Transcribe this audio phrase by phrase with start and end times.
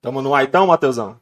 [0.00, 1.20] Tamo no ar então, Matheusão?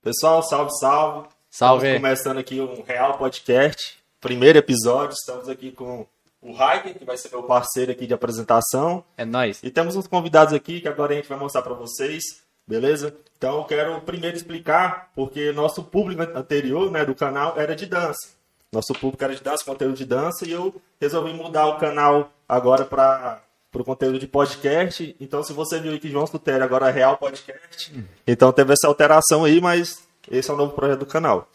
[0.00, 1.28] Pessoal, salve, salve.
[1.50, 1.86] Salve.
[1.86, 5.12] Estamos começando aqui um Real Podcast, primeiro episódio.
[5.14, 6.06] Estamos aqui com
[6.40, 9.04] o Raik, que vai ser meu parceiro aqui de apresentação.
[9.16, 9.60] É nóis.
[9.64, 12.22] E temos uns convidados aqui que agora a gente vai mostrar para vocês,
[12.64, 13.16] beleza?
[13.36, 18.28] Então eu quero primeiro explicar, porque nosso público anterior né, do canal era de dança.
[18.70, 22.84] Nosso público era de dança, conteúdo de dança, e eu resolvi mudar o canal agora
[22.84, 23.42] para
[23.80, 25.14] o conteúdo de podcast.
[25.20, 27.92] Então, se você viu aí que João Sutério agora é Real Podcast,
[28.26, 31.48] então teve essa alteração aí, mas esse é o novo projeto do canal.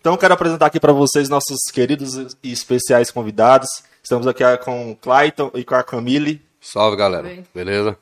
[0.00, 3.68] Então, eu quero apresentar aqui para vocês nossos queridos e especiais convidados.
[4.02, 6.40] Estamos aqui com o Clayton e com a Camille.
[6.60, 7.44] Salve, galera.
[7.54, 7.96] Beleza?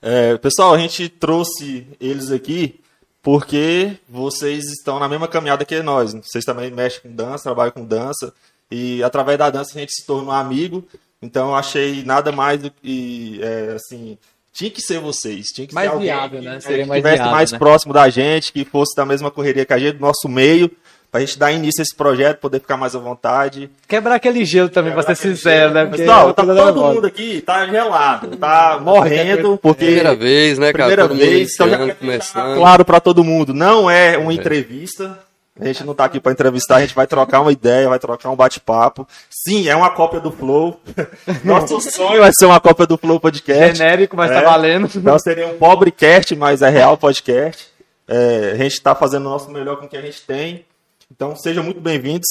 [0.00, 2.80] É, pessoal, a gente trouxe eles aqui
[3.26, 6.14] porque vocês estão na mesma caminhada que nós.
[6.14, 8.32] Vocês também mexem com dança, trabalham com dança.
[8.70, 10.86] E através da dança a gente se tornou amigo.
[11.22, 14.18] Então eu achei nada mais do que, é, assim,
[14.52, 15.46] tinha que ser vocês.
[15.48, 16.56] Tinha que Mais ser alguém viável, que, né?
[16.56, 17.58] é, Seria que mais estivesse viável, mais né?
[17.58, 20.70] próximo da gente, que fosse da mesma correria que a gente, do nosso meio,
[21.10, 23.70] pra gente dar início a esse projeto, poder ficar mais à vontade.
[23.88, 25.84] Quebrar aquele gelo também, pra ser sincero, né?
[25.86, 29.84] Porque Pessoal, é tá todo mundo aqui, tá gelado, tá morrendo, porque...
[29.86, 30.84] Primeira vez, né, cara?
[30.84, 32.56] Primeira Todo mundo vez, então já começando.
[32.56, 35.18] claro para todo mundo, não é uma entrevista.
[35.58, 38.28] A gente não tá aqui para entrevistar, a gente vai trocar uma ideia, vai trocar
[38.30, 39.08] um bate-papo.
[39.30, 40.78] Sim, é uma cópia do Flow.
[41.42, 43.78] Nosso sonho é ser uma cópia do Flow Podcast.
[43.78, 44.34] Genérico, mas É.
[44.34, 44.86] tá valendo.
[44.94, 47.68] Então seria um pobrecast, mas é real podcast.
[48.06, 50.64] É, a gente está fazendo o nosso melhor com o que a gente tem.
[51.10, 52.26] Então sejam muito bem-vindos.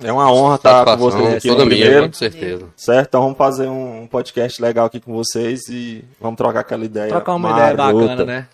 [0.00, 2.06] É uma honra estar com vocês Satisfação, aqui toda minha, primeiro.
[2.08, 2.66] com certeza.
[2.76, 3.08] Certo?
[3.08, 7.08] Então vamos fazer um podcast legal aqui com vocês e vamos trocar aquela ideia.
[7.08, 8.48] Trocar uma ideia bacana, né?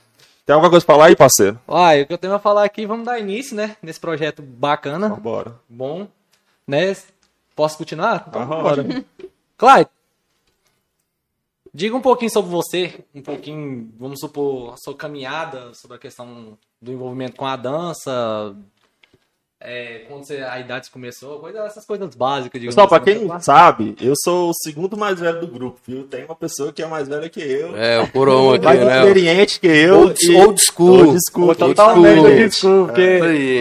[0.44, 1.60] Tem alguma coisa pra falar aí, parceiro?
[1.68, 3.76] Olha, o que eu tenho a falar aqui, vamos dar início, né?
[3.80, 5.54] Nesse projeto bacana, Bora.
[5.68, 6.08] bom,
[6.66, 6.96] né?
[7.54, 8.24] Posso continuar?
[8.28, 8.84] Então, Bora.
[9.56, 9.90] Clyde,
[11.72, 16.58] diga um pouquinho sobre você, um pouquinho, vamos supor, a sua caminhada sobre a questão
[16.80, 18.56] do envolvimento com a dança,
[19.64, 22.60] é, quando você, a idade começou, coisa, essas coisas básicas.
[22.60, 23.34] Pessoal, pra assim, quem tá?
[23.34, 26.02] não sabe, eu sou o segundo mais velho do grupo, viu?
[26.04, 27.76] Tem uma pessoa que é mais velha que eu.
[27.76, 28.98] É, o coroão aqui, mais né?
[28.98, 29.98] experiente que eu.
[30.00, 31.06] Old- e- old school.
[31.08, 31.42] Old school.
[31.54, 32.30] Pô, Old Totalmente school.
[32.40, 33.00] old school, porque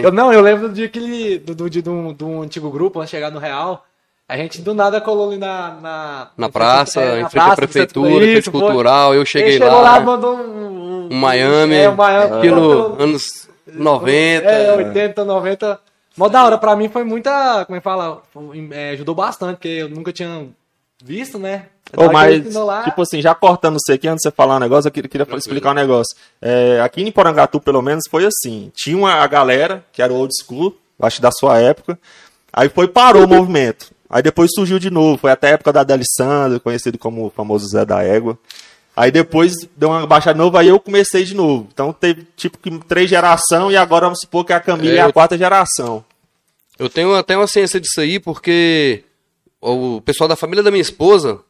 [0.02, 2.42] É, eu não, eu lembro do dia que ele, do, do, de, um, de um
[2.42, 3.84] antigo grupo, antes de chegar no Real,
[4.28, 5.78] a gente do nada colou ali na...
[5.80, 8.60] Na, Na praça, é, em frente à praça, centro prefeitura, isso, frente foi.
[8.60, 11.08] cultural, eu cheguei Ele chegou lá, lá, mandou um...
[11.12, 12.36] um Miami, É, um Miami.
[12.38, 14.48] aquilo, anos 90.
[14.48, 15.80] É, 80, 90.
[16.16, 18.22] Mó da hora, pra mim foi muita, como é que fala,
[18.70, 20.46] é, ajudou bastante, porque eu nunca tinha
[21.02, 21.66] visto, né?
[21.96, 24.60] Ô, ele mas, lá, tipo assim, já cortando você aqui, antes de você falar um
[24.60, 26.16] negócio, eu queria, queria explicar um negócio.
[26.40, 28.70] É, aqui em Porangatu, pelo menos, foi assim.
[28.74, 31.98] Tinha uma a galera, que era o old school, acho que da sua época.
[32.52, 33.90] Aí foi, parou o movimento.
[34.08, 35.16] Aí depois surgiu de novo.
[35.16, 38.38] Foi até a época da D'Alessandro, conhecido como o famoso Zé da Égua.
[38.94, 41.68] Aí depois deu uma baixada de novo, aí eu comecei de novo.
[41.72, 45.12] Então teve tipo três gerações e agora vamos supor que a Camila é, É, a
[45.12, 46.04] quarta geração.
[46.78, 49.04] Eu tenho até uma ciência disso aí, porque
[49.60, 51.40] o pessoal da família da minha esposa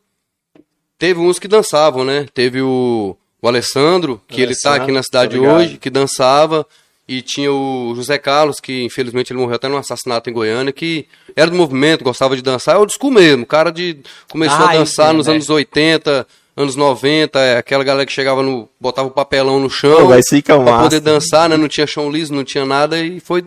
[0.99, 2.27] teve uns que dançavam, né?
[2.33, 5.57] Teve o, o Alessandro, que ele tá Alessandro, aqui na cidade ligado.
[5.57, 6.67] hoje, que dançava.
[7.09, 11.07] E tinha o José Carlos, que infelizmente ele morreu até num assassinato em Goiânia, que
[11.35, 12.77] era do movimento, gostava de dançar.
[12.77, 13.99] É o school mesmo, o cara de,
[14.31, 15.33] começou Ah, a dançar isso, nos né?
[15.35, 16.27] anos 80,
[16.57, 18.69] anos 90, é, aquela galera que chegava no.
[18.81, 20.83] botava o papelão no chão Pô, vai ficar pra massa.
[20.85, 21.57] poder dançar, né?
[21.57, 23.45] Não tinha chão liso, não tinha nada, e foi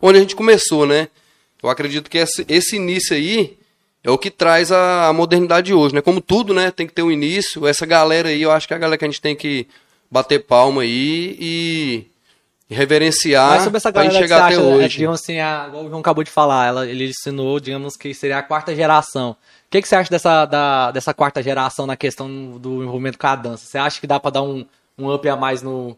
[0.00, 1.08] onde a gente começou, né?
[1.62, 3.56] Eu acredito que esse, esse início aí
[4.02, 6.00] é o que traz a, a modernidade hoje, né?
[6.00, 6.70] Como tudo, né?
[6.70, 7.66] Tem que ter um início.
[7.66, 9.66] Essa galera aí, eu acho que é a galera que a gente tem que
[10.10, 12.06] bater palma aí e
[12.68, 14.96] reverenciar Mas sobre essa pra gente galera que você chegar até acha, é, hoje.
[14.98, 18.38] digamos assim, a, igual o João acabou de falar, ela, ele ensinou, digamos que seria
[18.38, 19.36] a quarta geração.
[19.66, 22.28] O que, que você acha dessa, da, dessa quarta geração na questão
[22.58, 23.66] do envolvimento com a dança?
[23.66, 24.64] Você acha que dá pra dar um,
[24.96, 25.96] um up a mais no.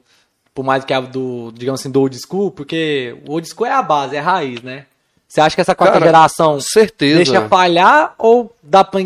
[0.55, 2.51] Por mais que a do, digamos assim, do old school?
[2.51, 4.87] Porque o old school é a base, é a raiz, né?
[5.29, 7.17] Você acha que essa quarta Cara, geração com certeza.
[7.17, 9.05] deixa falhar ou dá pra Não,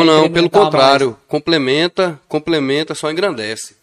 [0.00, 1.16] é, não, pelo incrementar contrário.
[1.28, 3.76] Complementa, complementa, só engrandece.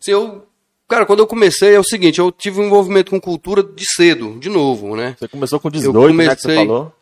[0.00, 0.46] Se eu.
[0.88, 4.38] Cara, quando eu comecei é o seguinte, eu tive um envolvimento com cultura de cedo,
[4.38, 5.14] de novo, né?
[5.18, 6.92] Você começou com 18, né, que você comecei- falou?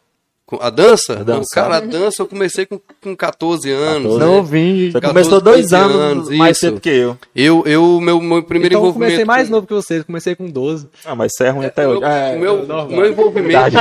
[0.60, 1.14] A dança?
[1.14, 1.38] A dança.
[1.38, 4.14] Não, cara, a dança eu comecei com, com 14 anos.
[4.14, 4.18] 14.
[4.18, 4.26] né?
[4.26, 4.36] mais?
[4.36, 4.92] Novinho.
[4.92, 6.60] Você 14, começou dois 15 anos, anos, mais isso.
[6.60, 7.18] cedo que eu.
[7.34, 9.12] Eu, eu, meu, meu primeiro Então eu envolvimento.
[9.12, 10.88] comecei mais novo que vocês, comecei com 12.
[11.04, 12.04] Ah, mas você é ruim até o hoje.
[12.04, 13.76] É, o meu, o meu envolvimento.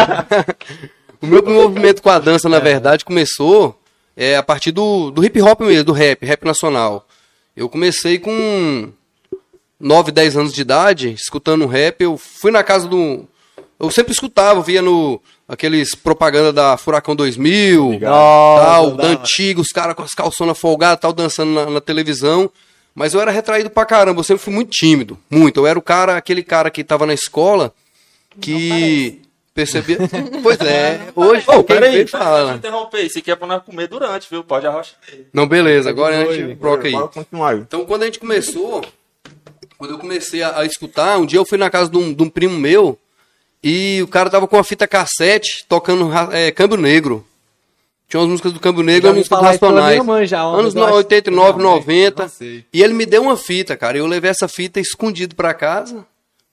[1.21, 3.79] o meu envolvimento com a dança, na verdade, começou
[4.15, 7.07] é, a partir do, do hip hop mesmo, do rap, rap nacional.
[7.55, 8.91] Eu comecei com
[9.79, 12.01] 9, 10 anos de idade, escutando rap.
[12.01, 13.27] Eu fui na casa do.
[13.79, 15.21] Eu sempre escutava, via no.
[15.53, 18.11] Aqueles propaganda da Furacão 2000, Obrigado.
[18.11, 22.49] tal, da antiga, os caras com as calçonas folgadas, tal, dançando na, na televisão.
[22.95, 25.59] Mas eu era retraído pra caramba, eu sempre fui muito tímido, muito.
[25.59, 27.73] Eu era o cara, aquele cara que tava na escola,
[28.39, 29.21] que
[29.53, 29.97] percebia...
[30.41, 31.43] pois é, hoje...
[31.47, 32.51] Ô, quem peraí, fala.
[32.51, 33.05] eu interromper.
[33.05, 34.43] Isso aqui é pra nós comer durante, viu?
[34.43, 34.95] Pode arrochar.
[35.31, 36.93] Não, beleza, agora a gente troca aí.
[36.93, 37.59] Bora continuar aí.
[37.59, 38.83] Então, quando a gente começou,
[39.77, 42.23] quando eu comecei a, a escutar, um dia eu fui na casa de um, de
[42.23, 42.97] um primo meu
[43.63, 47.25] e o cara tava com uma fita cassete tocando é, Câmbio Negro.
[48.09, 49.91] Tinha umas músicas do Câmbio Negro e músicas racionais.
[49.93, 52.23] minha mãe já, Anos mas eu acho- 89, Não, 90.
[52.23, 52.65] não sei.
[52.71, 53.97] E ele me deu uma fita, cara.
[53.97, 56.05] Eu levei essa fita escondido pra casa.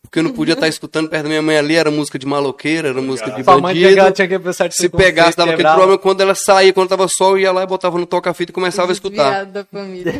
[0.02, 2.88] Porque eu não podia estar escutando perto da minha mãe ali, era música de maloqueira,
[2.88, 4.10] era música de Sua mãe bandido.
[4.12, 5.98] tinha que pensar de Se pegasse, dava aquele problema.
[5.98, 8.90] Quando ela saía, quando tava sol, eu ia lá e botava no toca-fita e começava
[8.90, 9.44] a escutar.
[9.44, 10.14] Da família.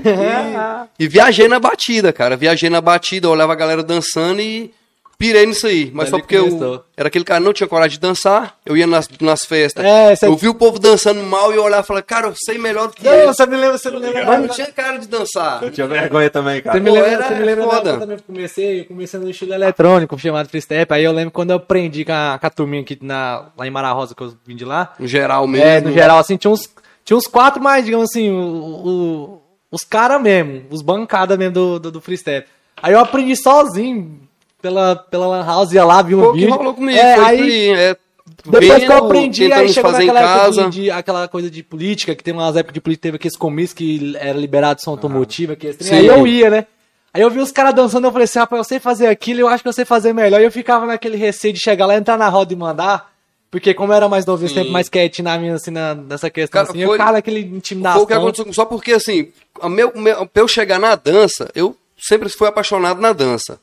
[0.99, 2.37] E viajei na batida, cara.
[2.37, 4.73] Viajei na batida, olhava a galera dançando e
[5.21, 5.91] pirei nisso aí.
[5.93, 8.57] Mas Ali só porque eu era aquele cara que não tinha coragem de dançar.
[8.65, 9.85] Eu ia nas, nas festas.
[9.85, 12.57] É, Eu vi o povo dançando mal e eu olhava e falava, cara, eu sei
[12.59, 13.37] melhor do que Não, eles.
[13.37, 14.25] você me lembra, você me lembra.
[14.25, 15.63] Mas não tinha cara de dançar.
[15.63, 16.79] Eu tinha vergonha também, cara.
[16.79, 17.99] Você me Pô, lembra, era você me lembra da foda.
[17.99, 20.93] também que eu comecei, eu comecei no estilo eletrônico, chamado Free Step.
[20.95, 23.71] Aí eu lembro quando eu aprendi com a, com a turminha aqui na, lá em
[23.71, 24.95] Mara Rosa, que eu vim de lá.
[24.99, 25.67] No geral mesmo.
[25.67, 26.69] É, no geral, assim, tinha uns,
[27.05, 31.79] tinha uns quatro mais, digamos assim, o, o- os caras mesmo, os bancadas mesmo do,
[31.79, 32.49] do, do Free Step.
[32.83, 34.19] Aí eu aprendi sozinho,
[34.61, 36.55] pela, pela Lan House, ia lá, vi um Pô, que vídeo.
[36.55, 36.99] rolou comigo.
[36.99, 37.97] É, foi aí, é,
[38.45, 40.65] depois que eu vendo, aprendi, aí chegou naquela época casa.
[40.71, 43.73] de, de- aquela coisa de política, que tem umas épocas de política, teve aqueles comícios
[43.75, 45.95] que era liberado som automotivo, aqui, Sim.
[45.95, 46.67] aí eu ia, né?
[47.13, 49.49] Aí eu vi os caras dançando, eu falei assim, rapaz, eu sei fazer aquilo, eu
[49.49, 50.41] acho que eu sei fazer melhor.
[50.41, 53.11] E eu ficava naquele receio de chegar lá, entrar na roda e mandar,
[53.51, 54.55] porque como eu era mais Sim.
[54.55, 57.41] sempre mais quietinho na minha, assim, na- nessa questão, Cara, assim, foi- eu ficava naquele
[57.41, 58.07] intimidação.
[58.07, 58.53] Foi que.
[58.55, 59.29] Só porque, assim,
[59.61, 63.59] a meu, meu, pra eu chegar na dança, eu sempre fui apaixonado na dança.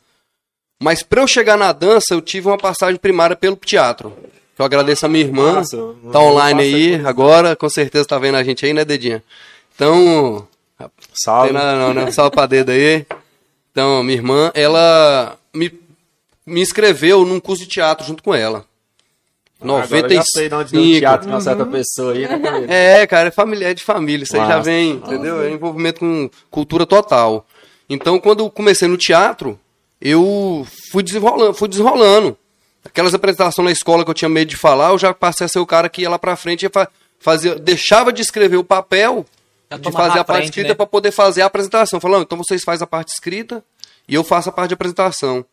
[0.79, 4.13] Mas pra eu chegar na dança, eu tive uma passagem primária pelo teatro.
[4.57, 5.53] Eu agradeço a minha irmã.
[5.53, 8.83] Nossa, não- tá não online aí agora, com certeza tá vendo a gente aí, né,
[8.85, 9.23] Dedinha?
[9.75, 10.47] Então,
[10.79, 11.51] não Salve.
[11.53, 12.11] nada não, né?
[12.11, 13.05] Salve pra dedo aí.
[13.71, 15.71] Então, minha irmã, ela me,
[16.45, 18.65] me inscreveu num curso de teatro junto com ela.
[19.59, 20.99] Agora eu já sei de onde deu 95.
[20.99, 22.65] teatro com uma certa pessoa aí, né?
[23.01, 25.41] É, cara, é família, é de família, isso aí já vem, entendeu?
[25.41, 27.45] É envolvimento com cultura total.
[27.89, 29.59] Então, quando eu comecei no teatro,
[30.01, 32.37] eu fui desenrolando, fui desenrolando.
[32.85, 35.59] Aquelas apresentações na escola que eu tinha medo de falar, eu já passei a ser
[35.59, 36.87] o cara que ia lá pra frente e fa-
[37.19, 39.25] fazia, deixava de escrever o papel,
[39.69, 40.73] Já de fazer a parte frente, escrita né?
[40.75, 41.99] pra poder fazer a apresentação.
[41.99, 43.63] Falando, então vocês fazem a parte escrita
[44.07, 45.43] e eu faço a parte de apresentação.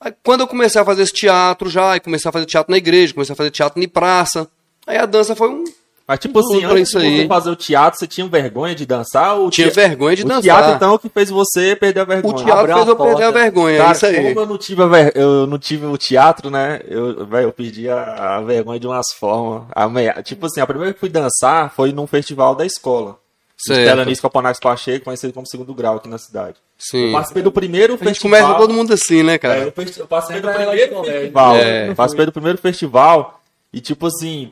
[0.00, 2.78] Aí, quando eu comecei a fazer esse teatro já, e comecei a fazer teatro na
[2.78, 4.48] igreja, comecei a fazer teatro em praça,
[4.86, 5.64] aí a dança foi um,
[6.12, 7.26] Mas tipo assim, antes isso de você aí.
[7.28, 9.34] fazer o teatro, você tinha vergonha de dançar?
[9.38, 10.42] Ou Tinha vergonha de o dançar.
[10.42, 12.34] teatro, então, que fez você perder a vergonha?
[12.34, 14.16] O teatro Abriu fez eu perder a vergonha, é Cara, isso aí.
[14.34, 16.80] como eu não tive, a ver- eu não tive o teatro, né?
[16.86, 19.62] Eu, eu perdi a, a vergonha de umas formas.
[19.74, 23.16] A meia- Tipo assim, a primeira vez que fui dançar foi num festival da escola.
[23.58, 26.56] Estelanis Coponax Pacheco, conhecido como segundo grau aqui na cidade.
[26.56, 27.12] Eu Sim.
[27.12, 28.40] participei do primeiro A gente festival.
[28.42, 29.58] começa todo mundo assim, né, É, cara?
[29.60, 31.56] eu, festi- eu participei do ela primeiro festival.
[31.56, 31.88] É.
[31.88, 33.40] Eu participei do primeiro festival
[33.72, 34.50] e, tipo assim,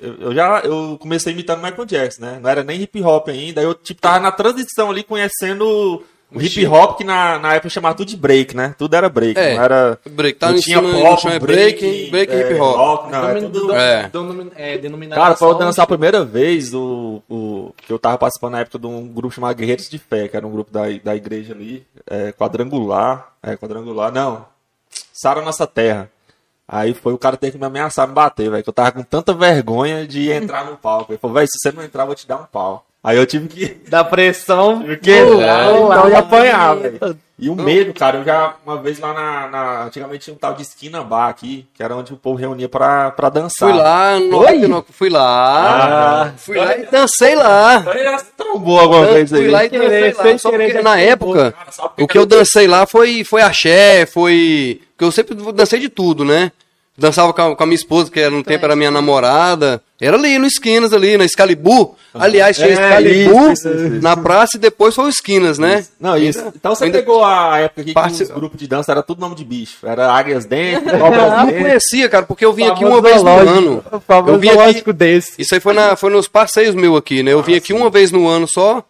[0.00, 2.38] eu, já eu comecei imitando Michael Jackson, né?
[2.40, 3.60] Não era nem hip hop ainda.
[3.62, 7.94] Eu, tipo, tava na transição ali conhecendo o hip hop, que na, na época chamava
[7.94, 8.74] tudo de break, né?
[8.76, 9.38] Tudo era break.
[9.40, 9.54] É.
[9.56, 9.98] Não era.
[10.10, 12.76] Break, tá não tinha pop, no chão é break, break e é, hip hop.
[12.76, 14.10] rock, não, é tudo- do- É.
[14.56, 15.22] é, denominação.
[15.22, 18.78] Cara, foi eu dançar a primeira vez do, o, que eu tava participando na época
[18.78, 21.86] de um grupo chamado Guerreiros de Fé, que era um grupo da, da igreja ali,
[22.06, 24.44] é, quadrangular, é, quadrangular, não,
[25.12, 26.10] Sara Nossa Terra.
[26.70, 29.02] Aí foi o cara ter que me ameaçar, me bater, velho, que eu tava com
[29.02, 31.12] tanta vergonha de entrar no palco.
[31.12, 32.84] Ele falou, velho, se você não entrar, eu vou te dar um pau.
[33.02, 33.76] Aí eu tive que...
[33.88, 34.82] Da pressão.
[34.82, 37.18] Porque então eu lá, apanhar, velho.
[37.40, 40.54] E o medo, cara, eu já, uma vez lá na, na- Antigamente tinha um tal
[40.54, 43.68] de esquina bar aqui, que era onde o povo reunia pra, pra dançar.
[43.70, 46.22] Fui lá, no 99, fui lá.
[46.24, 46.32] Ah.
[46.36, 47.84] fui lá e dancei lá.
[47.84, 49.42] Já se trombou alguma vez aí.
[49.42, 50.38] Fui lá e dancei lá.
[50.38, 54.04] Só porque na época, Cara, só porque o que eu dancei lá foi, foi axé,
[54.04, 54.80] foi...
[54.90, 56.50] Porque eu sempre dancei de tudo, né?
[56.98, 59.80] Dançava com a, com a minha esposa, que era, no tempo era minha namorada.
[60.00, 61.94] Era ali, no Esquinas, ali, na Excalibur.
[62.12, 64.02] Aliás, tinha É, Excalibur isso, isso, isso.
[64.02, 65.84] na praça e depois foi o Esquinas, né?
[66.00, 66.42] Não, isso.
[66.56, 69.36] Então você ainda- pegou a época que Partici- os grupos de dança era tudo nome
[69.36, 69.78] de bicho.
[69.86, 73.30] Era águias dentro, cobras Eu não conhecia, cara, porque eu vim aqui uma vez no
[73.30, 73.84] ano.
[74.26, 75.32] Eu vim aqui, desse.
[75.38, 77.32] Isso aí foi, na, foi nos passeios meus aqui, né?
[77.32, 78.82] Eu vim aqui uma vez no ano só,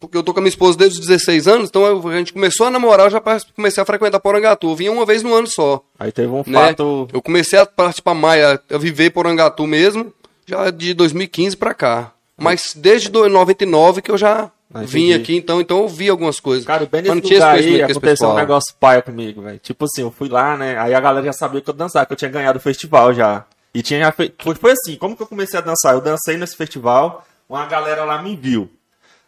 [0.00, 2.66] porque eu tô com a minha esposa desde os 16 anos, então a gente começou
[2.66, 3.22] a namorar, eu já
[3.54, 4.68] comecei a frequentar Porangatu.
[4.70, 6.68] Eu vinha uma vez no ano só, Aí teve um né?
[6.68, 7.08] fato.
[7.12, 10.12] Eu comecei a participar mais, a, a viver Porangatu mesmo,
[10.46, 12.12] já de 2015 pra cá.
[12.36, 16.38] Mas desde do- 99 que eu já Ah, vim aqui, então, então eu vi algumas
[16.38, 16.64] coisas.
[16.64, 19.58] Cara, bem nesse lugar aí aconteceu um negócio paia comigo, velho.
[19.58, 20.78] Tipo assim, eu fui lá, né?
[20.78, 23.44] Aí a galera já sabia que eu dançava, que eu tinha ganhado o festival já.
[23.74, 24.42] E tinha já feito.
[24.44, 25.94] Foi, foi assim, como que eu comecei a dançar?
[25.94, 28.70] Eu dancei nesse festival, uma galera lá me viu.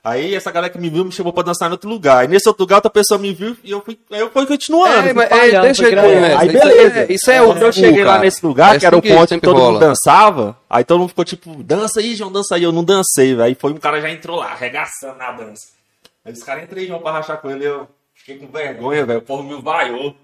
[0.03, 2.25] Aí essa galera que me viu me chamou pra dançar em outro lugar.
[2.25, 4.95] E nesse outro lugar, outra pessoa me viu e eu fui, eu fui continuando.
[4.95, 6.15] É, fui mas é, deixa criando.
[6.15, 6.39] começa.
[6.41, 6.99] Aí Isso beleza.
[7.01, 8.25] é- Isso é Quando o eu cheguei lá cara.
[8.25, 9.81] nesse lugar, É que era o ponto que todo mundo rola.
[9.81, 12.63] dançava, aí todo mundo ficou tipo, dança aí, João, dança aí.
[12.63, 13.43] Eu não dancei, velho.
[13.43, 15.67] Aí foi um cara já entrou lá, arregaçando na dança.
[16.25, 19.19] Aí os caras entrei João pra rachar com ele, eu fiquei com vergonha, velho.
[19.19, 20.15] O povo me vaiou.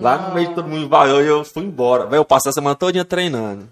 [0.00, 2.04] Lá no meio de todo mundo me vaiou e eu fui embora.
[2.06, 3.68] Velho, eu passei a semana toda treinando.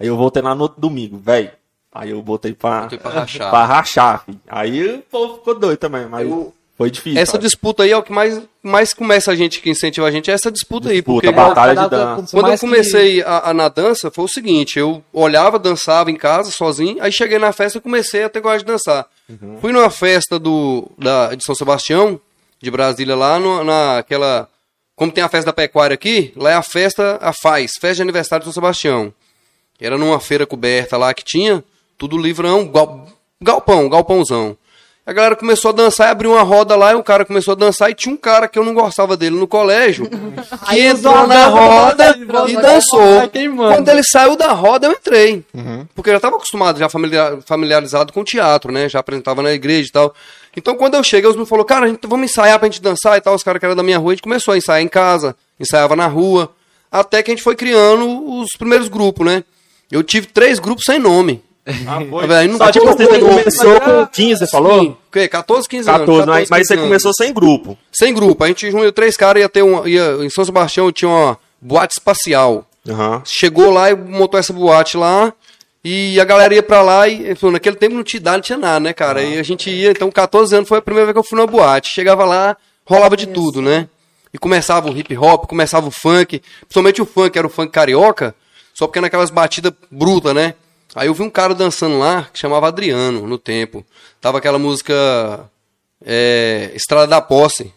[0.00, 1.50] Aí eu voltei lá no outro domingo, velho.
[1.92, 3.50] Aí eu botei pra, Botei pra rachar.
[3.50, 4.24] pra rachar.
[4.48, 7.20] Aí o povo ficou doido também, mas Eu- foi difícil.
[7.20, 7.44] Essa sabe?
[7.44, 10.34] disputa aí é o que mais, mais começa a gente, que incentiva a gente, é
[10.34, 10.96] essa disputa, aí.
[10.96, 12.30] Disputa, Porque batalha de dança.
[12.30, 16.08] quando eu mais que- comecei a, a- na dança, foi o seguinte, eu olhava, dançava
[16.10, 19.06] em casa, sozinho, aí cheguei na festa e comecei a ter gosto de dançar.
[19.28, 19.58] Uhum.
[19.60, 22.20] Fui numa festa do, da, de São Sebastião,
[22.62, 24.48] de Brasília, lá no, naquela...
[24.94, 28.02] Como tem a festa da pecuária aqui, lá é a festa, a FAZ, Festa de
[28.02, 29.12] Aniversário de São Sebastião.
[29.80, 31.62] Era numa feira coberta lá que tinha,
[31.98, 33.06] tudo livrão, gal,
[33.42, 34.56] galpão, galpãozão.
[35.04, 37.54] A galera começou a dançar e abriu uma roda lá e o cara começou a
[37.54, 40.18] dançar e tinha um cara que eu não gostava dele no colégio que
[40.66, 42.14] Aí entrou na roda
[42.50, 43.00] e dançou.
[43.74, 45.42] Quando ele saiu da roda, eu entrei.
[45.94, 48.86] Porque eu já estava acostumado, já familiar- familiarizado com teatro, né?
[48.86, 50.14] Já apresentava na igreja e tal.
[50.54, 53.16] Então quando eu cheguei, os me falou, cara, a gente, vamos ensaiar pra gente dançar
[53.16, 53.34] e tal.
[53.34, 55.96] Os caras que eram da minha rua, a gente começou a ensaiar em casa, ensaiava
[55.96, 56.50] na rua.
[56.92, 58.06] Até que a gente foi criando
[58.40, 59.42] os primeiros grupos, né?
[59.90, 61.42] Eu tive três grupos sem nome.
[61.86, 62.46] Ah, foi.
[62.46, 64.82] Não Só dá tipo, pra você começou mas com é- 15, você falou?
[64.84, 65.28] O quê?
[65.28, 66.00] 14, 15 anos.
[66.00, 66.84] 14, mas, mas 15 você anos.
[66.86, 67.78] começou sem grupo.
[67.92, 68.44] Sem grupo.
[68.44, 69.86] A gente reuniu três caras, ia ter um.
[69.86, 72.64] Ia, em São Sebastião tinha uma boate espacial.
[72.88, 73.22] Aham.
[73.26, 75.32] Chegou lá e montou essa boate lá.
[75.84, 78.58] E a galera ia pra lá e falou, naquele tempo não tinha idade, não tinha
[78.58, 79.22] nada, né, cara?
[79.22, 81.46] E a gente ia, então 14 anos foi a primeira vez que eu fui numa
[81.46, 81.90] boate.
[81.94, 83.88] Chegava lá, rolava de tudo, né?
[84.34, 88.34] E começava o hip hop, começava o funk, principalmente o funk, era o funk carioca,
[88.74, 90.54] só porque naquelas batidas brutas, né?
[90.94, 93.84] Aí eu vi um cara dançando lá que chamava Adriano no tempo.
[94.20, 95.48] Tava aquela música
[96.04, 97.72] é, Estrada da Posse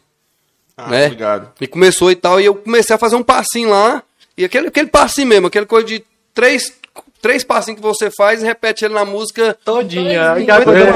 [0.78, 1.06] Ah, né?
[1.06, 1.52] obrigado.
[1.60, 4.02] E começou e tal, e eu comecei a fazer um passinho lá,
[4.38, 6.04] e aquele, aquele passinho mesmo, aquele coisa de
[6.34, 6.74] três,
[7.22, 9.56] três passinhos que você faz e repete ele na música.
[9.64, 10.32] Todinha.
[10.34, 10.44] Todinha.
[10.44, 10.92] Aquela coisa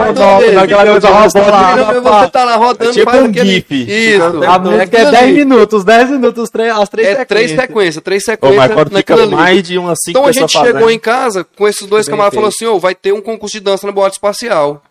[1.10, 2.02] rodando, rodando.
[2.02, 3.50] Você tá lá rodando, tipo faz um aquele...
[3.54, 3.72] gif.
[3.72, 4.44] Isso.
[4.44, 7.68] A música é 10 minutos, 10 minutos, três- as três É três sequências.
[7.68, 10.90] sequências, três Ô, sequências mas quando fica mais de umas 5 Então a gente chegou
[10.90, 13.62] em casa com esses dois camaradas e falou assim: ô, vai ter um concurso de
[13.64, 14.84] dança na boate espacial.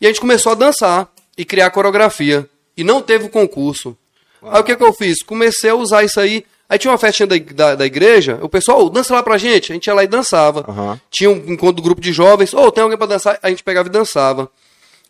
[0.00, 2.48] E a gente começou a dançar e criar coreografia.
[2.76, 3.96] E não teve o concurso.
[4.42, 5.22] Aí o que, que eu fiz?
[5.24, 6.44] Comecei a usar isso aí.
[6.68, 9.72] Aí tinha uma festinha da, da, da igreja, o pessoal, dança lá pra gente.
[9.72, 10.64] A gente ia lá e dançava.
[10.68, 11.00] Aham.
[11.10, 13.38] Tinha um encontro do grupo de jovens, ô, tem alguém pra dançar?
[13.42, 14.50] A gente pegava e dançava.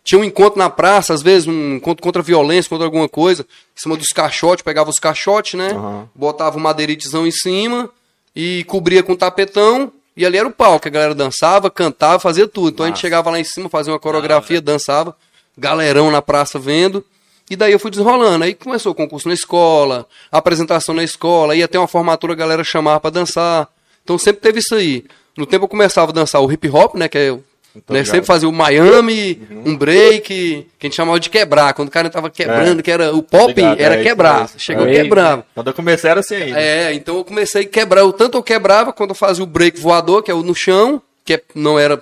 [0.03, 3.43] Tinha um encontro na praça, às vezes, um encontro contra a violência, contra alguma coisa,
[3.43, 5.71] em cima dos caixotes, pegava os caixotes, né?
[5.71, 6.09] Aham.
[6.15, 7.89] Botava um madeiritezão em cima
[8.33, 9.91] e cobria com tapetão.
[10.15, 12.69] E ali era o palco, a galera dançava, cantava, fazia tudo.
[12.69, 15.15] Então a gente chegava lá em cima, fazia uma coreografia, dançava,
[15.57, 17.05] galerão na praça vendo.
[17.49, 18.43] E daí eu fui desenrolando.
[18.43, 22.63] Aí começou o concurso na escola, apresentação na escola, ia ter uma formatura, a galera
[22.63, 23.67] chamava pra dançar.
[24.03, 25.05] Então sempre teve isso aí.
[25.37, 27.07] No tempo eu começava a dançar o hip hop, né?
[27.07, 27.43] Que é, o-
[27.85, 31.73] Tô né, sempre fazia o Miami, um break, que a gente chamava de quebrar.
[31.75, 32.83] Quando o cara tava quebrando, É.
[32.83, 34.45] que era o pop, ligado, era é, quebrar.
[34.45, 34.55] isso.
[34.57, 35.45] Chegou quebrava.
[35.53, 36.59] Quando eu comecei era assim ainda.
[36.59, 38.03] É, então eu comecei a quebrar.
[38.05, 40.99] O tanto eu quebrava quando eu fazia o break voador, que é o no chão,
[41.23, 42.01] que é- não era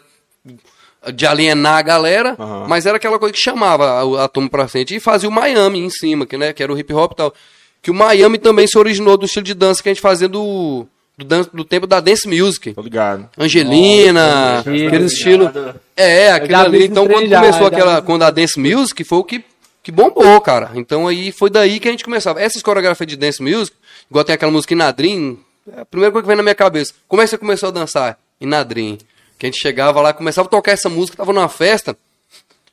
[1.14, 2.66] de alienar a galera, Aham.
[2.68, 4.96] mas era aquela coisa que chamava a, a turma pra frente.
[4.96, 7.34] E fazia o Miami em cima, que, né, que era o hip hop e tal.
[7.82, 10.86] Que o Miami também se originou do estilo de dança que a gente fazia do,
[11.18, 12.74] do, dan- do tempo da dance music.
[12.74, 13.30] Tô ligado.
[13.38, 15.52] Angelina, Nossa, aquele estilo.
[15.96, 16.86] É, vi ali.
[16.86, 18.02] Então, quando já, começou já aquela.
[18.02, 19.44] Quando a dance music foi o que,
[19.84, 20.72] que bombou, cara.
[20.76, 22.42] Então aí foi daí que a gente começava.
[22.42, 23.76] Essas coreografias de dance music,
[24.10, 25.40] igual tem aquela música Inadrim,
[25.76, 26.94] é a primeira coisa que vem na minha cabeça.
[27.08, 28.18] Como é que você começou a dançar?
[28.42, 28.98] Inadrim.
[29.38, 31.96] Que a gente chegava lá, começava a tocar essa música, tava numa festa.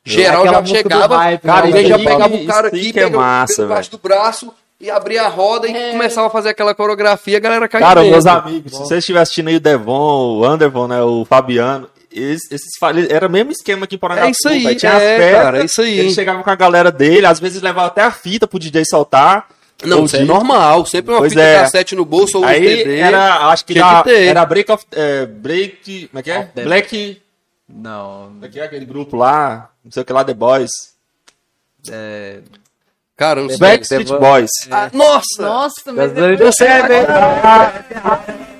[0.03, 1.67] Geral Aquela já chegava, hype, cara, né?
[1.67, 3.97] alguém já pegava aí- o cara aí aqui, que é pegava massa, pelo baixo do
[3.97, 8.01] braço e abria a roda e começava a fazer aquela coreografia, a galera caía Cara,
[8.01, 8.11] dentro.
[8.13, 12.51] meus amigos, se vocês estiverem assistindo aí o Devon, o Anderson, né, o Fabiano, esses,
[12.51, 12.69] esses
[13.09, 14.27] era o mesmo esquema aqui em Porangatu.
[14.27, 14.79] É isso aí, velho.
[14.79, 15.99] Tinha é, as festas, cara, é isso aí.
[15.99, 19.47] Ele chegava com a galera dele, às vezes levava até a fita pro DJ soltar.
[19.85, 20.85] Não, isso é normal.
[20.85, 21.61] Sempre uma Pois fita é.
[21.61, 22.97] cassete no bolso ou um Aí CD.
[22.99, 24.23] era, acho que, tinha da, que ter.
[24.25, 24.85] era Break of...
[24.91, 26.07] É, break...
[26.07, 26.43] Como é que é?
[26.43, 27.21] The- Black...
[27.67, 29.69] Não, Como é que é aquele grupo lá?
[29.83, 30.71] Não sei o que lá, The Boys.
[31.89, 32.39] é...
[33.17, 33.57] Cara, não sei.
[33.57, 34.51] Backstreet The Boys.
[34.69, 35.41] Ah, nossa!
[35.41, 36.11] Nossa, mas.
[36.37, 38.54] Você é Ai,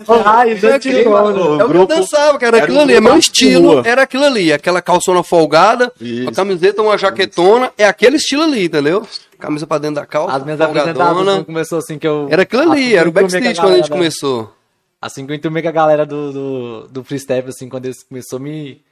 [0.00, 2.56] O que eu grupo- dançava, cara.
[2.56, 3.72] era Aquilo ali, é meu estilo.
[3.74, 3.82] rua.
[3.84, 6.22] Era aquilo ali, aquela calçona folgada, Isso.
[6.22, 7.72] uma camiseta, uma jaquetona.
[7.76, 9.06] É aquele estilo ali, entendeu?
[9.38, 12.28] Camisa pra dentro da calça, As minhas apresentações quando começou assim que eu...
[12.30, 14.52] Era aquilo ali, assim era o backstage quando a gente começou.
[15.00, 18.36] Assim que eu enturmei com a galera do, do, do freestyle, assim, quando eles começou
[18.38, 18.82] a me,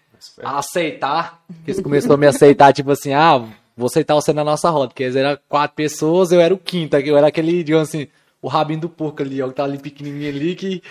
[0.42, 3.42] a aceitar, que eles começaram a me aceitar, tipo assim, ah,
[3.76, 6.96] vou aceitar você na nossa roda, porque eles eram quatro pessoas, eu era o quinto,
[6.96, 8.08] eu era aquele, digamos assim,
[8.40, 10.82] o rabinho do porco ali, ó, que tá ali pequenininho ali, que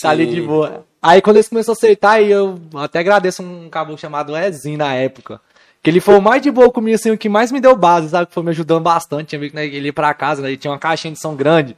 [0.00, 0.84] tá ali de boa.
[1.00, 4.94] Aí quando eles começaram a aceitar, e eu até agradeço um caboclo chamado Ezinho na
[4.94, 5.40] época,
[5.82, 8.08] que ele foi o mais de boa comigo, assim, o que mais me deu base,
[8.08, 10.56] sabe, que foi me ajudando bastante, tinha visto né, ele ia pra casa, né, ele
[10.56, 11.76] tinha uma caixinha de som grande,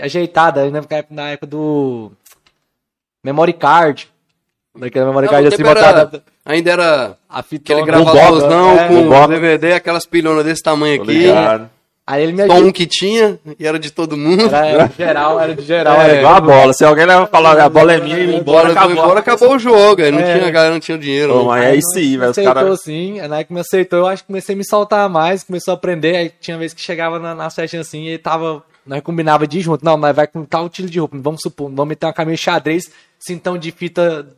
[0.00, 0.80] ajeitada, né,
[1.10, 2.10] na época do
[3.22, 4.08] memory card,
[4.78, 6.22] Daquela memory card assim, botada.
[6.44, 7.86] Ainda era a aquele fitona.
[7.86, 9.28] gravadorão É, com.
[9.28, 11.12] DVD, aquelas pilhonas desse tamanho aqui.
[11.12, 11.70] ligado.
[12.08, 12.68] Aí ele me Só ajudou.
[12.68, 14.46] um que tinha e era de todo mundo.
[14.46, 16.00] Era, era de geral, era de geral.
[16.00, 16.72] É, era Igual a bola.
[16.72, 18.92] Se alguém levar falar a bola é minha e ir embora, acabou.
[18.92, 20.00] embora, acabou o jogo.
[20.02, 20.34] Aí não É.
[20.36, 21.34] tinha, a galera não tinha dinheiro.
[21.34, 21.44] Ô, né?
[21.72, 22.30] mas isso aí, velho.
[22.30, 22.80] Os aceitou caras.
[22.82, 25.74] sim, a Nike me aceitou, eu acho que comecei a me soltar mais, começou a
[25.74, 29.58] aprender, aí tinha vez que chegava na, na session assim e tava, nós combinava de
[29.58, 32.12] ir junto, não, nós vai com tal estilo de roupa, vamos supor, vamos meter uma
[32.12, 34.28] camisa xadrez, cintão de fita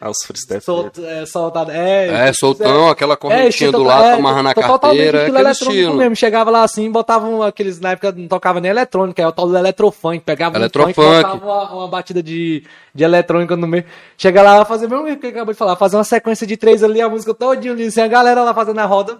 [0.00, 0.60] Ah, os freestyle.
[0.60, 5.22] solta, é, soltada, é, É, soltão, aquela correntinha estilo do lado, é, amarrar na carteira,
[5.22, 5.94] aquele eletrônico estilo.
[5.96, 9.48] mesmo, chegava lá assim, botavam aqueles, na época não tocava nem eletrônica, é o tal
[9.48, 10.94] do eletrofunk, pegava um Eletrofunk.
[10.94, 12.62] funk, botava uma, uma batida de,
[12.94, 13.84] de eletrônica no meio,
[14.16, 17.00] chega lá, fazer o mesmo que acabou de falar, fazer uma sequência de três ali,
[17.00, 19.18] a música todinha ali, assim, a galera lá fazendo a roda,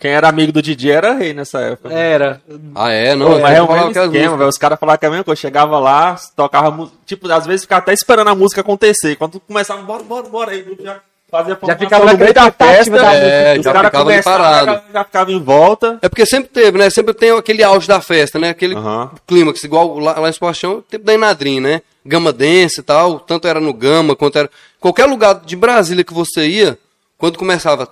[0.00, 1.92] Quem era amigo do DJ era rei nessa época.
[1.92, 2.40] era,
[2.74, 3.14] Ah, é?
[3.14, 4.48] Não, Pô, mas é o mesmo as esquema, velho.
[4.48, 5.40] Os caras falavam que é a mesma coisa.
[5.40, 6.96] Chegava lá, tocava música.
[7.04, 9.16] Tipo, às vezes ficava até esperando a música acontecer.
[9.16, 10.50] Quando começava, bora, bora, bora.
[10.52, 11.00] Aí o já
[11.30, 12.90] fazia Já ficava no meio da festa.
[12.90, 15.98] da É, os caras começavam, já ficava em volta.
[16.00, 16.88] É porque sempre teve, né?
[16.90, 18.50] Sempre tem aquele auge da festa, né?
[18.50, 19.10] Aquele Aham.
[19.26, 21.82] clímax, igual lá, lá em Esportão, tempo da Inadrim, né?
[22.06, 24.50] Gama Dance e tal, tanto era no Gama, quanto era...
[24.78, 26.78] Qualquer lugar de Brasília que você ia,
[27.18, 27.88] quando começava...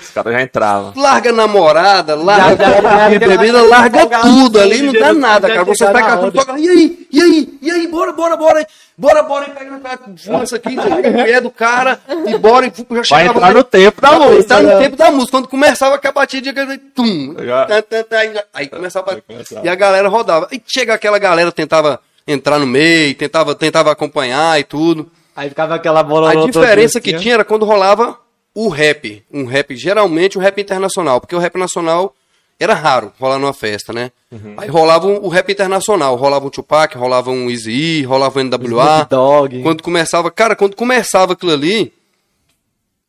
[0.00, 0.92] Os caras já entravam.
[0.96, 5.64] Larga namorada, larga já- bebida, larga tudo ali, não dá nada, cara.
[5.64, 6.38] Você na catando, roda.
[6.44, 10.00] toca, e aí, e aí, e aí, bora, bora, bora, bora, bora, e pega pega-
[10.16, 13.54] fuma isso aqui, pega a mulher do cara, e bora, e já Vai chegava entrar
[13.54, 14.60] no tempo da música.
[14.62, 15.30] no tempo da música.
[15.32, 16.52] Quando começava com a batida,
[16.94, 17.34] tum.
[17.34, 18.24] Tá, tá, tá,
[18.68, 19.12] começava.
[19.12, 19.66] Aí começava.
[19.66, 20.48] E a galera rodava.
[20.52, 25.10] E chega aquela galera, tentava entrar no meio, tentava, tentava acompanhar e tudo.
[25.38, 28.18] Aí ficava aquela bola A diferença que tinha era quando rolava
[28.54, 29.24] o rap.
[29.32, 31.20] Um rap, geralmente o rap internacional.
[31.20, 32.14] Porque o rap nacional
[32.60, 34.10] era raro rolar numa festa, né?
[34.56, 36.16] Aí rolava um- o rap internacional.
[36.16, 39.06] Rolava um Tupac, rolava um Easy, rolava um NWA.
[39.08, 39.62] Dogg.
[39.62, 41.92] Quando começava, cara, quando começava aquilo ali,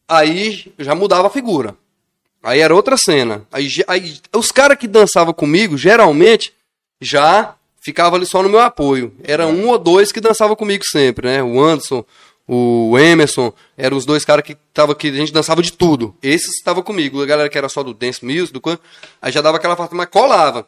[0.07, 1.75] aí já mudava a figura.
[2.43, 3.41] Aí era outra cena.
[3.51, 6.53] Aí, aí os caras que dançavam comigo, geralmente,
[7.01, 9.13] já ficava ali só no meu apoio.
[9.23, 11.43] Era um ou dois que dançavam comigo sempre, né?
[11.43, 12.03] O Anderson,
[12.47, 16.15] o Emerson, eram os dois caras que tava que a gente dançava de tudo.
[16.21, 17.21] Esses estavam comigo.
[17.21, 18.61] A galera que era só do dance music, do
[19.21, 20.67] aí já dava aquela farta, mas colava.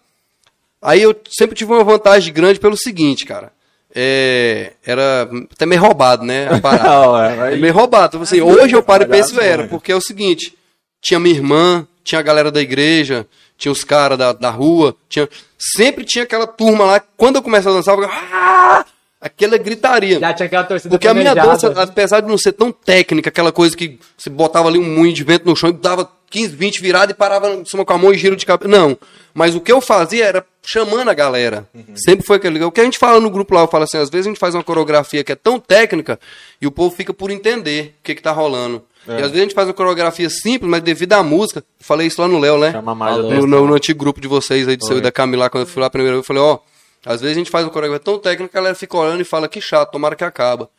[0.82, 3.52] Aí eu sempre tive uma vantagem grande pelo seguinte, cara.
[3.94, 6.48] É, era até meio roubado, né?
[6.48, 6.92] A parada.
[7.52, 8.08] É, É meio roubado.
[8.08, 9.70] Então, assim, hoje eu paro e era, né?
[9.70, 10.56] porque é o seguinte:
[11.02, 13.28] tinha minha irmã, tinha a galera da igreja,
[13.62, 17.00] tinha os caras da, da rua, tinha, sempre tinha aquela turma lá.
[17.16, 18.86] Quando eu começava a dançar, eu ficava, "Ah!"
[19.22, 20.20] aquela gritaria.
[20.20, 21.70] Já tinha aquela torcida Porque a minha planejada.
[21.70, 25.14] dança, apesar de não ser tão técnica, aquela coisa que você botava ali um moinho
[25.14, 27.98] de vento no chão e dava 15, 20 viradas e parava em cima com a
[27.98, 28.70] mão e giro de cabeça.
[28.70, 28.98] Não.
[29.34, 31.68] Mas o que eu fazia era chamando a galera.
[31.96, 32.64] Sempre foi aquele.
[32.64, 34.40] O que a gente fala no grupo lá, eu falo assim, às vezes a gente
[34.40, 36.20] faz uma coreografia que é tão técnica
[36.60, 38.84] e o povo fica por entender o que, que tá rolando.
[39.08, 42.08] E às vezes a gente faz uma coreografia simples, mas devido à música, eu falei
[42.08, 42.72] isso lá no Léo, né?
[42.72, 45.50] Chama mais no, no, no antigo grupo de vocês aí, de seu e da Camila,
[45.50, 46.60] quando eu fui lá a primeira vez, eu falei, ó,
[47.04, 49.26] às vezes a gente faz uma coreografia tão técnica que a galera fica olhando e
[49.26, 50.70] fala, que chato, tomara que acaba.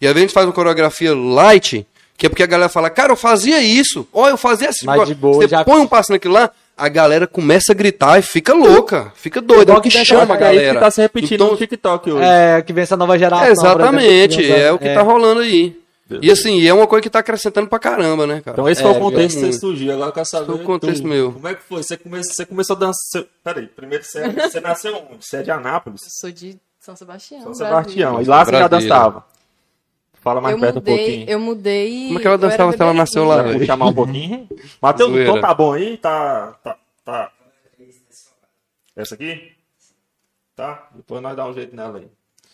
[0.00, 1.84] E às vezes a gente faz uma coreografia light,
[2.16, 4.86] que é porque a galera fala, cara, eu fazia isso, ó, eu fazia assim.
[4.86, 8.18] Mas de boa, Você já- põe um passo naquilo lá, a galera começa a gritar
[8.18, 10.74] e fica louca, fica doida, é o que chama a é isso galera.
[10.74, 12.24] que tá se repetindo Então, no TikTok hoje.
[12.24, 13.46] É, que vem essa nova geração.
[13.48, 14.94] Exatamente, por exemplo, é o que é.
[14.94, 15.80] tá rolando aí.
[16.20, 18.54] E assim, é uma coisa que tá acrescentando pra caramba, né, cara?
[18.54, 19.92] Então esse foi É, o contexto que você surgiu.
[19.94, 20.44] Agora eu quero saber.
[20.46, 21.32] Foi o contexto tu, meu.
[21.32, 21.82] Como é que foi?
[21.82, 22.22] Você, come...
[22.22, 22.94] você começou a dançar.
[23.22, 23.26] Você...
[23.42, 25.24] Peraí, primeiro você, você nasceu onde?
[25.24, 26.02] Você é de Anápolis?
[26.20, 27.40] Sou de São Sebastião.
[27.40, 27.66] São Brasil.
[27.66, 28.20] Sebastião.
[28.20, 29.24] E lá você já dançava.
[30.22, 31.28] Fala mais Eu perto um mudei, pouquinho.
[31.28, 32.06] eu mudei.
[32.06, 33.42] Como é que ela eu dançava se ela nasceu lá?
[33.42, 34.48] Vou chamar um pouquinho.
[34.80, 35.96] Matheus, o tom tá bom aí?
[35.96, 36.52] Tá.
[36.62, 36.78] Tá.
[37.04, 37.32] tá.
[38.94, 39.52] Essa aqui?
[40.54, 40.88] Tá?
[40.94, 42.06] Depois nós dá um jeito nela aí.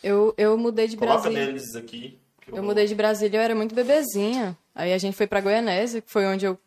[0.03, 1.47] Eu, eu mudei de Coloca Brasília.
[1.47, 2.19] neles aqui.
[2.41, 4.57] que Eu mudei de Brasília, eu era muito bebezinha.
[4.75, 6.59] Aí a gente foi pra Goianésia, que foi onde eu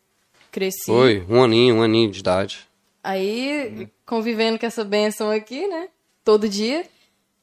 [0.52, 0.86] cresci.
[0.86, 2.68] Foi, um aninho, um aninho de idade.
[3.04, 5.88] Aí, convivendo com essa benção aqui, né?
[6.24, 6.86] Todo dia.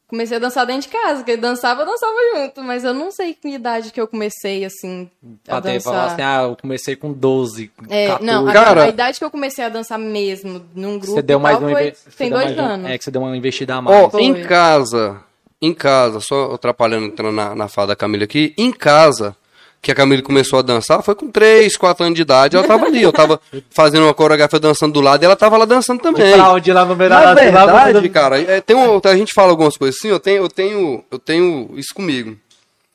[0.08, 2.62] Comecei a dançar dentro de casa, porque ele dançava, eu dançava junto.
[2.62, 5.10] Mas eu não sei que idade que eu comecei, assim,
[5.46, 6.12] a Pra ter, falar dançar.
[6.14, 8.24] assim, ah, eu comecei com 12, É, 14.
[8.24, 11.38] não, a, Cara- a idade que eu comecei a dançar mesmo num grupo Você deu
[11.38, 12.90] mais tal, uma foi, tem deu dois mais um- anos.
[12.90, 14.10] É, que você deu uma investida a mais.
[14.10, 14.22] Foi.
[14.22, 15.20] em casa,
[15.60, 19.36] em casa, só atrapalhando, entrando na, na fala da Camila aqui, em casa,
[19.80, 22.86] que a Camila começou a dançar, foi com 3, 4 anos de idade, ela tava
[22.86, 26.32] ali, eu tava fazendo uma coreografia dançando do lado e ela tava lá dançando também.
[26.34, 29.50] Pra onde lá no Na da da- verdade, cara, é, tem um, a gente fala
[29.50, 32.36] algumas coisas assim, eu tenho, eu tenho, eu tenho isso comigo.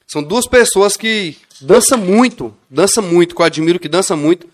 [0.07, 4.45] São duas pessoas que dançam muito, dançam muito, que eu admiro que dança muito.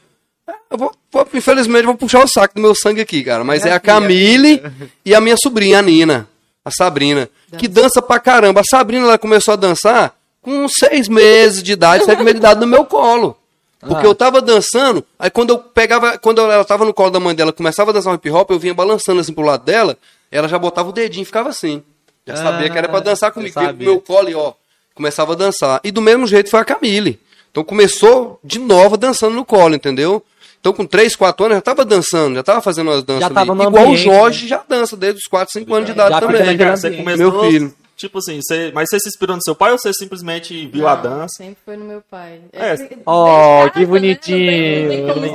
[0.72, 3.44] Eu vou, vou- infelizmente, eu vou puxar o saco do meu sangue aqui, cara.
[3.44, 4.62] Mas é a Camille
[5.04, 6.28] e a minha sobrinha, a Nina,
[6.64, 8.62] a Sabrina, que dança pra caramba.
[8.62, 12.60] A Sabrina, ela começou a dançar com seis meses de idade, sete meses de idade
[12.60, 13.38] no meu colo.
[13.80, 17.34] Porque eu tava dançando, aí quando eu pegava, quando ela tava no colo da mãe
[17.34, 19.98] dela, começava a dançar um hip hop, eu vinha balançando assim pro lado dela,
[20.30, 21.82] ela já botava o dedinho e ficava assim.
[22.28, 24.54] Já sabia que era pra dançar comigo, pro meu colo e ó,
[24.94, 25.80] começava a dançar.
[25.84, 27.20] E do mesmo jeito foi a Camille.
[27.52, 30.22] Então começou de novo dançando no colo, entendeu?
[30.60, 33.54] Então com 3, 4 anos já tava dançando, já tava fazendo as danças Já tava
[33.54, 33.62] ali.
[33.64, 36.20] no Igual ambiente, o Jorge já dança desde os 4, 5 anos de idade Já
[36.20, 36.58] também.
[36.58, 37.04] Cara, você ambiente.
[37.04, 37.74] começou, Meu filho.
[38.00, 40.96] Tipo assim, você, mas você se inspirou no seu pai ou você simplesmente viu a
[40.96, 41.36] Não, dança?
[41.36, 42.40] Sempre foi no meu pai.
[42.54, 42.76] É.
[43.06, 43.86] Oh, que né?
[43.86, 45.34] bonitinho.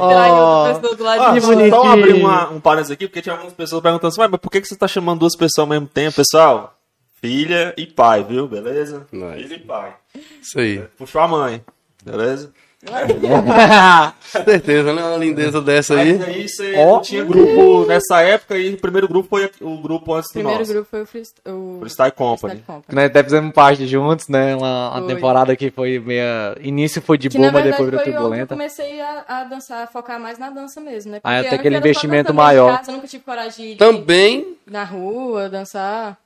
[0.99, 1.71] Lado Ah, bonitinho.
[1.71, 4.51] Só abrir uma, um parênteses aqui, porque tinha algumas pessoas perguntando assim, "Ué, mas por
[4.51, 6.17] que que você tá chamando duas pessoas ao mesmo tempo?
[6.17, 6.75] Pessoal,
[7.21, 8.49] filha e pai, viu?
[8.49, 9.07] Beleza?
[9.13, 9.43] Nice.
[9.43, 9.95] Filha e pai.
[10.41, 10.79] Isso aí.
[10.97, 11.63] Puxou a mãe,
[12.03, 12.51] beleza?
[12.85, 15.03] Com certeza, né?
[15.05, 16.19] Uma lindeza dessa aí.
[16.19, 20.15] Mas aí você não tinha grupo nessa época e o primeiro grupo foi o grupo
[20.15, 20.73] antes O do primeiro nosso.
[20.73, 22.39] grupo foi o Freest- o Freestyle Company.
[22.55, 22.97] Freestyle Company.
[22.97, 24.57] Nós até fizemos parte juntos, né?
[24.57, 26.57] Uma, uma temporada que foi meia.
[26.61, 28.55] Início foi de boa, mas depois virou foi onde eu turbulenta.
[28.55, 31.21] comecei a, a dançar, a focar mais na dança mesmo, né?
[31.23, 32.77] Ah, até antes aquele era só investimento maior.
[32.79, 36.19] casa, eu nunca tive coragem de ir Também, na rua, dançar.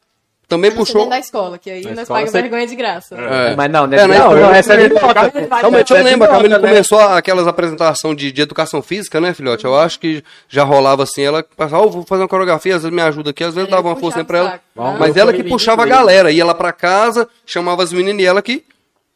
[0.49, 1.09] Também não puxou.
[1.09, 3.15] da escola, que aí Na nós pagamos você- vergonha de graça.
[3.15, 3.55] É.
[3.55, 3.99] Mas não, né?
[3.99, 4.19] É, né?
[4.19, 5.31] não, Eu- não recebe nota.
[5.61, 6.69] Realmente eu lembro, a Camila né?
[6.69, 9.65] começou aquelas apresentações de, de educação física, né, filhote?
[9.67, 12.95] Eu acho que já rolava assim, ela passava, oh, vou fazer uma coreografia, às vezes
[12.97, 14.61] me ajuda aqui, às vezes Ele dava uma força pra ela.
[14.99, 18.41] Mas ela que puxava a galera, ia lá pra casa, chamava as meninas e ela
[18.41, 18.65] que,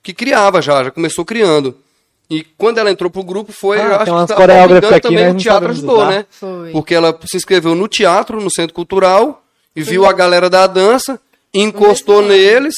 [0.02, 1.74] que criava já, já começou criando.
[2.30, 5.00] E quando ela entrou pro grupo foi, Ah, eu acho tem umas que engano, aqui,
[5.00, 6.24] também nós o teatro ajudou, né?
[6.30, 6.70] Foi.
[6.72, 9.42] Porque ela se inscreveu no teatro, no centro cultural,
[9.74, 11.20] e viu a galera da dança,
[11.52, 12.74] encostou neles,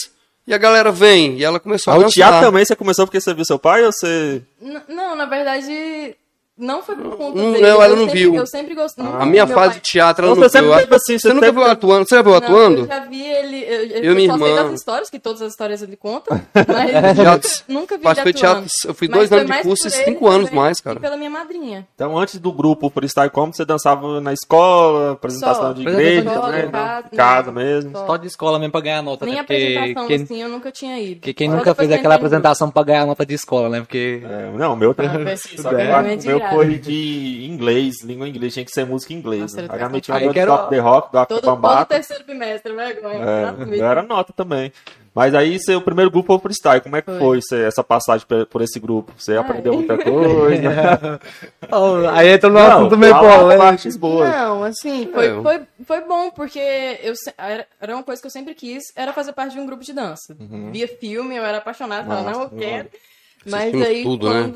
[0.46, 2.12] e a galera vem, e ela começou Ah, a o dançar.
[2.14, 4.42] teatro também você começou porque você viu seu pai ou você.
[4.60, 6.14] N- Não, na verdade,
[6.56, 7.62] não foi por conta Não, dele.
[7.62, 8.34] não, ela eu não sempre, viu.
[8.36, 9.04] Eu sempre gostei.
[9.04, 10.72] A minha fase de teatro, ela não você viu.
[10.74, 12.08] sempre assim, Você você nunca teve- viu atuando?
[12.08, 12.80] Você já viu Não, atuando?
[12.82, 13.64] eu já vi ele.
[13.64, 14.62] Eu, eu, Eu e minha só sei irmã.
[14.64, 16.30] das histórias, que todas as histórias ele conta.
[16.54, 18.66] Mas Teatro- nunca vi ele teatro, atuando.
[18.86, 21.00] eu fui dois anos de curso e cinco anos mais, E cara.
[21.00, 21.86] pela minha madrinha.
[21.94, 25.72] Então, antes do grupo Freestyle Comedy, você dançava na escola, apresentação Só.
[25.72, 27.02] de igreja de não?
[27.16, 27.90] casa, mesmo.
[27.92, 28.06] Só.
[28.06, 29.24] Só de escola mesmo pra ganhar nota.
[29.26, 29.42] Nem né?
[29.42, 31.20] Porque apresentação assim eu nunca tinha ido.
[31.20, 33.80] porque quem Só nunca fez que aquela apresentação pra ganhar nota de escola, né?
[33.80, 34.22] Porque.
[34.24, 35.32] É, não, o meu também.
[35.32, 36.02] Ah, só é.
[36.24, 36.43] meu.
[36.50, 39.42] Foi de inglês, língua inglesa, tinha que ser música em inglês.
[39.42, 39.68] Nossa, né?
[39.70, 43.24] Aí metia que era- Top The Rock, do Todo, todo terceiro bimestre, vergonha.
[43.24, 43.74] É, gratuito.
[43.74, 44.72] eu era nota também.
[45.14, 46.80] Mas aí seu primeiro grupo foi o freestyle.
[46.80, 47.18] Como é que Foi.
[47.20, 49.12] foi, você- essa passagem por esse grupo?
[49.16, 49.38] Você Ai.
[49.38, 51.20] aprendeu muita coisa?
[51.70, 53.14] Oh, aí entra no assunto meio
[53.56, 54.28] partes boas.
[54.28, 55.42] Não, assim, foi, É.
[55.42, 56.58] foi, foi bom, porque
[57.02, 59.82] eu, era, era uma coisa que eu sempre quis, era fazer parte de um grupo
[59.84, 60.36] de dança.
[60.72, 62.88] Via filme, eu era apaixonada, falava, não, eu quero.
[63.46, 64.52] Mas aí, tudo, né?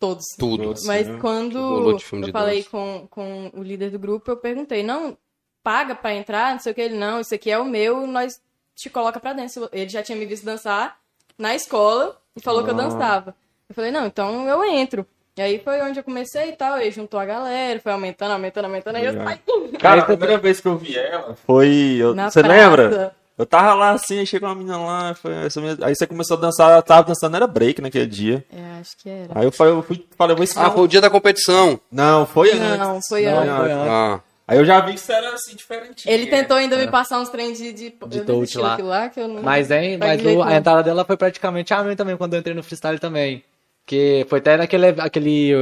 [0.00, 0.24] Todos.
[0.38, 0.74] Tudo.
[0.86, 1.18] Mas Sim.
[1.18, 1.58] quando
[1.90, 2.70] eu de falei dança.
[2.70, 5.16] com, com o líder do grupo, eu perguntei, não,
[5.62, 8.40] paga pra entrar, não sei o que, ele, não, isso aqui é o meu, nós
[8.74, 9.68] te coloca pra dentro.
[9.70, 10.98] Ele já tinha me visto dançar
[11.36, 13.34] na escola e falou que eu dançava.
[13.68, 15.06] Eu falei, não, então eu entro.
[15.36, 18.64] E aí foi onde eu comecei e tal, ele juntou a galera, foi aumentando, aumentando,
[18.64, 19.38] aumentando, aí eu saí.
[19.78, 21.68] Cara, a primeira vez que eu vi ela foi.
[21.98, 22.54] eu- Na você praça.
[22.56, 23.16] lembra?
[23.40, 26.36] Eu tava lá assim, aí chegou uma menina lá, foi essa minha- aí você começou
[26.36, 28.44] a dançar, ela tava dançando, era break naquele dia.
[28.54, 29.30] É, acho que era.
[29.34, 30.66] Aí eu falei, eu fui, falei, eu vou ensinar.
[30.66, 31.80] Ah, foi o dia da competição.
[31.90, 33.08] Não, foi Não, antes.
[33.08, 33.56] foi Não, antes.
[33.56, 33.88] Foi antes.
[33.88, 36.12] Ah, Aí eu já vi que você era assim, diferentinho.
[36.12, 38.76] Ele tentou ainda me passar uns trem de, de, De touch lá.
[38.80, 39.42] lá que eu não.
[39.42, 40.52] Mas, hein, mas o- a não.
[40.56, 43.44] entrada dela foi praticamente a minha também, quando eu entrei no freestyle também.
[43.86, 45.52] Que foi até naquele, aquele,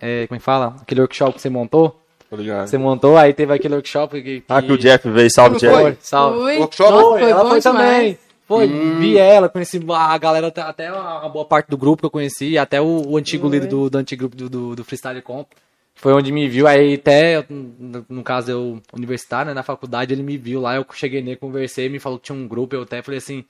[0.00, 0.76] é, como é que fala?
[0.80, 2.00] Aquele workshop que você montou.
[2.28, 2.66] Tá?
[2.66, 4.42] Você montou, aí teve aquele workshop que...
[4.48, 5.74] Ah, que o Jeff veio, salve Não Jeff.
[5.80, 5.96] foi?
[6.00, 6.38] Salve.
[6.38, 6.56] Fui.
[6.58, 6.90] Workshop?
[6.90, 7.88] Nossa, Foi, foi ela bom foi demais.
[7.88, 8.18] também.
[8.48, 12.56] Foi, vi ela, conheci a galera, até- uma boa parte do grupo que eu conheci,
[12.56, 13.56] até o, o antigo Foi.
[13.58, 15.48] líder do, do antigo grupo do, do, do Freestyle Comp.
[15.96, 20.22] Foi onde me viu, aí até, no, no caso eu, universitário, né, na faculdade, ele
[20.22, 23.00] me viu lá, eu cheguei nele, conversei, me falou que tinha um grupo, eu até
[23.02, 23.44] falei assim,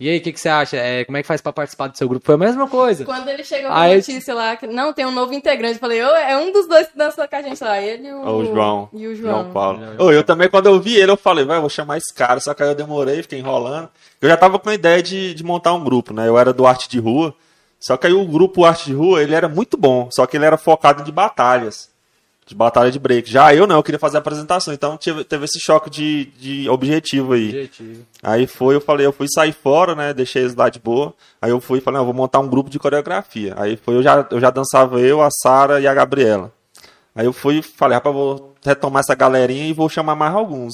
[0.00, 0.76] e aí, o que, que você acha?
[0.76, 2.24] É, como é que faz pra participar do seu grupo?
[2.24, 3.04] Foi a mesma coisa.
[3.04, 6.00] Quando ele chegou com a notícia lá, que não, tem um novo integrante, eu falei,
[6.04, 8.44] ô, é um dos dois que dança com a gente lá, ele e o, O
[8.44, 8.88] João.
[8.92, 9.50] E o João.
[9.50, 9.80] Paulo.
[9.98, 12.38] Ô, eu também, quando eu vi ele, eu falei, vai, eu vou chamar esse cara.
[12.38, 13.88] Só que aí eu demorei, fiquei enrolando.
[14.22, 16.28] Eu já tava com a ideia de, de montar um grupo, né?
[16.28, 17.34] Eu era do Arte de Rua.
[17.80, 20.08] Só que aí o grupo Arte de Rua, ele era muito bom.
[20.12, 21.90] Só que ele era focado de batalhas.
[22.48, 23.30] De batalha de break.
[23.30, 26.68] Já eu não, eu queria fazer a apresentação, então tive, teve esse choque de, de
[26.70, 27.48] objetivo aí.
[27.50, 28.06] Objetivo.
[28.22, 30.14] Aí foi, eu falei, eu fui sair fora, né?
[30.14, 31.12] Deixei eles lá de boa.
[31.42, 33.52] Aí eu fui e falei, não, eu vou montar um grupo de coreografia.
[33.58, 36.50] Aí foi, eu já, eu já dançava eu, a Sara e a Gabriela.
[37.14, 40.72] Aí eu fui e falei, rapaz, vou retomar essa galerinha e vou chamar mais alguns.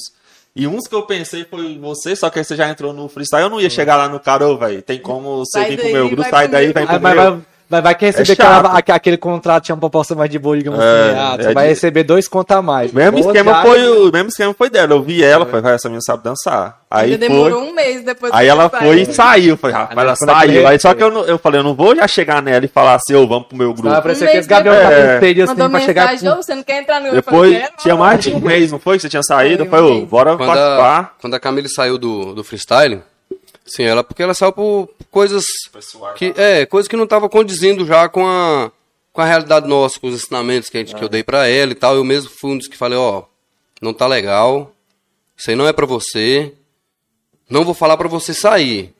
[0.55, 3.43] E uns que eu pensei foi você, só que aí você já entrou no freestyle.
[3.43, 4.81] Eu não ia chegar lá no cara, velho.
[4.81, 7.41] Tem como você vir pro daí, meu grupo, sai pro daí, vem pro vai, meu.
[7.69, 10.57] Vai, vai, que receber É aquela- aque- aquele contrato tinha uma proposta mais de boa,
[10.57, 11.19] digamos É, assim.
[11.19, 12.91] Ah, você é vai de- receber dois contos a mais.
[12.91, 14.93] Mesmo Boa esquema, foi, o mesmo esquema foi dela.
[14.93, 16.79] Eu vi ela, falei, vai, essa menina sabe dançar.
[16.89, 17.35] Aí Ainda foi.
[17.35, 18.81] demorou um mês depois Aí que ela saiu.
[18.87, 19.57] foi e saiu.
[19.57, 20.67] Falei, rapaz, ela quando é que saiu.
[20.67, 22.95] Aí só que eu, não- eu falei, eu não vou já chegar nela e falar
[22.95, 23.89] assim, ô, vamos pro meu grupo.
[23.89, 26.27] Vai aparecer Um aqueles mês Gabriel feio assim Mandou pra chegar com...
[26.29, 28.79] "Ô, você não quer entrar no Depois, falei, "Quero, tinha mais de um mês, não
[28.79, 28.95] foi?
[28.97, 29.65] Que você tinha saído?
[29.65, 31.15] Foi, ô, bora participar.
[31.19, 33.01] quando a Camille saiu do, do freestyle,
[33.65, 35.43] sim, ela porque ela saiu por coisas
[36.15, 38.71] que é coisas que não estavam condizindo já com a
[39.15, 41.71] com a realidade nossa, com os ensinamentos que, a gente, que eu dei pra ela
[41.71, 41.95] e tal.
[41.95, 43.23] Eu mesmo fui um dos que falei, ó,
[43.81, 44.75] não tá legal,
[45.37, 46.53] isso aí não é pra você,
[47.49, 48.93] não vou falar pra você sair.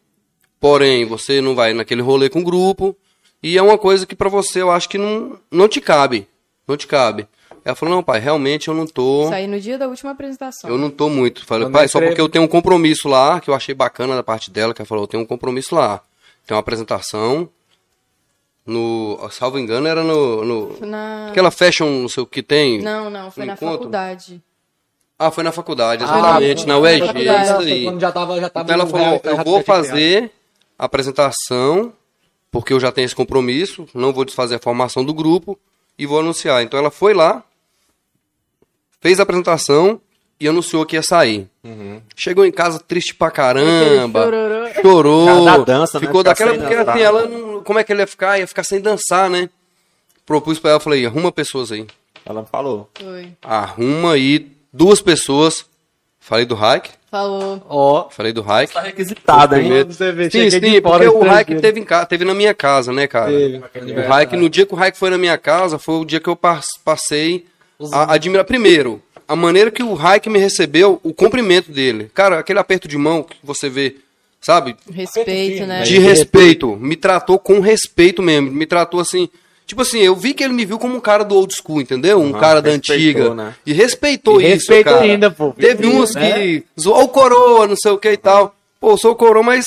[0.58, 2.96] Porém, você não vai naquele rolê com o grupo
[3.44, 6.26] e é uma coisa que pra você eu acho que não, não te cabe,
[6.66, 7.28] não te cabe.
[7.66, 9.28] Ela falou, não, pai, realmente eu não tô...
[9.28, 10.70] Saí no dia da última apresentação.
[10.70, 11.44] Eu não tô muito.
[11.46, 14.52] Falei, pai, só porque eu tenho um compromisso lá, que eu achei bacana da parte
[14.52, 16.00] dela, que ela falou, eu tenho um compromisso lá.
[16.46, 17.50] Tem uma apresentação.
[18.66, 19.20] No.
[19.32, 20.44] Salvo engano, era no.
[20.46, 21.30] no Na...
[21.30, 22.82] aquela fashion, não sei o que tem.
[22.82, 23.78] Não, não, foi na encontro?
[23.78, 24.42] faculdade.
[25.18, 27.44] Ah, foi na faculdade, Ah, exatamente, na foi UEG, na é faculdade.
[27.46, 27.84] isso aí.
[27.86, 30.32] Quando já tava, já tava Então ela falou, eu vou fazer
[30.78, 31.94] a apresentação,
[32.52, 35.58] porque eu já tenho esse compromisso, não vou desfazer a formação do grupo
[35.98, 36.64] e vou anunciar.
[36.64, 37.44] Então ela foi lá,
[39.02, 40.00] fez a apresentação
[40.40, 41.48] e anunciou que ia sair.
[41.64, 42.02] Uhum.
[42.16, 44.30] Chegou em casa triste pra caramba,
[44.82, 46.06] chorou, da dança, né?
[46.08, 46.94] ficou Ficar daquela, porque dançar.
[46.96, 48.40] assim, ela, não- como é que ele ia ficar?
[48.40, 49.50] Ia ficar sem dançar, né?
[50.26, 51.86] Propus pra ela, falei, arruma pessoas aí.
[52.26, 52.90] Ela falou.
[53.00, 53.30] Foi.
[53.44, 55.66] Arruma aí duas pessoas.
[56.20, 57.64] Falei do Hike, Falou.
[57.70, 58.74] Ó, falei do Hike.
[58.74, 59.62] Tá requisitada, hein?
[59.66, 59.94] Primeiro.
[59.94, 61.20] você vê, Sim, sim, porque o.
[61.22, 63.32] Raik teve, em ca- teve na minha casa, né, cara?
[63.32, 63.62] Teve.
[63.94, 66.28] O Raik, no dia que o Raik foi na minha casa, foi o dia que
[66.28, 67.46] eu pas- passei
[67.92, 68.46] a admirar.
[68.46, 72.10] Primeiro, a maneira que o Raik me recebeu, o cumprimento dele.
[72.14, 73.96] Cara, aquele aperto de mão que você vê,
[74.42, 74.76] sabe?
[74.92, 75.84] Respeito, né?
[75.84, 76.76] De respeito.
[76.76, 78.52] Me tratou com respeito mesmo.
[78.52, 79.30] Me tratou assim.
[79.68, 82.22] Tipo assim, eu vi que ele me viu como um cara do old school, entendeu?
[82.22, 83.34] Um cara da antiga.
[83.34, 83.56] né?
[83.66, 84.54] E respeitou E isso.
[84.54, 85.02] respeita cara.
[85.04, 85.52] ainda, pô.
[85.54, 86.32] Teve uns Né?
[86.34, 88.56] que zoou o coroa, não sei o que e tal.
[88.80, 89.66] Pô, eu sou o coroa, mas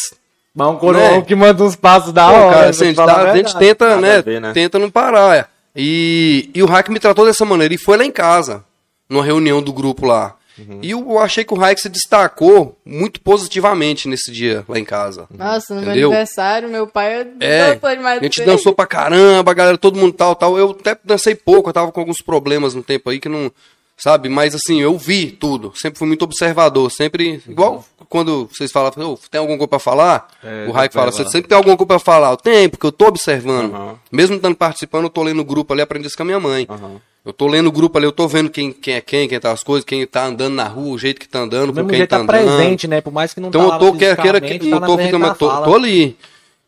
[0.55, 1.23] Mas um coroão Né?
[1.23, 2.55] que manda uns passos da Pô, hora.
[2.55, 4.53] cara, assim, a te gente, tá- a gente tenta, Nada né, ver, né?
[4.53, 5.37] Tenta não parar.
[5.37, 5.47] é.
[5.81, 7.73] E, e o Hack me tratou dessa maneira.
[7.73, 8.65] E foi lá em casa,
[9.09, 10.35] numa reunião do grupo lá.
[10.59, 10.81] Uhum.
[10.83, 15.29] E eu achei que o Hack se destacou muito positivamente nesse dia lá em casa.
[15.31, 16.09] Nossa, no meu Entendeu?
[16.09, 18.19] aniversário, meu pai É, dançou demais.
[18.19, 20.59] a gente dançou pra caramba, a galera, todo mundo tal, tal.
[20.59, 23.53] Eu até dancei pouco, eu tava com alguns problemas no tempo aí que não.
[24.01, 24.29] Sabe?
[24.29, 25.73] Mas assim, eu vi tudo.
[25.75, 26.89] Sempre fui muito observador.
[26.91, 27.43] Sempre.
[27.49, 30.29] Igual quando vocês falam, "Ô, tem alguma coisa pra falar?
[30.43, 32.31] É, o Raik fala, você sempre tem alguma coisa pra falar.
[32.31, 33.75] Eu tenho, porque eu tô observando.
[33.75, 33.95] Aham.
[34.13, 36.65] Mesmo estando participando, eu tô lendo o grupo ali, aprendi isso com a minha mãe.
[36.71, 37.01] Aham.
[37.25, 39.51] Eu tô lendo o grupo ali, eu tô vendo quem, quem é quem, quem tá
[39.51, 41.99] as coisas, quem tá andando na rua, o jeito que tá andando, Do com quem
[41.99, 42.57] jeito tá tá andando.
[42.57, 43.01] presente, né?
[43.01, 45.05] Por mais que não Então tá eu tô, quer queira que eu tá tô, na
[45.05, 46.17] ficando- tô, tô ali.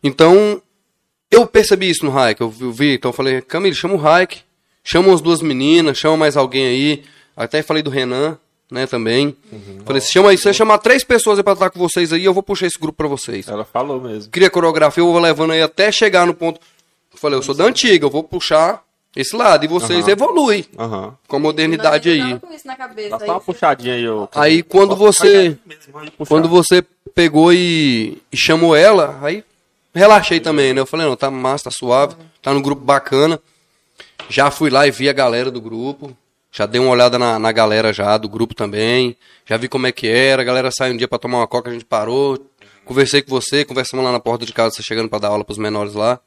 [0.02, 0.60] Então,
[1.30, 3.98] eu percebi isso no Raik, eu vi- eu vi, então eu falei, Camille, chama o
[3.98, 4.40] Raik,
[4.84, 7.02] chama as duas meninas, chama mais alguém aí.
[7.36, 8.36] Até falei do Renan,
[8.70, 9.36] né, também.
[9.84, 12.24] Falei, se chama aí, se você chamar três pessoas aí pra estar com vocês aí,
[12.24, 13.48] eu vou puxar esse grupo pra vocês.
[13.48, 14.30] Ela falou mesmo.
[14.30, 16.60] Cria coreografia, eu vou levando aí até chegar no ponto.
[17.14, 18.82] Falei, eu sou da antiga, eu vou puxar
[19.16, 20.10] esse lado, e vocês Aham.
[20.12, 21.14] evoluem Aham.
[21.26, 22.20] com a modernidade aí.
[22.20, 23.08] eu tava com isso na cabeça.
[23.10, 24.28] Dá só aí uma puxadinha aí, ô.
[24.34, 25.58] Aí quando você.
[26.28, 26.82] Quando você
[27.14, 29.42] pegou e, e chamou ela, aí
[29.92, 30.80] relaxei também, né?
[30.80, 33.40] Eu falei, não, tá massa, tá suave, tá no grupo bacana.
[34.28, 36.16] Já fui lá e vi a galera do grupo.
[36.52, 39.16] Já dei uma olhada na, na galera já, do grupo também.
[39.46, 40.42] Já vi como é que era.
[40.42, 42.38] A galera saiu um dia pra tomar uma coca, a gente parou.
[42.84, 45.58] Conversei com você, conversamos lá na porta de casa, você chegando pra dar aula pros
[45.58, 46.18] menores lá.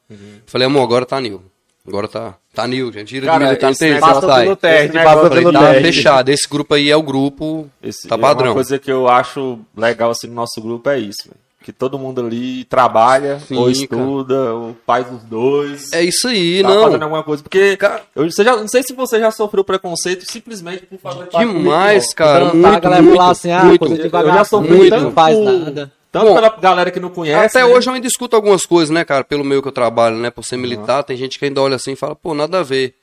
[0.46, 1.42] Falei, amor, agora tá nil.
[1.86, 3.08] Agora tá, tá nil, gente.
[3.08, 4.42] Tira Cara, tá no esse terceiro, negócio Passou sai.
[4.44, 5.82] pelo teste, passou pelo aí Tá teste.
[5.82, 6.28] fechado.
[6.30, 8.48] Esse grupo aí é o grupo, Esse, tá é padrão.
[8.48, 11.43] Uma coisa que eu acho legal assim no nosso grupo é isso, velho.
[11.64, 13.72] Que todo mundo ali trabalha Sim, ou cara.
[13.72, 15.90] estuda, ou faz os dois.
[15.94, 16.82] É isso aí, tá não.
[16.82, 17.42] fazendo alguma coisa.
[17.42, 21.46] Porque Cara- eu já, não sei se você já sofreu preconceito simplesmente por fazer parte
[21.46, 22.14] Demais, hop.
[22.14, 22.44] cara.
[22.44, 23.78] Dançar, muito, a galera muito, falar assim, ah, muito.
[23.78, 24.90] coisa de Eu já sofri muito.
[24.90, 25.92] tanto não faz nada.
[26.12, 27.56] Tanto Bom, pela galera que não conhece.
[27.56, 27.74] Até né?
[27.74, 30.44] hoje eu ainda escuto algumas coisas, né, cara, pelo meio que eu trabalho, né, por
[30.44, 32.94] ser militar, tem gente que ainda olha assim e fala, pô, nada a ver.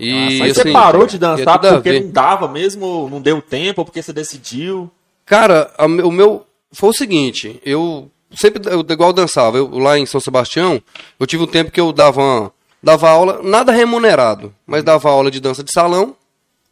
[0.00, 3.82] E, Mas assim, você parou de é dançar porque não dava mesmo, não deu tempo,
[3.82, 4.90] ou porque você decidiu.
[5.24, 10.06] Cara, o meu foi o seguinte, eu sempre eu, igual eu dançava, eu lá em
[10.06, 10.80] São Sebastião,
[11.18, 12.52] eu tive um tempo que eu dava uma-
[12.82, 16.16] dava aula, nada remunerado, mas dava aula de dança de salão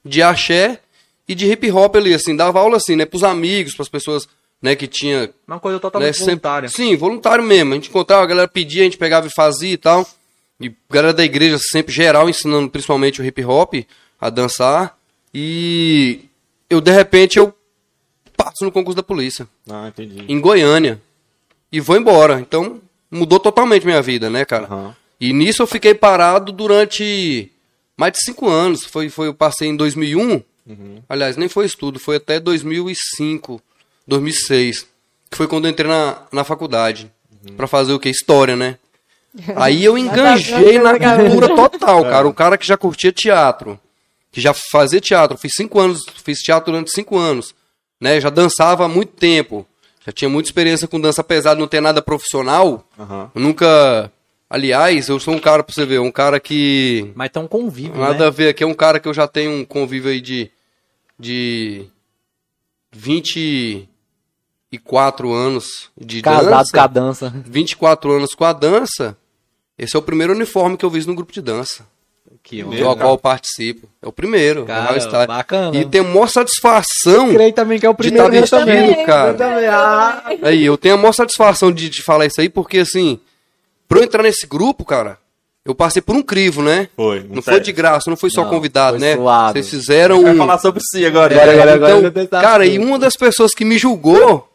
[0.05, 0.81] de axé
[1.29, 4.27] e de hip hop ali, assim, dava aula assim, né, pros amigos, pras pessoas,
[4.63, 6.69] né, que tinha Uma coisa né, totalmente sempre- voluntária.
[6.69, 7.73] Sim, voluntário mesmo.
[7.73, 10.09] A gente encontrava, a galera pedia, a gente pegava e fazia e tal.
[10.61, 13.75] E galera da igreja sempre geral ensinando principalmente o hip hop
[14.21, 14.97] a dançar.
[15.33, 16.21] E
[16.71, 17.55] eu de repente eu
[18.39, 20.25] passo no concurso da polícia Ah, entendi.
[20.29, 21.03] em Goiânia
[21.71, 22.41] e vou embora.
[22.41, 24.65] Então mudou totalmente minha vida, né, cara?
[24.67, 24.97] Aham.
[25.21, 27.51] E nisso eu fiquei parado durante
[27.97, 28.85] mais de cinco anos.
[28.85, 30.43] Foi, foi eu passei em 2001.
[31.09, 33.61] Aliás, nem foi estudo, foi até 2005,
[34.07, 34.87] 2006,
[35.31, 37.11] que foi quando eu entrei na, na faculdade
[37.57, 38.11] Pra fazer o quê?
[38.11, 38.77] História, né?
[39.57, 42.29] Aí eu enganjei na cultura total, cara.
[42.29, 43.81] Um cara que já curtia teatro,
[44.31, 45.39] que já fazia teatro.
[45.39, 47.55] Fiz cinco anos, fiz teatro durante cinco anos,
[48.01, 48.21] né?
[48.21, 49.67] Já dançava há muito tempo.
[50.05, 52.85] Já tinha muita experiência com dança pesada, não ter nada profissional.
[53.35, 54.11] Eu nunca.
[54.51, 57.13] Aliás, eu sou um cara, pra você ver, um cara que.
[57.15, 58.27] Mas tem um convívio, Nada né?
[58.27, 60.51] a ver, aqui é um cara que eu já tenho um convívio aí de.
[61.19, 61.87] de.
[62.91, 66.73] 24 anos de Casado dança.
[66.73, 67.35] com a dança.
[67.47, 69.17] 24 anos com a dança.
[69.77, 71.87] Esse é o primeiro uniforme que eu vi no grupo de dança,
[72.43, 73.89] Que do Mesmo, qual eu participo.
[74.03, 74.65] É o primeiro.
[74.65, 75.27] Cara, o High Style.
[75.27, 75.77] bacana.
[75.77, 77.29] E tem a maior satisfação.
[77.33, 79.07] Creio também que é o De primeiro tá meu vestido, também.
[79.07, 79.31] cara.
[79.31, 79.67] Eu também.
[79.67, 83.19] Ah, Aí, eu tenho a maior satisfação de, de falar isso aí, porque assim,
[83.89, 85.19] pra eu entrar nesse grupo, cara,
[85.65, 86.89] eu passei por um crivo, né?
[86.97, 87.27] Foi.
[87.29, 89.17] Não foi de graça, não foi só Não, convidado, foi né?
[89.17, 89.53] suado.
[89.53, 90.23] Vocês fizeram.
[90.23, 91.35] Vai falar sobre si agora.
[91.35, 91.53] Agora, né?
[91.53, 94.48] agora, agora eu então, tentar cara, e uma das pessoas que me julgou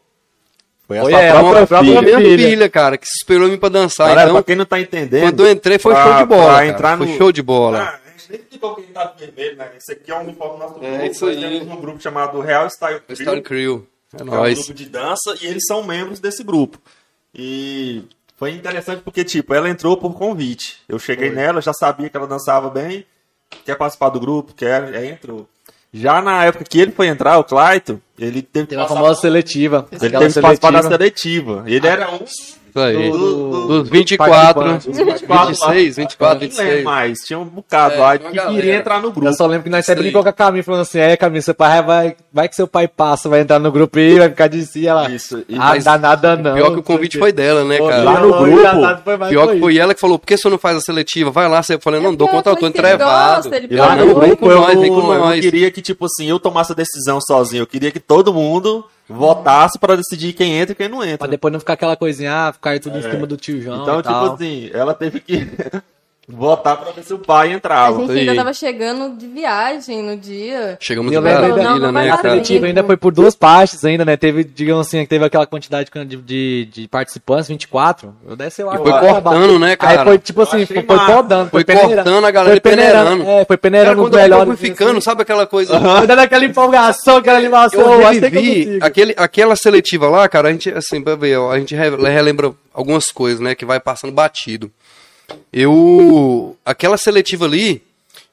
[0.86, 2.18] Foi Foi essa ela, própria foi a própria filha.
[2.36, 2.68] minha filha.
[2.68, 4.08] cara, que se esperou em mim pra dançar.
[4.08, 5.22] Galera, então, pra quem não tá entendendo.
[5.22, 6.52] quando eu entrei, foi pra- show de bola.
[6.54, 7.78] pra entrar Foi no- show de bola.
[7.80, 9.70] Ah, a tá vermelho, né?
[9.76, 10.86] Esse aqui é um uniforme do nosso grupo.
[10.86, 11.42] É, isso Nós aí.
[11.60, 13.16] temos um grupo chamado Real Style Crew.
[13.16, 13.86] Style Crew.
[14.16, 14.54] É é um nóis.
[14.58, 16.78] grupo de dança e eles são membros desse grupo.
[17.34, 18.04] E
[18.36, 20.78] foi interessante porque, tipo, ela entrou por convite.
[20.88, 23.04] Eu cheguei nela, já sabia que ela dançava bem,
[23.64, 25.48] quer participar do grupo, quer, aí entrou.
[25.96, 29.86] Já na época que ele foi entrar, o Claito, ele teve Tem uma famosa seletiva.
[29.92, 31.62] ele teve que participar da seletiva.
[31.62, 31.64] seletiva.
[31.70, 32.18] Ele era um
[32.74, 33.10] Isso aí.
[33.10, 34.86] do- Dos 24, participantes.
[34.98, 36.68] 26, 24, Eu nem 26.
[36.68, 38.54] lembro mais, tinha um bocado É, lá que galera.
[38.54, 39.26] queria entrar no grupo.
[39.26, 41.54] Eu só lembro que nós sempre brincou com a Camila, falando assim, é Camila, seu
[41.54, 44.66] pai vai, vai que seu pai passa, vai entrar no grupo aí, vai ficar de
[44.66, 46.54] si, ela, Isso, e- ah, mas- não dá nada não.
[46.54, 48.02] Pior que o convite foi dela, né, cara?
[48.02, 50.36] lá no grupo, engraçado foi mais Pior foi que foi ela que falou, por que
[50.36, 51.30] você não faz a seletiva?
[51.30, 53.48] Vai lá, você falei, não, não dou conta, eu tô entrevado.
[53.70, 55.40] E lá Ah, no não, vem grupo com eu, nós, vem com eu não nós.
[55.40, 57.62] queria que, tipo assim, eu tomasse a decisão sozinho.
[57.62, 61.18] Eu queria que todo mundo votasse pra decidir quem entra e quem não entra.
[61.18, 63.96] Pra depois não ficar aquela coisinha, ah, ficar tudo em cima do tio João Então,
[64.02, 64.34] tipo tal.
[64.34, 65.46] assim, ela teve que
[66.28, 68.00] votar pra ver se o pai A entrava.
[68.00, 68.18] gente aí.
[68.20, 70.76] ainda tava chegando de viagem no dia.
[70.80, 72.30] Chegamos E lembro Brasília, né, A cara?
[72.30, 74.16] seletiva ainda foi por duas partes ainda, né?
[74.16, 78.14] Teve, digamos assim, teve aquela quantidade de, de, de participantes, 24.
[78.26, 78.74] Eu desci lá.
[78.74, 80.00] E foi cortando, né, cara?
[80.00, 81.50] Aí foi tipo assim, foi, foi podando.
[81.50, 83.22] Foi peneira- cortando a galera foi e peneirando.
[83.24, 84.60] É, foi Cara, peneirando os quando eu fui melhores.
[84.60, 85.78] ficando, sabe aquela coisa...
[85.78, 87.80] Foi dando aquela empolgação, aquela animação.
[87.80, 91.74] Eu revivi aquele, aquela seletiva lá, cara, a gente, assim, pra ver, ó, a gente
[91.74, 94.70] re- relembra algumas coisas, né, que vai passando batido.
[95.52, 97.82] Eu, aquela seletiva ali,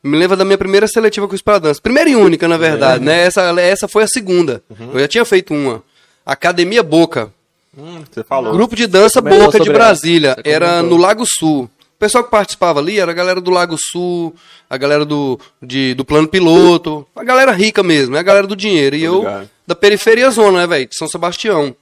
[0.03, 1.79] me lembra da minha primeira seletiva com os pra dança.
[1.81, 4.63] Primeira e única, na verdade, né, essa, essa foi a segunda.
[4.93, 5.83] Eu já tinha feito uma.
[6.25, 7.31] Academia Boca,
[7.77, 8.51] Hum, você falou.
[8.51, 9.69] Grupo de dança Boca de.
[9.71, 10.35] Brasília.
[10.43, 11.63] Era no Lago Sul.
[11.63, 14.35] O pessoal que participava ali era a galera do Lago Sul,
[14.69, 18.57] a galera do, de- do plano piloto, a galera rica mesmo, é a galera do
[18.57, 18.95] dinheiro.
[18.97, 19.49] E eu, ligado.
[19.65, 20.85] da periferia zona, né, velho?
[20.89, 21.73] De São Sebastião.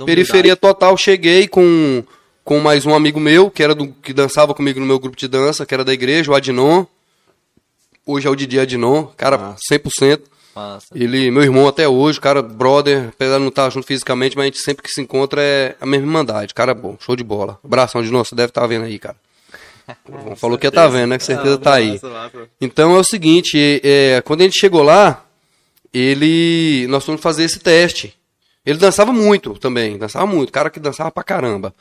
[0.00, 2.02] Um Periferia total, cheguei com,
[2.50, 5.28] com mais um amigo meu, que era do que dançava comigo no meu grupo de
[5.28, 6.84] dança, que era da igreja, o Adinon.
[8.04, 10.22] Hoje é o Didi Adinon, cara, 100%.
[10.52, 10.86] Massa.
[10.92, 14.46] Ele, meu irmão até hoje, cara, brother, apesar de não estar junto fisicamente, mas a
[14.46, 16.52] gente sempre que se encontra é a mesma irmandade.
[16.52, 17.56] Cara, bom, show de bola.
[17.64, 19.16] Abração de novo, você deve estar vendo aí, cara.
[20.34, 21.18] Falou que ia estar vendo, né?
[21.18, 22.00] Com certeza tá aí.
[22.60, 25.24] Então é o seguinte, é, quando a gente chegou lá,
[25.94, 26.84] ele.
[26.88, 28.12] Nós fomos fazer esse teste.
[28.66, 31.72] Ele dançava muito também, dançava muito, cara que dançava pra caramba.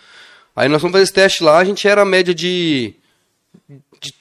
[0.55, 2.93] Aí nós fomos fazer esse teste lá, a gente era a média de.
[4.01, 4.13] de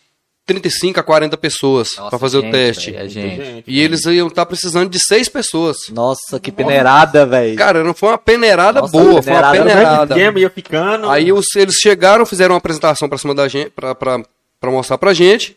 [0.47, 2.91] 35 a 40 pessoas pra fazer o gente, teste.
[2.93, 3.65] velho, é gente.
[3.67, 5.77] E eles iam estar precisando de seis pessoas.
[5.91, 7.55] Nossa, que peneirada, velho.
[7.57, 10.15] Cara, não foi uma peneirada Nossa, boa, foi uma peneirada- peneirada.
[10.15, 11.11] o ia ficando.
[11.11, 14.25] Aí os, eles chegaram, fizeram uma apresentação pra cima da gente, pra
[14.71, 15.55] mostrar pra gente.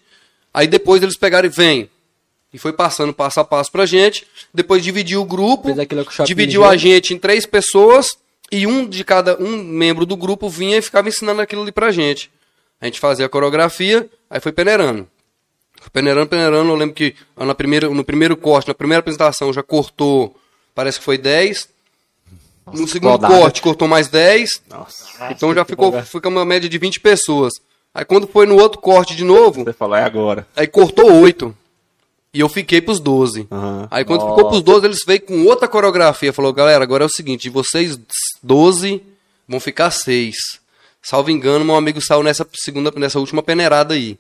[0.54, 1.90] Aí depois eles pegaram e vem.
[2.54, 4.28] E foi passando passo a passo pra gente.
[4.54, 8.08] Depois dividiu o grupo, o dividiu a gente em três pessoas.
[8.52, 11.92] E um de cada, um membro do grupo vinha e ficava ensinando aquilo ali pra
[11.92, 12.30] gente.
[12.82, 15.08] A gente fazia a coreografia, aí foi peneirando.
[15.80, 16.70] Foi peneirando, peneirando.
[16.70, 20.36] Eu lembro que na primeira, no primeiro corte, na primeira apresentação, já cortou,
[20.76, 21.70] parece que foi 10.
[22.74, 23.34] no segundo rodada.
[23.34, 24.64] corte, cortou mais 10.
[24.70, 27.54] Nossa, Então já ficou, fica uma média de 20 pessoas.
[27.94, 30.48] Aí quando foi no outro corte de novo, você falou, é agora.
[30.56, 31.56] aí cortou 8.
[32.34, 33.48] E eu fiquei pros 12.
[33.52, 33.88] Aham.
[33.92, 36.32] Aí quando ficou pros 12, eles veio com outra coreografia.
[36.32, 38.00] Falou, galera, agora é o seguinte, de vocês
[38.42, 39.02] 12,
[39.48, 40.36] vão ficar 6.
[41.02, 44.18] Salvo engano, meu amigo saiu nessa segunda, nessa última peneirada aí.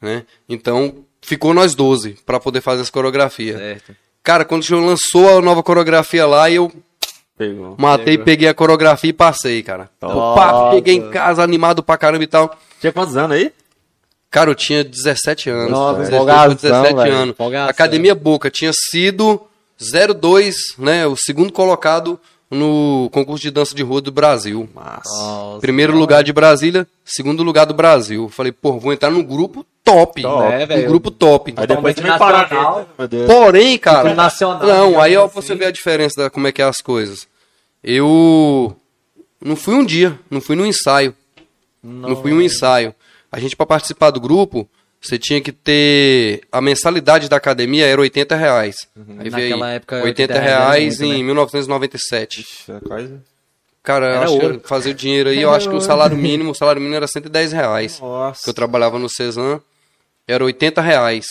[0.00, 0.24] Né?
[0.48, 3.56] Então, ficou nós 12 pra poder fazer essa coreografia.
[3.58, 3.96] Certo.
[4.22, 6.70] Cara, quando o senhor lançou a nova coreografia lá, eu
[7.36, 7.74] Pegou.
[7.76, 9.90] matei, peguei a coreografia e passei, cara.
[10.00, 10.40] Nossa.
[10.40, 12.56] Pá, cheguei em casa animado pra caramba e tal.
[12.80, 13.52] Tinha quantos anos aí?
[14.34, 15.70] Cara, eu tinha 17 anos.
[15.70, 17.28] Nossa, 16, empolgação, 17 velho, anos.
[17.30, 17.70] empolgação.
[17.70, 19.40] Academia Boca tinha sido
[19.78, 21.06] 02, né?
[21.06, 22.18] O segundo colocado
[22.50, 24.68] no concurso de dança de rua do Brasil.
[24.74, 25.60] Nossa.
[25.60, 28.28] Primeiro lugar de Brasília, segundo lugar do Brasil.
[28.28, 30.22] Falei, pô, vou entrar no grupo top.
[30.22, 30.66] Top, né?
[30.66, 30.82] velho.
[30.82, 31.54] No grupo top.
[31.56, 32.78] Aí depois Totalmente vem parar nacional.
[32.80, 32.88] aqui.
[32.98, 33.26] Meu Deus.
[33.32, 34.14] Porém, cara.
[34.14, 35.34] Nacional, Não, aí ó, assim.
[35.36, 37.28] você vê a diferença da como é que é as coisas.
[37.84, 38.74] Eu
[39.40, 41.14] não fui um dia, não fui no ensaio.
[41.80, 42.92] Não, fui um ensaio.
[43.34, 44.68] A gente, pra participar do grupo,
[45.00, 46.42] você tinha que ter.
[46.52, 48.76] A mensalidade da academia era 80 reais.
[49.18, 51.26] Aí veio Naquela aí, época, 80 80 reais era muito, em né?
[51.26, 52.40] 1997.
[52.42, 53.14] Ixi, é quase.
[53.82, 54.60] Cara, eu Era acho ouro.
[54.60, 57.08] que fazer o dinheiro aí, eu acho que o salário mínimo, o salário mínimo era
[57.08, 57.98] 110 reais.
[58.00, 58.44] Nossa.
[58.44, 59.60] Que eu trabalhava no Cezan,
[60.28, 61.26] era 80 reais.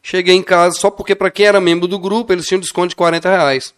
[0.00, 2.96] Cheguei em casa só porque pra quem era membro do grupo, eles tinham desconto de
[2.96, 3.74] 40 reais.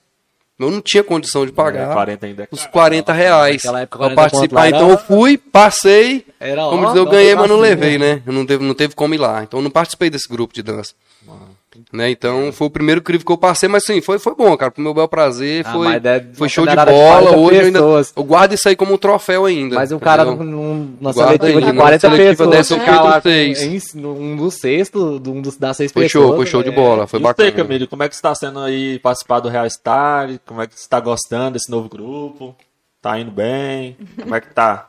[0.59, 2.73] Eu não tinha condição de pagar É, 40 ainda é os caro.
[2.73, 4.69] 40 reais Naquela época, pra 40 conto participar.
[4.69, 8.23] Então eu fui, passei, Era, como ó, diz, eu ganhei, mas não levei, né?
[8.25, 9.43] Eu não teve, não teve como ir lá.
[9.43, 10.95] Então eu não participei desse grupo de dança.
[11.93, 12.11] Né?
[12.11, 14.71] Então foi o primeiro crivo que eu passei, mas sim, foi, foi bom, cara.
[14.71, 17.21] Pro meu bel prazer, Ah, foi, deve- foi show de de bola.
[17.33, 17.79] 40 Hoje eu ainda.
[18.17, 19.75] Eu guardo isso aí como um troféu ainda.
[19.77, 20.37] Mas o cara num,
[21.01, 23.95] numa Guarda seletiva de numa 40 seletiva pessoas, dessa seis.
[23.95, 26.27] um do sexto, de um dos, das seis Foi pessoas.
[26.29, 26.73] show, foi show de é.
[26.73, 27.51] bola, foi e bacana.
[27.51, 30.29] você, Camilo, como é que está sendo aí participar do Real Star?
[30.47, 32.55] Como é que você está gostando desse novo grupo?
[33.03, 33.97] Tá indo bem?
[34.21, 34.89] Como é que tá?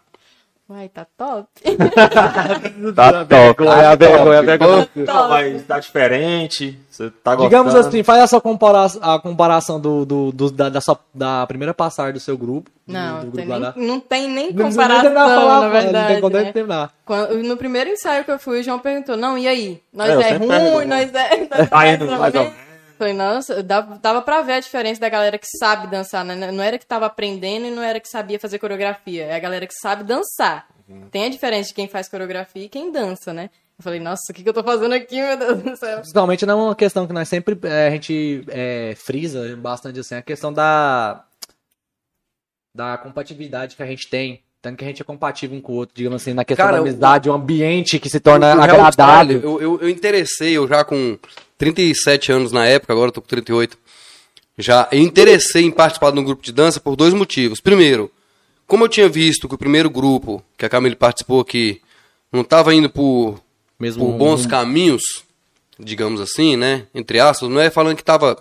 [0.68, 1.48] Uai, tá top.
[2.96, 3.28] Tá top.
[3.64, 4.90] Vergonha, vergonha, vergonha.
[4.96, 6.80] Não, mas tá diferente?
[6.90, 7.50] Você tá gostando?
[7.50, 11.72] Digamos assim, faz essa compara a comparação do, do, do- da, da, sua- da primeira
[11.74, 12.72] passagem do seu grupo.
[12.88, 15.02] do- Não, do tem grupo lá da- nem, não tem nem Não precisa nem comparação,
[15.04, 15.94] terminar de falar, na verdade.
[15.98, 16.52] Não tem como né?
[16.52, 16.92] terminar.
[17.06, 19.80] Quando- no primeiro ensaio que eu fui, o João perguntou, não, e aí?
[19.94, 20.88] Nós É, é, ruim, pergunto.
[20.88, 21.38] nós é...
[21.60, 22.65] nós Tá é indo ou mais ou menos.
[22.98, 26.52] Falei, nossa, dava, dava pra ver a diferença da galera que sabe dançar, né?
[26.52, 29.26] Não era que tava aprendendo e não era que sabia fazer coreografia.
[29.26, 30.68] É a galera que sabe dançar.
[30.88, 31.10] Uhum.
[31.10, 33.50] Tem a diferença de quem faz coreografia e quem dança, né?
[33.78, 35.98] Eu falei, nossa, o que, que eu tô fazendo aqui, meu Deus do céu?
[35.98, 40.16] Principalmente não é uma questão que nós sempre é, a gente é, frisa bastante assim,
[40.16, 41.26] a questão da
[42.74, 44.44] da compatibilidade que a gente tem.
[44.66, 46.78] Tanto que a gente é compatível um com o outro, digamos assim, na questão Cara,
[46.78, 49.40] da amizade, o ambiente que se torna O agradável.
[49.40, 51.20] Eu, eu, eu interessei, eu já com
[51.56, 53.78] 37 anos na época, agora eu tô com 38.
[54.58, 57.62] Já eu interessei em participar de um grupo de dança por dois motivos.
[57.62, 58.10] Primeiro,
[58.66, 61.80] como eu tinha visto que o primeiro grupo que a Camille participou aqui
[62.32, 63.40] não estava indo por,
[63.80, 65.04] Mesmo por bons caminhos,
[65.80, 66.88] digamos assim, né?
[66.92, 68.36] Entre aspas, não é falando que estava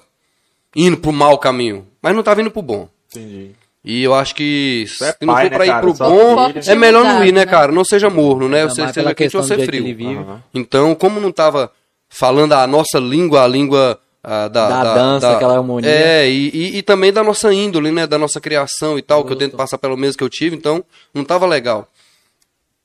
[0.74, 2.88] indo pro mau caminho, mas não estava indo pro bom.
[3.10, 3.50] Entendi.
[3.84, 5.80] E eu acho que é se não for né, pra ir cara?
[5.82, 7.46] pro bom, é melhor não ir, né, né?
[7.46, 7.70] cara?
[7.70, 8.64] Não seja morno, né?
[8.64, 10.42] Você seja quente ou que frio.
[10.54, 11.70] Então, como não tava
[12.08, 15.90] falando a nossa língua, a língua ah, da, Da dança, aquela harmonia.
[15.90, 18.06] É, e, e, e também da nossa índole, né?
[18.06, 20.82] Da nossa criação e tal, que eu tento passar pelo mesmo que eu tive, então
[21.12, 21.86] não tava legal.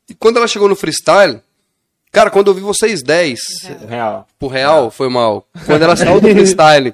[0.10, 1.40] E quando ela chegou no freestyle,
[2.12, 3.40] cara, quando eu vi vocês 10
[3.88, 4.28] Real.
[4.38, 5.48] pro Real, foi mal.
[5.66, 6.94] Quando ela saiu do freestyle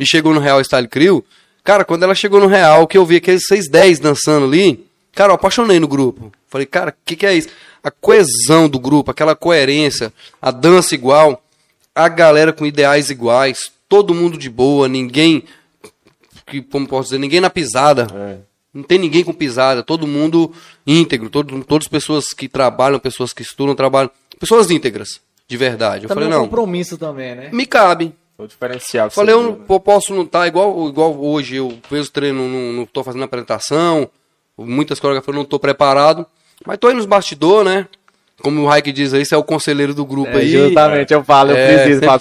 [0.00, 1.24] e chegou no Real Style Crew,
[1.66, 5.34] cara, quando ela chegou no Real, que eu vi aqueles 610 dançando ali, cara, eu
[5.34, 6.32] apaixonei no grupo.
[6.48, 7.48] Falei, cara, o que, que é isso?
[7.82, 11.42] A coesão do grupo, aquela coerência, a dança igual,
[11.92, 15.42] a galera com ideais iguais, todo mundo de boa, ninguém,
[16.46, 18.06] que, como posso dizer, ninguém na pisada.
[18.14, 18.36] É.
[18.72, 20.52] Não tem ninguém com pisada, todo mundo
[20.86, 26.04] íntegro, todo, todas pessoas que trabalham, pessoas que estudam, trabalham, pessoas íntegras, de verdade.
[26.04, 27.50] Eu Também falei, é um não, compromisso também, né?
[27.52, 28.14] me cabe.
[28.36, 29.10] Foi o diferencial.
[29.10, 29.64] Falei, eu viu, não né?
[29.68, 33.24] eu posso não estar igual, igual hoje, eu fiz o treino, não, não tô fazendo
[33.24, 34.08] apresentação,
[34.58, 36.26] muitas coreografias eu não tô preparado,
[36.66, 37.86] mas tô aí nos bastidores, né?
[38.42, 40.50] Como o Raik diz aí, você é o conselheiro do grupo É, aí.
[40.50, 42.20] justamente, eu falo, eu É, preciso, Fábio é o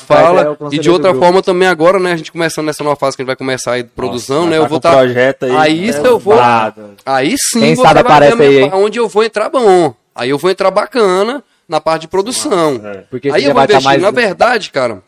[0.55, 0.57] fala.
[0.72, 2.13] E de outra forma também agora, né?
[2.13, 4.49] A gente começando nessa nova fase que a gente vai começar aí de produção, Nossa,
[4.51, 4.55] né?
[4.57, 4.91] tá Eu vou estar.
[4.95, 5.91] projeto aí, aí né?
[5.91, 6.38] se eu vou.
[6.38, 6.91] Nada.
[7.05, 8.70] Aí sim Quem sabe aparece minha aí, hein?
[8.70, 9.93] pa- onde eu vou entrar bom.
[10.16, 12.80] Aí eu vou entrar bacana na parte de produção.
[12.82, 13.03] É.
[13.11, 13.84] Porque aí eu vou tá investir.
[13.84, 15.03] mais- Na verdade, cara,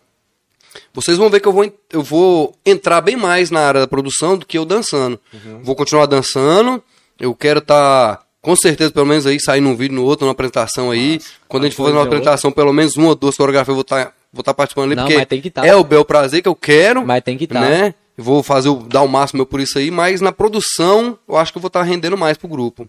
[1.01, 4.37] vocês vão ver que eu vou, eu vou entrar bem mais na área da produção
[4.37, 5.19] do que eu dançando.
[5.33, 5.61] Uhum.
[5.63, 6.83] Vou continuar dançando.
[7.19, 10.89] Eu quero estar, com certeza, pelo menos aí, sair num vídeo, no outro, numa apresentação
[10.91, 11.19] aí.
[11.47, 13.81] Quando a gente for fazer uma apresentação, pelo menos uma ou duas coreografias, eu vou
[13.81, 15.65] estar vou estar participando ali, Não, porque mas tem que tá.
[15.65, 17.05] é o bel prazer que eu quero.
[17.05, 17.61] Mas tem que tá.
[17.61, 17.93] Né?
[18.17, 21.57] Vou fazer, o- dar o máximo por isso aí, mas na produção eu acho que
[21.57, 22.87] eu vou estar rendendo mais pro grupo.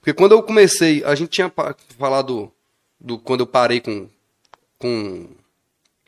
[0.00, 1.52] Porque quando eu comecei, a gente tinha
[1.98, 2.50] falado
[3.00, 4.08] do quando eu parei com
[4.78, 5.26] com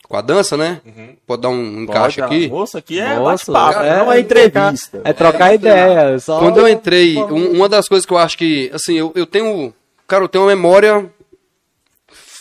[0.08, 0.80] com a dança, né?
[1.26, 2.48] Pode dar um encaixe Pode, aqui?
[2.48, 5.00] Moça, aqui é bate-papo, é- não é entrevista.
[5.04, 6.18] É trocar ideia.
[6.18, 6.38] Só...
[6.38, 9.72] Quando eu entrei, um- uma das coisas que eu acho que, assim, eu, eu tenho,
[10.06, 11.10] cara, eu tenho uma memória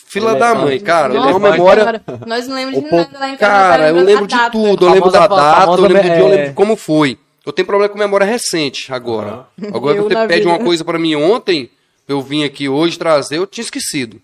[0.07, 1.13] fila da mãe, cara.
[1.13, 3.95] Eu tenho uma Nossa, memória, cara, Nós não lembramos de nada lá em cara, eu
[4.03, 7.18] lembro de tudo, eu lembro da data, eu lembro de eu é- lembro como foi.
[7.45, 9.45] Eu tenho problema com memória recente agora.
[9.74, 10.49] Agora Eu que você pede vida.
[10.49, 11.70] uma coisa pra mim ontem,
[12.07, 14.22] eu vim aqui hoje trazer, eu tinha esquecido.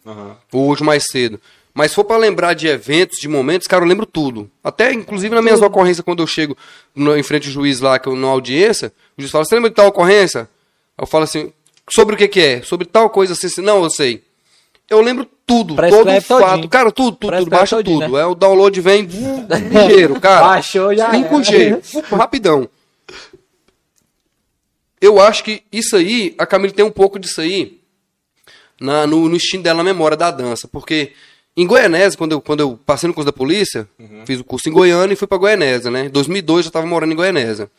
[0.52, 1.40] Ou hoje mais cedo.
[1.74, 4.50] Mas se for pra lembrar de eventos, de momentos, cara, eu lembro tudo.
[4.64, 6.56] Até, inclusive, nas minhas ocorrências, quando eu chego
[6.96, 9.70] no- em frente ao juiz lá, que eu, na audiência, o juiz fala, você lembra
[9.72, 10.48] de tal ocorrência?
[10.96, 11.52] Eu falo assim,
[11.92, 12.62] sobre o que que é?
[12.62, 13.62] Sobre tal coisa assim, assim.
[13.62, 14.24] Não, eu sei.
[14.88, 16.46] Eu lembro tudo, todo Prescreve fato.
[16.52, 16.70] todinho.
[16.70, 17.30] Cara, tudo, tudo, tudo.
[17.30, 18.12] Prescreve Baixa todinho, tudo.
[18.14, 18.22] né?
[18.22, 19.02] É, o download vem
[19.72, 20.46] ligeiro, cara.
[20.46, 21.10] Baixou já.
[21.12, 22.70] 5G, rapidão.
[25.02, 27.80] Eu acho que isso aí, a Camila tem um pouco disso aí
[28.80, 30.68] na- no, no instinto dela, na memória da dança.
[30.68, 31.14] Porque
[31.56, 33.88] em Goianésia, quando eu, quando eu passei no curso da polícia,
[34.26, 36.06] fiz o curso em Goiânia e fui pra Goianésia, né?
[36.06, 37.70] Em 2002 eu tava morando em Goianésia.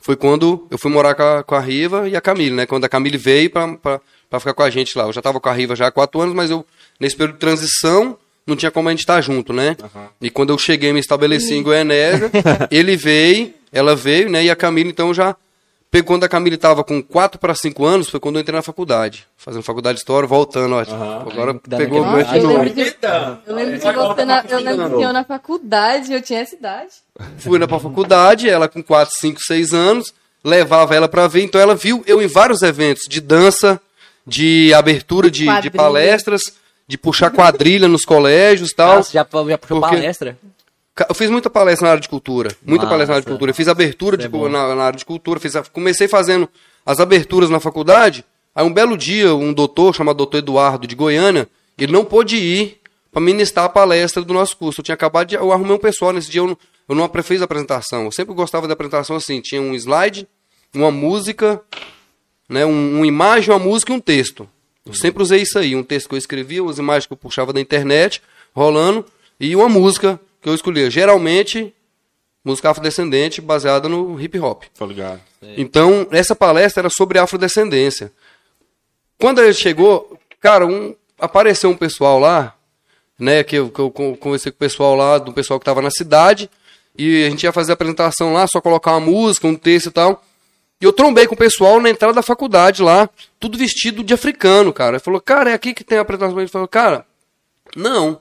[0.00, 2.66] Foi quando eu fui morar com a, com a Riva e a Camila, né?
[2.66, 4.00] Quando a Camila veio pra, pra,
[4.30, 5.04] pra ficar com a gente lá.
[5.04, 6.64] Eu já tava com a Riva já há quatro anos, mas eu,
[7.00, 8.16] nesse período de transição,
[8.46, 9.76] não tinha como a gente estar junto, né?
[10.20, 12.30] E quando eu cheguei, me estabeleci em Goianésia,
[12.70, 14.44] ele veio, ela veio, né?
[14.44, 15.34] E a Camila, então, já...
[15.90, 18.62] Pegou quando a Camila estava com 4 para 5 anos, foi quando eu entrei na
[18.62, 19.26] faculdade.
[19.38, 20.80] Fazendo faculdade de história, voltando, ó.
[20.80, 22.58] Agora Dá pegou o naquele gancho de eu novo.
[22.62, 22.96] lembro de-
[23.46, 26.90] Eu lembro você na, eu lembro que eu na faculdade, eu tinha essa idade.
[27.38, 30.12] Fui pra faculdade, ela com 4, 5, 6 anos,
[30.44, 33.80] levava ela pra ver, então ela viu eu em vários eventos de dança,
[34.26, 36.42] de abertura de, de palestras,
[36.86, 38.96] de puxar quadrilha nos colégios e tal.
[38.96, 39.24] Nossa, já, já
[39.58, 40.36] puxou Porque- palestra?
[41.08, 42.50] Eu fiz muita palestra na área de cultura.
[42.64, 42.94] Muita Massa.
[42.94, 43.50] palestra na área de cultura.
[43.50, 45.38] Eu fiz abertura de, é na, na área de cultura.
[45.38, 46.48] Fiz a- comecei fazendo
[46.86, 48.24] as aberturas na faculdade.
[48.54, 52.80] Aí um belo dia, um doutor, chamado doutor Eduardo, de Goiânia, ele não pôde ir
[53.12, 54.80] para ministrar a palestra do nosso curso.
[54.80, 55.34] Eu tinha acabado de.
[55.36, 58.04] Eu arrumei um pessoal nesse dia, eu não, eu não fiz a apresentação.
[58.04, 60.26] Eu sempre gostava da apresentação assim: tinha um slide,
[60.74, 61.60] uma música,
[62.48, 64.48] né, um, uma imagem, uma música e um texto.
[64.84, 67.52] Eu sempre usei isso aí, um texto que eu escrevia, as imagens que eu puxava
[67.52, 68.22] da internet,
[68.54, 69.04] rolando,
[69.38, 70.90] e uma música que eu escolhia.
[70.90, 71.74] Geralmente,
[72.44, 74.64] música afrodescendente baseada no hip hop.
[74.76, 75.20] Tô ligado.
[75.56, 78.12] Então, essa palestra era sobre afrodescendência.
[79.18, 82.54] Quando ele chegou, cara, um, apareceu um pessoal lá,
[83.18, 85.82] né, que eu, que eu con- conversei com o pessoal lá, do pessoal que estava
[85.82, 86.48] na cidade,
[86.96, 89.90] e a gente ia fazer a apresentação lá, só colocar uma música, um texto e
[89.90, 90.22] tal.
[90.80, 93.10] E eu trombei com o pessoal na entrada da faculdade lá,
[93.40, 94.92] tudo vestido de africano, cara.
[94.96, 96.38] Ele falou, cara, é aqui que tem a apresentação.
[96.38, 97.04] Ele falou, cara,
[97.74, 98.20] não.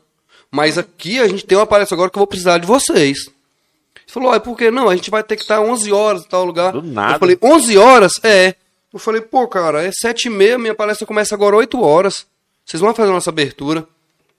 [0.52, 3.18] Mas aqui a gente tem uma palestra agora que eu vou precisar de vocês.
[3.28, 4.90] Ele falou, é por que não?
[4.90, 6.72] A gente vai ter que estar 11 horas em tal lugar.
[6.72, 7.16] Do nada.
[7.16, 8.14] Eu falei, 11 horas?
[8.24, 8.56] É.
[8.94, 12.26] Eu falei, pô, cara, é 7 e meia, minha palestra começa agora 8 horas.
[12.66, 13.86] Vocês vão fazer a nossa abertura.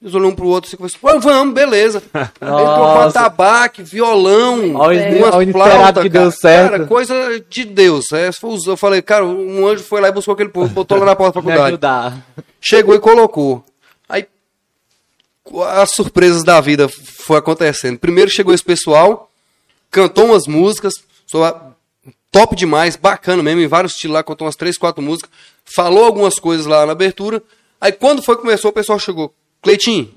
[0.01, 2.03] Eles olham um pro outro e conversam, pô, vamos, beleza.
[2.41, 3.21] Nossa.
[3.21, 6.23] atabaque, violão, Olha umas flautas, que cara.
[6.25, 6.71] deu certo.
[6.71, 8.05] Cara, coisa de Deus.
[8.13, 8.31] É,
[8.67, 11.41] eu falei, cara, um anjo foi lá e buscou aquele povo, botou lá na porta
[11.41, 11.69] da Me faculdade.
[11.75, 12.27] ajudar.
[12.61, 13.65] Chegou e colocou.
[14.09, 14.25] Aí
[15.65, 17.99] as surpresas da vida foi acontecendo.
[17.99, 19.31] Primeiro chegou esse pessoal,
[19.91, 20.95] cantou umas músicas,
[22.31, 25.31] top demais, bacana mesmo, em vários estilos lá, cantou umas três, quatro músicas,
[25.65, 27.43] falou algumas coisas lá na abertura.
[27.81, 29.35] Aí quando foi que começou, o pessoal chegou.
[29.63, 30.15] Cleitinho,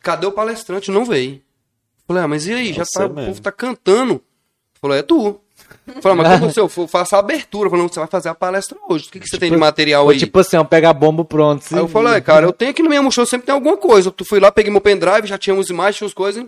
[0.00, 0.90] cadê o palestrante?
[0.90, 1.40] Não veio.
[2.06, 2.72] Falei, ah, mas e aí?
[2.72, 4.22] Já tá, o povo tá cantando.
[4.80, 5.40] Falei, é tu.
[6.00, 6.70] Falei, mas como aconteceu?
[6.76, 7.68] Eu faço a abertura.
[7.68, 9.08] Falei, não, você vai fazer a palestra hoje.
[9.08, 10.18] O que, que você tem de material aí?
[10.18, 11.64] tipo assim, ó, pega bombo pronto.
[11.72, 14.12] Aí eu falei, cara, eu tenho aqui no minha mochila, sempre tem alguma coisa.
[14.16, 16.44] Eu fui lá, peguei meu pendrive, já tinha uns imagens, tinha uns coisas,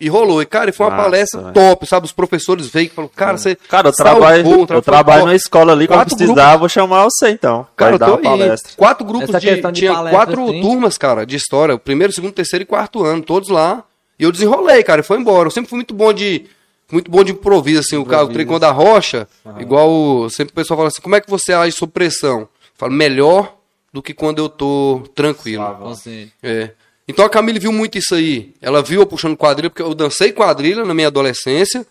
[0.00, 0.40] e rolou.
[0.40, 2.06] E, cara, e foi uma Massa, palestra top, sabe?
[2.06, 3.54] Os professores veio e falaram, cara, você.
[3.54, 7.04] Cara, eu salvou trabalho, um eu trabalho numa escola ali, quando Quatro precisar, vou chamar
[7.04, 7.66] você então.
[7.76, 8.24] Cara, Vai eu dar tô uma aí.
[8.24, 8.72] palestra.
[8.76, 9.60] Quatro grupos de.
[9.60, 10.60] de tinha palestra, quatro assim.
[10.62, 11.74] turmas, cara, de história.
[11.74, 13.84] O primeiro, segundo, terceiro e quarto ano, todos lá.
[14.18, 15.48] E eu desenrolei, cara, e foi embora.
[15.48, 16.46] Eu sempre fui muito bom de.
[16.90, 19.28] Muito bom de improviso, assim, o cara, o tricô da rocha,
[19.60, 22.40] igual o- sempre o pessoal fala assim, como é que você age sob pressão?
[22.40, 23.56] Eu falo, melhor
[23.92, 25.62] do que quando eu tô tranquilo.
[26.42, 26.70] É.
[27.08, 28.54] Então a Camille viu muito isso aí.
[28.62, 31.84] Ela viu eu puxando quadrilha, porque eu dancei quadrilha na minha adolescência.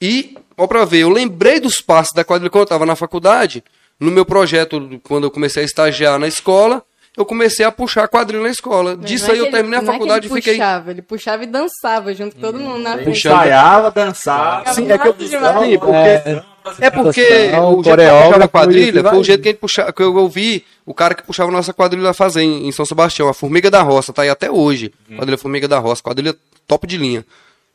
[0.00, 3.62] E, ó pra ver, eu lembrei dos passos da quadrilha quando eu tava na faculdade.
[3.98, 6.82] No meu projeto, quando eu comecei a estagiar na escola,
[7.16, 8.96] eu comecei a puxar quadrilha na escola.
[8.96, 10.54] Disso Não é aí que eu ele- terminei a não é faculdade e ele fiquei.
[10.54, 13.04] puxava, ele puxava e dançava junto com todo mundo na frente.
[13.06, 13.90] Puxava.
[13.90, 14.72] Dançava.
[14.74, 15.66] Sim, é que eu demais.
[15.66, 16.42] Sim, porque, É.
[16.80, 19.92] é porque o jeito que coreógrafo, puxava quadrilha foi o jeito que, a gente puxa,
[19.92, 22.84] que eu, eu vi o cara que puxava a nossa quadrilha fazer em, em São
[22.84, 24.92] Sebastião, a Formiga da Roça, tá aí até hoje.
[25.16, 26.34] Quadrilha Formiga da Roça, quadrilha
[26.66, 27.24] top de linha.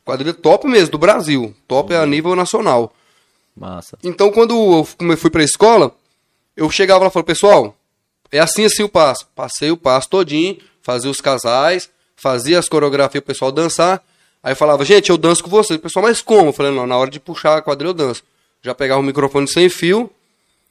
[0.04, 1.54] Quadrilha top mesmo, do Brasil.
[1.68, 2.92] Top a nível nacional.
[3.56, 3.98] massa.
[4.02, 5.92] Então, quando eu fui pra escola,
[6.56, 7.76] eu chegava lá e falava, pessoal,
[8.32, 9.26] é assim assim o passo.
[9.36, 14.02] Passei o passo todinho, fazia os casais, fazia as coreografias o pessoal dançar.
[14.42, 15.78] Aí eu falava, gente, eu danço com vocês.
[15.78, 16.48] O pessoal, mas como?
[16.48, 18.24] Eu falei, não, na hora de puxar a quadrilha eu danço.
[18.62, 20.10] Já pegava o microfone sem fio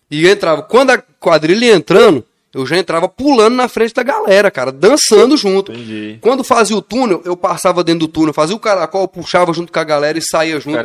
[0.09, 0.63] e entrava.
[0.63, 5.37] Quando a quadrilha ia entrando, eu já entrava pulando na frente da galera, cara, dançando
[5.37, 5.71] junto.
[5.71, 6.17] Entendi.
[6.19, 9.79] Quando fazia o túnel, eu passava dentro do túnel, fazia o caracol, puxava junto com
[9.79, 10.75] a galera e saía junto.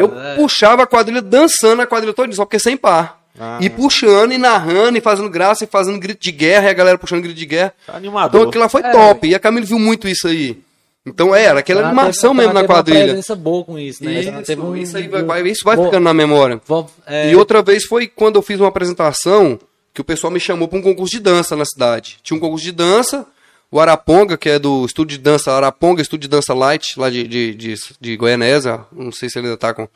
[0.00, 0.34] Eu né?
[0.34, 3.21] puxava a quadrilha dançando a quadrilha toda, só porque sem par.
[3.38, 3.58] Ah.
[3.60, 6.98] E puxando, e narrando, e fazendo graça, e fazendo grito de guerra, e a galera
[6.98, 7.72] puxando grito de guerra.
[7.86, 8.28] Tá animador.
[8.40, 9.26] Então aquilo lá foi top.
[9.28, 10.58] E a Camila viu muito isso aí.
[11.04, 13.04] Então era aquela Ela animação teve- mesmo ela na uma quadrilha.
[13.06, 14.20] presença boa com isso, né?
[14.20, 16.60] Isso, teve um- isso aí vai, vai- isso vai ficando na memória.
[16.66, 19.58] vou- é, E outra vez foi quando eu fiz uma apresentação
[19.94, 22.18] que o pessoal me chamou para um concurso de dança na cidade.
[22.22, 23.26] Tinha um concurso de dança,
[23.70, 27.26] o Araponga, que é do estúdio de dança Araponga, estúdio de dança Light, lá de,
[27.26, 28.80] de, de, de Goianésia.
[28.92, 29.88] Não sei se ele ainda tá com,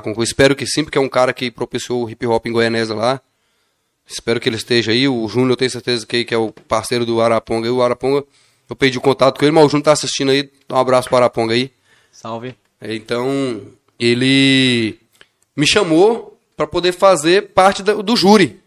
[0.00, 0.22] tá.
[0.22, 3.20] Espero que sim, porque é um cara que propiciou o hip hop em Goianésia lá.
[4.06, 5.08] Espero que ele esteja aí.
[5.08, 7.66] O Júnior, eu tenho certeza que, que é o parceiro do Araponga.
[7.66, 8.24] E o Araponga,
[8.68, 10.50] eu perdi o contato com ele, mas o Júnior tá assistindo aí.
[10.68, 11.70] Dá um abraço para o Araponga aí.
[12.10, 12.54] Salve.
[12.80, 13.60] Então,
[13.98, 14.98] ele
[15.56, 18.61] me chamou para poder fazer parte do júri.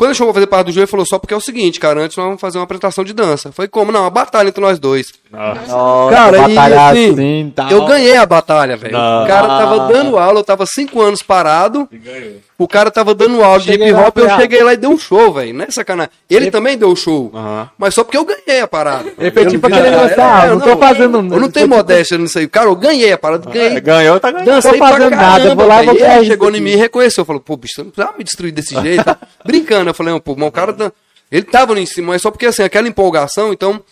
[0.00, 1.78] Quando ele chamou pra fazer parte do júri, ele falou só porque é o seguinte,
[1.78, 3.52] cara, antes nós vamos fazer uma apresentação de dança.
[3.52, 3.92] Foi como?
[3.92, 5.12] Não, uma batalha entre nós dois.
[5.30, 7.70] Nossa, Cara, e batalhar assim, assim, tal.
[7.70, 8.96] eu ganhei a batalha, velho.
[8.96, 11.86] O cara tava dando aula, eu tava cinco anos parado.
[11.92, 12.36] ganhou.
[12.60, 14.36] O cara tava dando aula de hip hop, eu ah.
[14.38, 15.54] cheguei lá e dei um show, velho.
[15.54, 16.12] Não é sacanagem.
[16.28, 17.30] Ele também deu show.
[17.34, 17.70] Aham.
[17.78, 19.10] Mas só porque eu ganhei a parada.
[19.16, 22.18] Ele foi Eu tipo não- aquele é, ah, não tô fazendo Eu não tenho modéstia
[22.18, 22.46] nisso aí.
[22.46, 23.78] Cara, eu ganhei a parada, ganhei.
[23.78, 24.44] É, Ganhou, tá ganhando.
[24.44, 26.76] Dancei tô pra fazendo caramba, nada, eu vou lá vou ele chegou em mim e
[26.76, 27.24] reconheceu.
[27.24, 29.04] Falou, pô, bicho, você não precisava me destruir desse jeito.
[29.04, 29.16] tá?
[29.42, 29.88] Brincando.
[29.88, 30.92] Eu falei, pô, mas o cara tá...
[31.32, 33.82] Ele tava ali em cima, mas só porque, assim, aquela empolgação, então...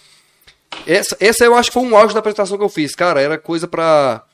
[0.86, 2.94] Essa, essa eu acho que foi um auge da apresentação que eu fiz.
[2.94, 4.24] Cara, era coisa pra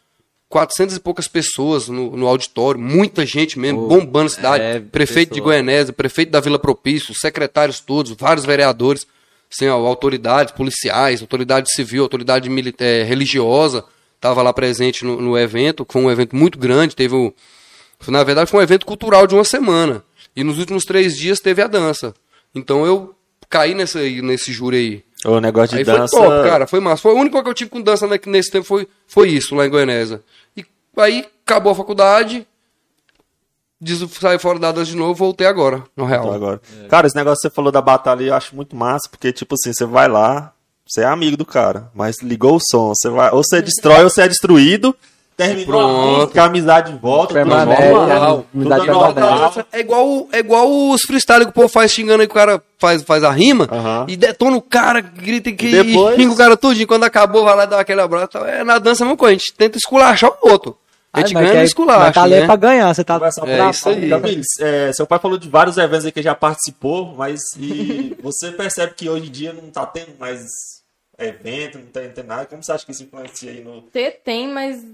[0.55, 2.81] 400 e poucas pessoas no, no auditório.
[2.81, 4.63] Muita gente mesmo, bombando a cidade.
[4.63, 5.47] é, prefeito de pessoa.
[5.47, 9.05] Goianésia, prefeito da Vila Propício, os secretários todos, vários vereadores.
[9.53, 12.49] Assim, ó, autoridades policiais, autoridade civil, autoridade
[12.79, 13.85] eh, religiosa.
[14.21, 16.95] Tava lá presente no, no evento, que foi um evento muito grande.
[16.95, 17.35] Teve o,
[18.07, 20.05] na verdade, foi um evento cultural de uma semana.
[20.37, 22.15] E nos últimos três dias teve a dança.
[22.55, 23.13] Então eu
[23.51, 25.05] caí nessa, nesse júri aí.
[25.25, 26.17] O negócio de Aí dança.
[26.17, 26.67] foi top, cara.
[26.67, 27.03] Foi massa.
[27.03, 29.67] Foi única coisa que eu tive com dança ne- nesse tempo foi, foi isso, lá
[29.67, 30.23] em Goianésia.
[30.97, 32.47] Aí acabou a faculdade,
[34.21, 36.33] saí fora da dança de novo, voltei agora, no real.
[36.33, 36.61] Agora.
[36.89, 39.73] Cara, esse negócio que você falou da batalha eu acho muito massa, porque, tipo assim,
[39.73, 40.53] você vai lá,
[40.87, 44.11] você é amigo do cara, mas ligou o som, você vai, ou você destrói ou
[44.11, 44.95] você é destruído,
[45.37, 45.91] terminou Pronto.
[45.91, 49.21] a música, a amizade volta, tudo Permanece, normal, a amizade tudo permanece.
[49.21, 49.67] normal.
[49.73, 52.63] É igual, é igual os freestyle que o povo faz xingando aí que o cara
[52.79, 54.07] faz, faz a rima Aham.
[54.09, 56.87] e detona o cara, grita que E depois- xinga o cara tudinho.
[56.87, 58.29] Quando acabou, vai lá dar aquele abraço.
[58.29, 58.47] tal.
[58.47, 60.79] É na dança a mesma coisa, a gente tenta esculachar o outro.
[61.15, 62.45] A gente Ai, ganha no mas esculacho, tá né?
[62.45, 63.15] pra ganhar, você tá...
[63.15, 64.09] Conversar É pra- isso aí.
[64.11, 68.51] Camille, é, seu pai falou de vários eventos aí que já participou, mas e você
[68.51, 70.41] percebe que hoje em dia não tá tendo mais
[71.17, 72.47] evento, não tem, não tem nada.
[72.47, 73.83] Como você acha que isso influencia aí no...
[73.83, 74.85] Ter tem, mas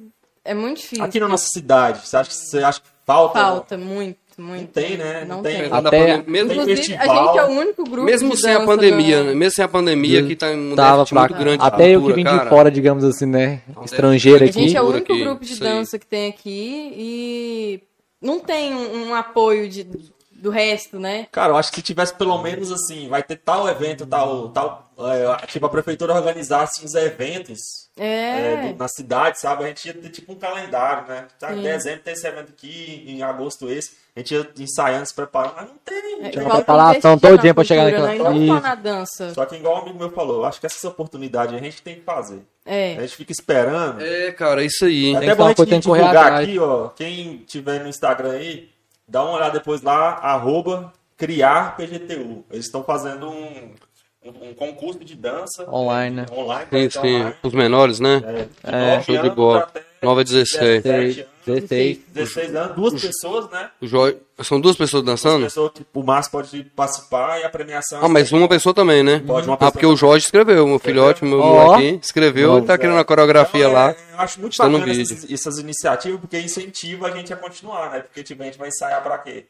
[0.44, 1.04] é muito difícil.
[1.04, 3.40] Aqui na nossa cidade, você acha que, você acha que falta?
[3.40, 4.60] Falta muito, muito.
[4.62, 5.24] Não tem, né?
[5.28, 5.56] Não Não tem.
[5.58, 5.64] tem.
[5.72, 9.18] Até- pandemia- mesmo, Tem Inclusive, a gente é o único grupo mesmo sem a pandemia,
[9.18, 9.34] do- né?
[9.34, 11.20] mesmo sem a pandemia, aqui tá um Tava déficit pra...
[11.22, 12.42] muito grande de Até eu que vim cara.
[12.44, 13.60] de fora, digamos assim, né?
[13.84, 14.60] Estrangeiro A aqui.
[14.60, 17.82] gente é o único aqui, grupo de dança que tem aqui e
[18.20, 19.86] não tem um, um apoio de,
[20.32, 21.26] do resto, né?
[21.32, 24.90] Cara, eu acho que se tivesse pelo menos assim, vai ter tal evento, tal, tal,
[24.98, 28.72] é, tipo a prefeitura organizasse uns eventos é, É.
[28.72, 29.64] do- na cidade, sabe?
[29.64, 31.26] A gente ia ter tipo um calendário, né?
[31.38, 31.62] Tá, em Sim.
[31.62, 35.68] dezembro tem esse evento aqui, em agosto esse, a gente ia ensaiando, se preparando, mas
[35.68, 36.00] não tem.
[36.24, 38.18] É, Tinha falta preparação todinha na pra chegar naquela- né?
[38.18, 39.34] Não só na dança.
[39.34, 42.00] Só que igual um amigo meu falou, acho que essas oportunidades a gente tem que
[42.02, 42.42] fazer.
[42.66, 42.96] A É.
[43.00, 44.00] gente fica esperando.
[44.02, 45.14] É, cara, isso aí.
[45.16, 46.48] Até bom a uma tem gente correr divulgar atrás.
[46.48, 46.88] aqui, ó.
[46.88, 48.68] Quem tiver no Instagram aí,
[49.08, 52.44] dá uma olhada depois lá, arroba criar PGTU.
[52.50, 53.72] Eles estão fazendo um,
[54.24, 55.68] um, um concurso de dança.
[55.70, 56.26] Online, né?
[56.32, 56.66] Online.
[56.70, 57.34] Sim, sim, online.
[57.42, 58.22] os menores, né?
[58.64, 59.60] É, É, show de bola.
[59.60, 60.82] até 9 a 16.
[60.82, 61.30] 17 anos.
[61.46, 61.98] 16.
[62.08, 63.70] 16 anos, duas pessoas, né?
[63.80, 65.44] O Jo- São duas pessoas Duas dançando?
[65.44, 67.98] pessoas que o Márcio pode participar e a premiação.
[68.02, 69.18] Ah, mas uma pessoa também, né?
[69.26, 71.64] Pode, uma Ah, pessoa porque o Jorge escreveu, meu filhote, meu Ó.
[71.66, 73.90] molequinho, escreveu e tá querendo a coreografia Então, lá.
[73.90, 75.14] é, eu acho muito está no bacana vídeo.
[75.14, 78.00] essas, essas iniciativas, porque incentiva a gente a continuar, né?
[78.00, 79.46] Porque tipo, a gente vai ensaiar pra quê?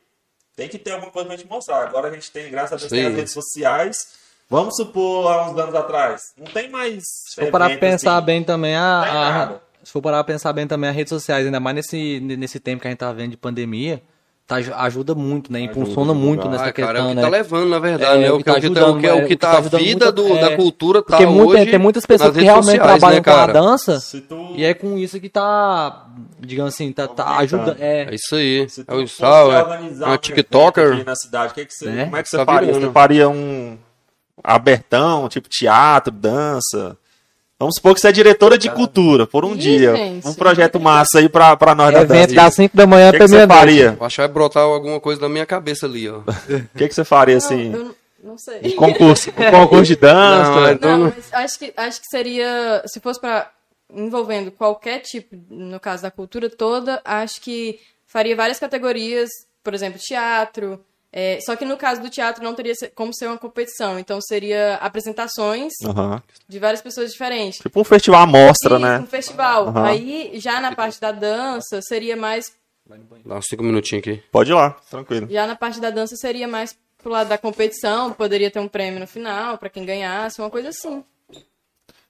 [0.56, 1.86] Tem que ter alguma coisa pra gente mostrar.
[1.86, 3.96] Agora a gente tem, graças a Deus, tem as redes sociais.
[4.50, 7.04] Vamos supor, há uns anos atrás, não tem mais.
[7.28, 8.26] Se for parar pensar assim.
[8.26, 8.82] bem também, a,
[9.52, 9.52] a-
[9.84, 12.88] se for parar pensar bem também, as redes sociais, ainda mais nesse, nesse tempo que
[12.88, 14.02] a gente tá vendo de pandemia,
[14.48, 15.60] tá, ajuda muito, né?
[15.60, 17.22] Impulsiona muito nessa Ah, cara, é questão, o que né?
[17.22, 18.32] tá levando, na verdade, É, né?
[18.32, 19.36] o que que, tá o que ajudando, o que, é- é, o que o que
[19.36, 22.04] tá tá a ajudando vida muito, do- é, da cultura tá Porque hoje tem muitas
[22.04, 25.28] pessoas que realmente sociais, trabalham né, com a dança tu, e é com isso que
[25.28, 26.06] tá,
[26.40, 28.68] digamos assim, tá, tá ajuda, É é, isso aí.
[28.68, 31.04] se É tu o sal, é, é um um evento TikToker.
[31.06, 32.04] na cidade, que que você, Né?
[32.06, 32.74] como é que você Tá faria?
[32.74, 33.78] Você faria um
[34.42, 36.96] abertão, tipo teatro, dança?
[37.58, 39.94] Vamos supor que você é diretora de cultura por um Ih, dia.
[39.94, 40.26] gente.
[40.26, 42.34] Um projeto massa aí pra, pra nós da Evento dança.
[42.34, 43.58] das 5 da manhã O que, até meia-noite.
[43.58, 43.96] faria?
[44.00, 46.20] Eu acho que vai brotar alguma coisa na minha cabeça ali, ó.
[46.20, 46.24] O
[46.78, 47.68] que, que você faria assim?
[47.68, 48.72] Não, eu não sei.
[48.72, 50.50] Concurso, um concurso de dança.
[50.50, 52.82] Não, é- Não, mas acho que, acho que seria.
[52.86, 53.50] Se fosse pra.
[53.94, 59.28] envolvendo qualquer tipo, no caso da cultura toda, acho que faria várias categorias,
[59.62, 60.82] por exemplo, teatro.
[61.12, 63.98] É, só que no caso do teatro não teria como ser uma competição.
[63.98, 66.22] Então seria apresentações Aham.
[66.48, 67.58] de várias pessoas diferentes.
[67.58, 68.98] Tipo um festival amostra, Isso, né?
[68.98, 69.68] Um festival.
[69.68, 69.84] Aham.
[69.84, 72.52] Aí, já na parte da dança, seria mais.
[73.24, 74.22] Dá uns cinco minutinhos aqui.
[74.30, 75.28] Pode ir lá, tranquilo.
[75.30, 79.00] Já na parte da dança seria mais pro lado da competição, poderia ter um prêmio
[79.00, 81.02] no final, pra quem ganhasse, uma coisa assim.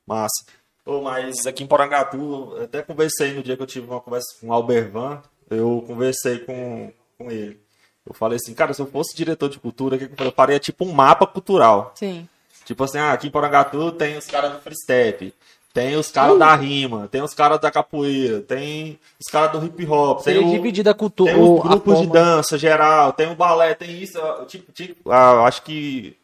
[0.06, 0.44] Massa.
[0.84, 4.26] Pô, mas aqui em Porangatu, eu até conversei no dia que eu tive uma conversa
[4.40, 7.60] com o Albervan, eu conversei com, com ele.
[8.10, 10.32] Eu falei assim, cara, se eu fosse diretor de cultura, o que que eu faria?
[10.32, 11.92] Faria tipo um mapa cultural.
[11.94, 12.28] Sim.
[12.64, 15.32] Tipo assim, ah, aqui em Porangatu tem os caras do freestyle,
[15.72, 19.86] tem os caras da rima, tem os caras da capoeira, tem os caras do hip
[19.86, 21.32] hop, tem Seria dividida a cultura.
[21.32, 24.18] tem os grupos de dança geral, tem o balé, tem isso.
[24.48, 26.16] Tipo, tipo ah, acho que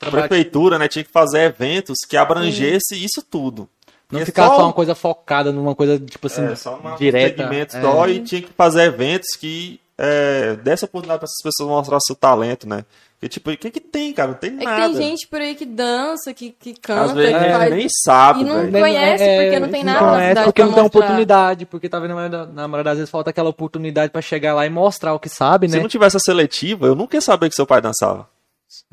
[0.00, 3.66] a prefeitura né, tinha que fazer eventos que abrangesse isso tudo.
[4.10, 6.76] Não E é ficar só, só uma coisa focada numa coisa, tipo assim, é, só
[6.76, 7.42] uma, um direta.
[7.42, 7.80] segmento É.
[7.80, 11.98] só e tinha que fazer eventos que é, desse a oportunidade para essas pessoas mostrar
[12.00, 12.84] seu talento, né?
[13.18, 14.28] Porque, tipo, o que que tem, cara?
[14.30, 14.82] Não tem É que nada.
[14.84, 17.70] tem gente por aí que dança, que, que Às canta, vezes que é, faz...
[17.74, 18.62] nem sabe, e não-.
[18.64, 22.00] Né, conhece, porque não tem nada na conhece cidade porque não tem oportunidade, porque tá
[22.00, 25.12] vendo na maioria, na maioria das vezes falta aquela oportunidade pra chegar lá e mostrar
[25.12, 25.82] o que sabe, Se né?
[25.82, 28.26] não tivesse a seletiva, eu nunca ia saber que seu pai dançava.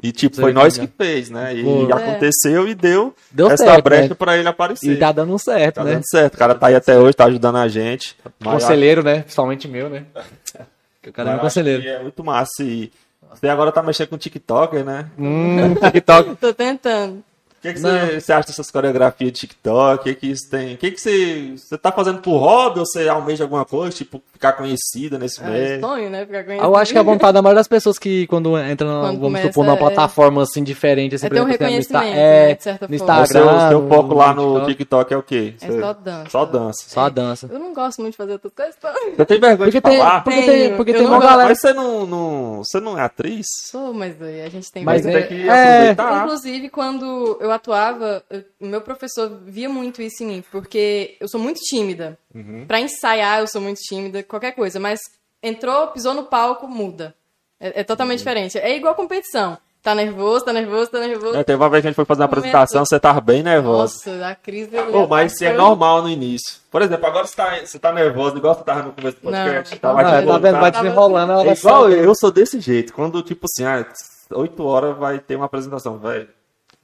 [0.04, 1.56] E, tipo, Você foi nós que que fez, né?
[1.56, 1.94] E Pô.
[1.94, 4.16] aconteceu e deu, Deu essa certo, brecha né?
[4.16, 4.92] pra ele aparecer.
[4.92, 5.94] E tá dando certo, Tá né?
[5.94, 6.34] dando certo.
[6.34, 8.16] O cara tá aí até hoje, tá ajudando a gente.
[8.44, 9.22] Conselheiro, né?
[9.22, 10.04] Principalmente meu, né?
[11.10, 11.88] O cara é acho conselheiro.
[11.88, 12.64] É muito massa.
[12.64, 12.92] E
[13.30, 15.10] você agora tá mexendo com TikToker, né?
[15.18, 16.36] Hum, TikTok.
[16.36, 17.24] Tô tentando.
[17.58, 19.96] O que, que você, você acha dessas coreografias de TikTok?
[20.02, 20.76] O que, que isso tem?
[20.76, 23.96] O que, que você, você tá fazendo por hobby ou você almeja alguma coisa?
[23.98, 25.80] Tipo, ficar conhecida nesse É meio?
[25.82, 26.26] sonho, né?
[26.26, 26.68] Ficar conhecido.
[26.68, 29.48] Eu acho que a vontade da maioria das pessoas que quando entram, Quando vamos começa,
[29.48, 32.48] supor, numa é- plataforma assim diferente, assim, É ter um exemplo, assim, no reconhecimento, é,
[32.50, 33.14] né, de certa no forma.
[33.22, 34.68] O seu, Instagram, o seu foco lá no TikTok.
[34.78, 35.54] TikTok é o quê?
[35.60, 36.30] É Você- só dança.
[36.30, 36.84] Só dança.
[36.88, 37.50] Só a dança.
[37.52, 38.76] Eu não gosto muito de fazer outras coisas.
[38.78, 38.94] então.
[39.18, 40.24] Você tem vergonha Porque de tem, falar?
[40.24, 41.50] porque tem, porque tem uma galera.
[41.50, 43.48] Mas você não, não, você não é atriz?
[43.72, 45.28] Sou, mas aí a gente tem Mas vergonha.
[45.28, 46.24] tem que é- aproveitar.
[46.24, 48.24] Inclusive, quando eu atuava,
[48.60, 52.18] o meu professor via muito isso em mim, porque eu sou muito tímida.
[52.34, 52.66] Uhum.
[52.68, 54.80] Pra ensaiar, eu sou muito tímida, qualquer coisa.
[54.80, 55.00] Mas
[55.42, 57.16] entrou, pisou no palco, muda.
[57.60, 58.24] É, é totalmente Uhum.
[58.26, 58.58] diferente.
[58.60, 59.58] É igual competição.
[59.82, 61.38] Tá nervoso, tá nervoso, tá nervoso.
[61.38, 63.94] É, teve uma vez que a gente foi fazer uma apresentação, você tava bem nervosa.
[64.12, 64.76] Nossa, a crise...
[64.76, 66.58] eu Pô, mas isso é normal no início.
[66.70, 69.76] Por exemplo, agora você tá, você tá nervoso, igual você tava no começo do podcast.
[69.76, 70.60] Não, tá, não, vai te tá vendo?
[70.60, 72.92] Vai desenrolando, É igual eu, eu sou desse jeito.
[72.92, 73.88] Quando, tipo assim, ah,
[74.32, 76.28] 8 horas vai ter uma apresentação, velho.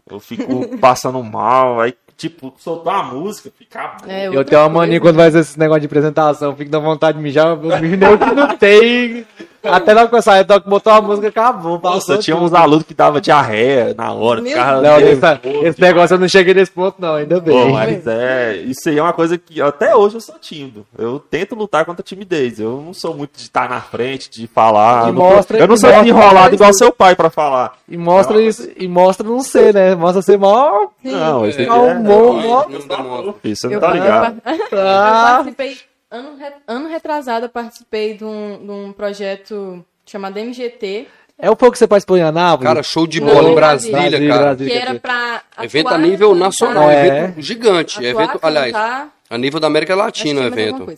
[0.10, 3.97] Eu fico passando mal, aí, tipo, soltar uma música, ficar.
[4.08, 6.84] É, Eu tenho uma mania quando vai fazer esse negócio de apresentação, eu fico dando
[6.84, 9.26] vontade de mijar, eu mijo nem o que não tem.
[9.64, 11.80] Até que eu saio, eu toco, botou a música, acabou.
[11.82, 12.45] Nossa, tinha tudo.
[12.47, 14.41] uns alunos que dava diarreia na hora.
[14.41, 15.39] Meu ficava Não, nervoso.
[15.43, 17.72] esse, esse negócio eu não cheguei nesse ponto, não, ainda Pô, bem.
[17.72, 20.86] mas é, isso aí é uma coisa que até hoje eu sou tímido.
[20.97, 22.59] Eu tento lutar contra a timidez.
[22.59, 25.05] Eu não sou muito de estar na frente, de falar.
[25.05, 27.74] E eu não, mostra- eu não sou mostra- enrolado igual seu pai pra falar.
[27.88, 29.95] E mostra isso, e mostra não ser, né?
[29.95, 30.88] Mostra ser mó.
[31.03, 31.66] Não, isso é...
[31.68, 31.93] mó.
[31.93, 33.34] Não demora.
[33.43, 34.41] Isso não tá ligado.
[34.45, 35.78] eu, eu Ah, participei,
[36.14, 41.55] ano, re- ano retrasado, eu participei de um, de um projeto chamado MGT, é o
[41.55, 42.68] pouco que você participou em Anápolis?
[42.68, 44.41] Cara, show de bola em Brasília, Brasília, cara.
[44.43, 44.72] Brasília.
[44.72, 47.07] que era pra Evento a nível cantar, nacional, É.
[47.07, 47.97] evento gigante.
[47.97, 50.95] atuar, evento, aliás, cantar, a nível da América Latina o alguma evento.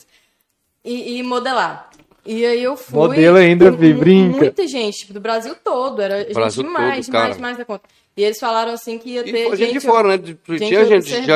[0.84, 1.90] E, e modelar.
[2.26, 2.96] E aí eu fui.
[2.96, 4.38] Modelo ainda, mu- brinca.
[4.40, 6.02] Muita gente, do Brasil todo.
[6.02, 7.34] Era gente Brasil demais, todo, demais, cara.
[7.36, 7.84] demais da conta.
[8.18, 10.18] E eles falaram assim que ia E ter foi gente gente, de fora, né?
[10.18, 11.32] De- gente tinha gente de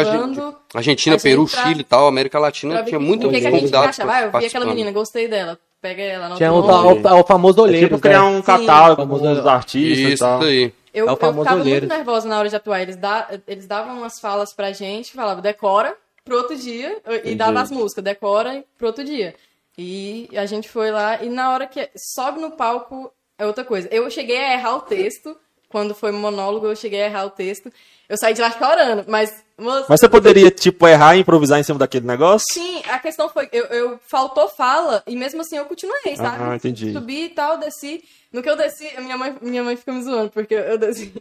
[0.74, 3.48] Argentina, a Peru, pra- Chile e tal, América Latina, tinha que- muitos o que, que
[3.48, 4.14] a gente convidados achava.
[4.14, 5.60] Ah, eu vi aquela menina, gostei dela.
[5.82, 7.02] Pega ela, não Tinha o, nome.
[7.08, 7.88] o, o famoso É olheiro.
[7.88, 10.42] tipo criar um catálogo Famoso- com os artistas e Isso tal.
[10.42, 10.74] aí.
[10.94, 11.82] Eu, É o eu ficava olheiro.
[11.86, 12.82] muito nervosa na hora de atuar.
[12.82, 17.36] Eles, da, eles davam umas falas pra gente, falavam, decora pro outro dia, e Entendi.
[17.36, 19.36] dava as músicas, decora pro outro dia.
[19.78, 23.88] E a gente foi lá, e na hora que sobe no palco é outra coisa.
[23.92, 25.36] Eu cheguei a errar o texto,
[25.70, 27.72] quando foi monólogo, eu cheguei a errar o texto.
[28.10, 29.32] Eu saí de lá chorando, mas.
[29.56, 32.44] moça, Mas você poderia, tipo, errar e improvisar em cima daquele negócio?
[32.52, 36.38] Sim, a questão foi, eu, eu faltou fala e mesmo assim eu continuei, sabe?
[36.44, 36.92] Ah, entendi.
[36.92, 38.04] Subi e tal, desci.
[38.34, 41.14] No que eu desci, minha mãe, minha mãe fica me zoando, porque eu desci.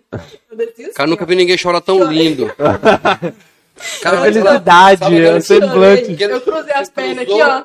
[0.51, 2.51] Eu desci assim, Cara, nunca vi ninguém chorar tão lindo.
[4.03, 6.19] Cara, Felicidade, é eu semblante.
[6.19, 6.35] Chorei.
[6.35, 7.65] Eu cruzei as pernas aqui, ó.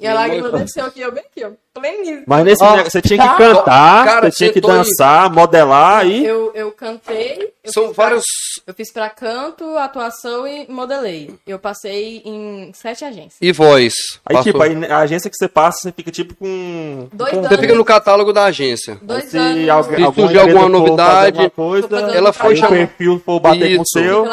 [0.00, 1.50] E a lágrima desceu aqui, eu bem aqui, ó.
[1.74, 2.22] Pleníssima.
[2.26, 6.24] Mas nesse negócio, você tinha que cantar, Cara, você tinha que dançar, modelar e.
[6.24, 7.52] Eu, eu cantei.
[7.64, 8.24] eu São fiz pra- vários.
[8.66, 11.34] eu fiz pra canto, atuação e modelei.
[11.46, 13.36] Eu passei em sete agências.
[13.40, 13.94] E voz.
[14.26, 14.52] Aí, Passou.
[14.52, 17.08] tipo, aí, a agência que você passa, você fica tipo com.
[17.12, 17.48] Dois com- anos.
[17.50, 18.98] Você fica no catálogo da agência.
[19.02, 19.68] Dois se anos.
[19.68, 22.76] alguém- Se surgir alguma novidade, alguma coisa, ela foi chamada.
[22.76, 23.92] perfil for bater com o Isso.
[23.92, 24.26] seu.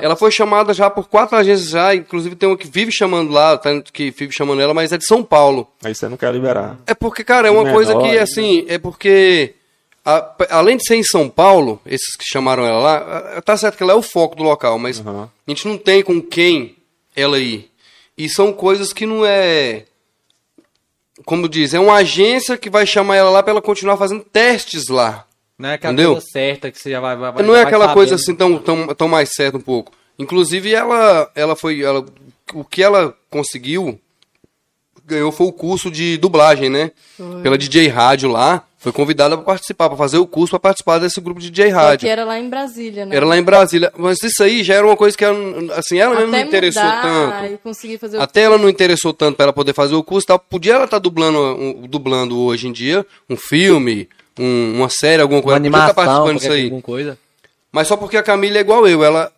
[0.00, 3.56] Ela foi chamada já por quatro agências já, inclusive tem uma que vive chamando lá,
[3.58, 5.68] tá, que vive chamando ela, mas é de São Paulo.
[5.84, 6.77] Aí você não quer liberar.
[6.86, 8.18] É porque, cara, é uma Menor, coisa que, né?
[8.18, 9.54] assim, é porque,
[10.04, 13.82] a- além de ser em São Paulo, esses que chamaram ela lá, tá certo que
[13.82, 15.22] ela é o foco do local, mas Uhum.
[15.24, 16.76] a gente não tem com quem
[17.14, 17.70] ela ir.
[18.16, 19.84] E são coisas que não é.
[21.24, 24.88] Como diz, é uma agência que vai chamar ela lá pra ela continuar fazendo testes
[24.88, 25.26] lá.
[25.58, 26.12] Não é aquela Entendeu?
[26.12, 27.16] coisa certa que você já vai.
[27.16, 27.94] vai não é aquela sabendo.
[27.96, 29.92] coisa assim tão, tão, tão mais certa um pouco.
[30.18, 31.82] Inclusive, ela, ela foi.
[31.82, 32.04] Ela,
[32.54, 34.00] o que ela conseguiu,
[35.08, 36.90] ganhou foi o curso de dublagem, né?
[37.42, 38.64] Pela DJ Rádio lá.
[38.80, 42.06] Foi convidada para participar, para fazer o curso para participar desse grupo de DJ Rádio.
[42.06, 43.16] que era lá em Brasília, né?
[43.16, 43.92] Era lá em Brasília.
[43.98, 45.36] Mas isso aí já era uma coisa que ela,
[45.74, 47.52] assim, ela mesmo não Até interessou mudar tanto.
[47.54, 50.26] E conseguir fazer o Até ela não interessou tanto para ela poder fazer o curso,
[50.26, 50.38] e tal.
[50.38, 55.38] podia ela estar dublando, um- dublando hoje em dia um filme, um- uma série, alguma
[55.40, 55.58] Uma coisa.
[55.58, 56.64] Podia estar animação, participando qualquer disso aí.
[56.64, 57.18] alguma coisa.
[57.72, 59.32] Mas só porque a Camila é igual eu, ela,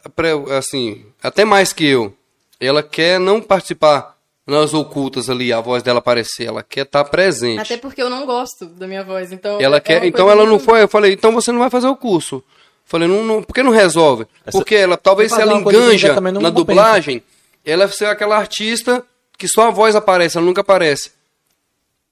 [0.58, 2.12] assim, até mais que eu,
[2.60, 4.16] ela quer não participar
[4.50, 7.60] nas ocultas ali, a voz dela aparecer, ela quer estar presente.
[7.60, 9.60] Até porque eu não gosto da minha voz, então...
[9.60, 11.96] Ela é quer, então ela não foi, eu falei, então você não vai fazer o
[11.96, 12.42] curso.
[12.84, 14.26] Falei, não, não, por que não resolve?
[14.50, 17.22] Porque ela, talvez se ela enganja na dublagem,
[17.64, 19.04] ela ser aquela artista
[19.38, 21.12] que só a voz aparece, ela nunca aparece.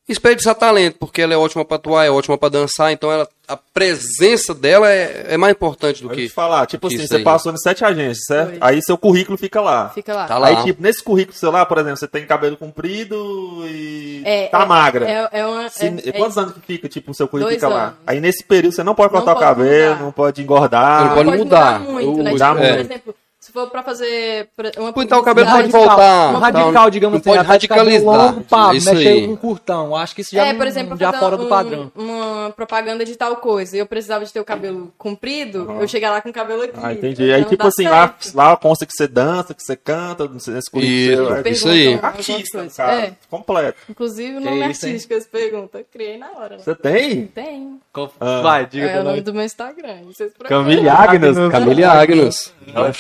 [0.08, 3.56] Desperdiçar talento, porque ela é ótima pra atuar, é ótima pra dançar, então ela, a
[3.56, 6.26] presença dela é, é mais importante do Vou que.
[6.28, 7.22] te falar, tipo que assim, você aí.
[7.22, 8.48] passou em sete agências, certo?
[8.50, 8.58] Foi.
[8.60, 9.90] Aí seu currículo fica lá.
[9.90, 10.26] Fica lá.
[10.26, 10.48] Tá lá.
[10.48, 14.62] Aí, tipo, nesse currículo seu lá, por exemplo, você tem cabelo comprido e É, tá
[14.62, 15.08] é- magra.
[15.08, 15.68] É, é uma...
[15.68, 17.82] Se- é- é- quantos anos que fica, tipo, o seu currículo Dois fica lá?
[17.88, 17.94] anos.
[18.06, 20.04] Aí nesse período você não pode Não cortar o pode cabelo, mudar.
[20.04, 21.04] não pode engordar.
[21.06, 21.80] Não pode mudar.
[21.80, 22.30] muito, O- né?
[22.30, 22.80] mudar Tipo, por muito.
[22.90, 23.14] exemplo,
[23.48, 26.28] se for pra fazer uma Então o cabelo pode voltar.
[26.28, 27.30] Um tal, radical, digamos não assim.
[27.38, 28.04] pode radicalizar.
[28.34, 29.26] Longo, pá, Isso mexe aí.
[29.26, 29.96] com um curtão.
[29.96, 31.90] Acho que isso já, É, por exemplo, já fora do um- padrão.
[31.96, 36.10] uma propaganda de tal coisa e eu precisava de ter o cabelo comprido, eu chegar
[36.10, 36.74] lá com o cabelo aqui.
[36.82, 37.22] Ah, entendi.
[37.24, 38.36] Então Aí, não tipo assim, lá, certo.
[38.36, 41.24] lá consta que você dança, que você canta, não sei, nesse currículo Isso.
[41.24, 41.36] seu.
[41.36, 41.94] é Isso aí.
[42.02, 42.92] Artista, cara.
[43.00, 43.78] É, Completo.
[43.88, 44.92] inclusive o Que nome isso, hein?
[44.92, 45.80] artístico, eles perguntam.
[45.80, 46.56] Eu criei na hora.
[46.56, 46.62] né?
[46.62, 47.26] Você tem?
[47.28, 47.78] Tem.
[48.20, 48.40] Ah.
[48.42, 50.02] Vai, diga É o nome do meu Instagram.
[50.04, 50.62] Vocês procuram.
[50.64, 51.36] Camille Agnes.
[51.50, 52.52] Camille Agnes.
[52.74, 52.92] Não,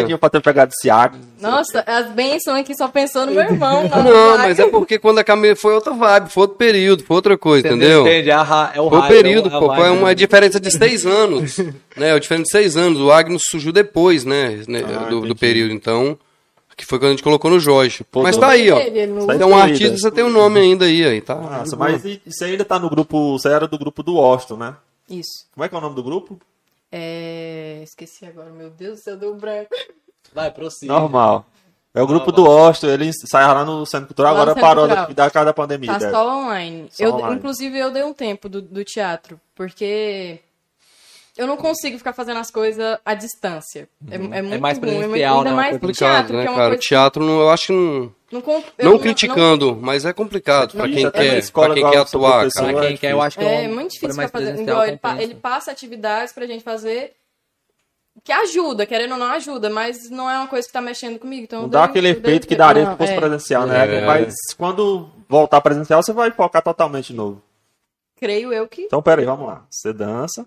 [0.00, 1.24] É que é pra ter pegado esse Agnes.
[1.40, 3.82] Nossa, as bênçãos aqui só pensando no meu irmão.
[3.82, 3.88] Não,
[4.30, 4.38] vaga.
[4.38, 7.66] mas é porque quando a Camila foi outra vibe, foi outro período, foi outra coisa,
[7.68, 8.02] entendeu?
[8.02, 8.30] Entende?
[8.30, 10.08] É, a é o Foi o raio, período, é o- é o pô, foi uma
[10.08, 10.14] né?
[10.14, 11.58] diferença de seis anos.
[11.96, 12.16] né?
[12.16, 13.00] É diferente de seis anos.
[13.00, 14.62] O Agnes surgiu depois, né?
[14.68, 15.72] né, Ah, do, do período.
[15.72, 16.16] Então,
[16.76, 18.02] que foi quando a gente colocou no Jorge.
[18.10, 18.76] Pô, Mas tá aí, ó.
[18.78, 19.56] Não- Você é um incluída.
[19.62, 21.34] artista, você tem um nome ainda aí, aí tá?
[21.34, 23.38] Nossa, mas você ainda tá no grupo.
[23.38, 24.74] Você era do grupo do Austin, né?
[25.10, 25.44] Isso.
[25.54, 26.38] Como é que é o nome do grupo?
[26.92, 27.80] É...
[27.82, 29.74] Esqueci agora, meu Deus do céu, deu branco.
[30.34, 30.92] Vai, prossiga.
[30.92, 31.46] Normal.
[31.94, 35.30] É o grupo do Austin, ele sai lá no Centro Cultural, agora parou da, da
[35.30, 35.92] cada pandemia.
[35.92, 36.10] Tá deve.
[36.10, 36.88] só online.
[36.90, 37.36] Só eu, online.
[37.36, 40.40] Inclusive, eu dei um tempo do, do teatro, porque
[41.36, 43.88] eu não consigo ficar fazendo as coisas à distância.
[44.10, 45.56] É, é muito mais ruim, é muito, presencial, ainda né?
[45.56, 46.68] mais no Complicado, teatro, né, que é uma cara?
[46.68, 48.14] coisa que Teatro, eu acho que não.
[48.32, 48.42] Não,
[48.92, 52.48] Não criticando, mas é complicado pra Não, quem quer, pra quem quer atuar.
[52.50, 54.60] Pra quem quer, eu acho que É, é um- muito difícil ficar fazendo.
[54.62, 57.12] Igual ele, pa- ele passa atividades pra gente fazer
[58.24, 61.44] que ajuda, querendo ou não ajuda, mas não é uma coisa que tá mexendo comigo.
[61.44, 63.16] Então Não dá aquele efeito um que daria Não, se fosse é.
[63.16, 63.96] presencial, né?
[64.02, 64.06] É.
[64.06, 67.42] Mas quando voltar presencial, você vai focar totalmente de novo.
[68.16, 69.64] Creio eu que Então, peraí, vamos lá.
[69.68, 70.46] Você dança,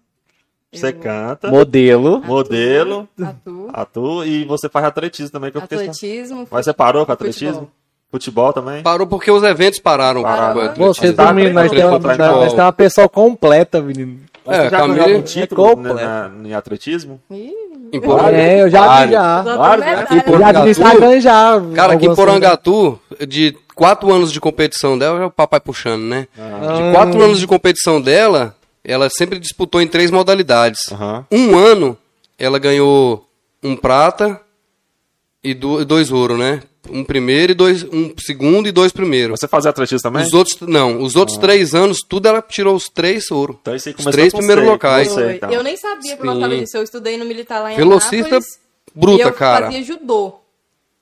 [0.80, 2.22] você Eu- canta, Modelo.
[2.26, 5.52] modelo, atuo, atua e você faz atletismo também.
[5.52, 5.78] Que eu fiquei...
[5.80, 6.48] atletismo.
[6.50, 7.30] Mas você parou com futebol.
[7.30, 7.72] atletismo?
[8.12, 8.82] Futebol também?
[8.84, 10.22] Parou porque os eventos pararam.
[10.24, 10.74] Pararam.
[10.76, 14.20] Vocês Tá nós treinando temos nós temos uma pessoa completa, menino.
[14.46, 17.20] Você É, já Camille- ganhou algum é título né, na, em atletismo?
[17.32, 17.52] Ih,
[17.92, 18.36] Em Porangatu.
[18.36, 19.44] É, eu já vi já.
[19.44, 20.08] Claro, né?
[20.52, 20.70] já vi.
[20.70, 21.62] Instagram já.
[21.74, 26.28] Cara, aqui em Porangatu, de quatro anos de competição dela, é o papai puxando, né?
[26.38, 26.74] Ah.
[26.74, 28.56] De quatro anos de competição dela,
[28.86, 30.80] ela sempre disputou em três modalidades.
[30.92, 31.26] Aham.
[31.32, 31.98] Um ano,
[32.38, 33.28] ela ganhou
[33.64, 34.40] um prata
[35.44, 36.62] e do- dois ouro, né?
[36.90, 39.40] Um primeiro e dois, um segundo e dois primeiros.
[39.40, 40.24] Você fazia atletismo também?
[40.24, 43.58] Os outros, não, os outros três anos, tudo ela tirou os três ouro.
[43.60, 45.08] Então isso aí Os começou três com primeiros você, locais.
[45.08, 45.52] você, então.
[45.52, 46.40] Eu nem sabia que eu Sim.
[46.40, 46.78] gostava disso.
[46.78, 48.60] Eu estudei no militar lá em Velocista Anápolis,
[48.94, 49.66] bruta, e eu cara.
[49.66, 50.36] fazia judô.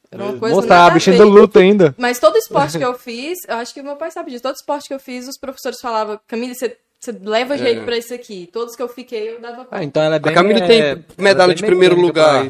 [0.10, 1.94] Era uma coisa Mostrar a bichinha do luto ainda.
[1.98, 4.44] Mas todo esporte que eu fiz, eu acho que meu pai sabe disso.
[4.44, 8.14] Todo esporte que eu fiz, os professores falavam, Camila, você, você leva jeito pra isso
[8.14, 8.50] aqui.
[8.52, 9.78] Todos que eu fiquei, eu dava conta.
[9.78, 10.34] Ah, então ela é bem.
[10.34, 12.48] Camille é, tem é medalha bem de primeiro lugar.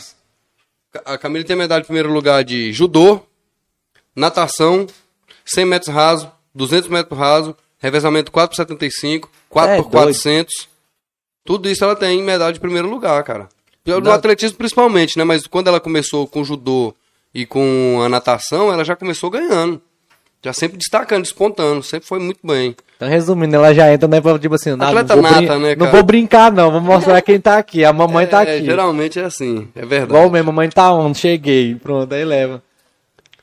[1.06, 3.20] A Camila tem medalha em primeiro lugar de judô,
[4.16, 4.86] natação,
[5.43, 10.47] 100 metros raso, 200 metros raso, revezamento 4x75, 4x400.
[11.43, 13.49] Tudo isso ela tem medalha de primeiro lugar, cara.
[13.84, 14.12] No Não.
[14.12, 15.24] atletismo principalmente, né?
[15.24, 16.95] Mas quando ela começou com o judô
[17.34, 19.82] e com a natação, ela já começou ganhando.
[20.43, 21.82] Já sempre destacando, despontando.
[21.82, 22.76] Sempre foi muito bem.
[22.95, 24.21] Então, resumindo, ela já entra, né?
[24.21, 26.71] pra, Tipo assim, nada, Atleta não, vou nata, né, não vou brincar, não.
[26.71, 27.83] Vou mostrar quem tá aqui.
[27.83, 28.65] A mamãe tá É, aqui.
[28.65, 30.11] geralmente é assim, é verdade.
[30.11, 31.75] Igual mesmo, mamãe tá on, cheguei.
[31.75, 32.63] Pronto, aí leva.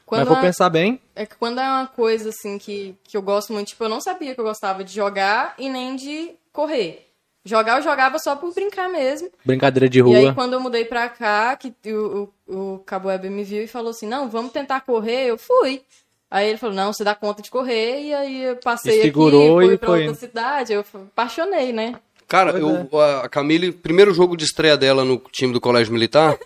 [0.06, 1.00] Quando Mas vou a- pensar bem.
[1.14, 4.00] É que quando é uma coisa assim que, que eu gosto muito, tipo, eu não
[4.00, 7.06] sabia que eu gostava de jogar e nem de correr.
[7.44, 9.28] Jogar eu jogava só por brincar mesmo.
[9.44, 10.34] Brincadeira de E aí rua.
[10.34, 13.90] quando eu mudei pra cá, que o, o, o Cabo Web me viu e falou
[13.90, 15.82] assim, não, vamos tentar correr, eu fui.
[16.30, 19.58] Aí ele falou, não, você dá conta de correr, e aí eu passei E segurou
[19.58, 21.96] aqui, fui e pra foi outra cidade, eu apaixonei, né?
[22.28, 26.38] Cara, eu, a Camille, primeiro jogo de estreia dela no time do Colégio Militar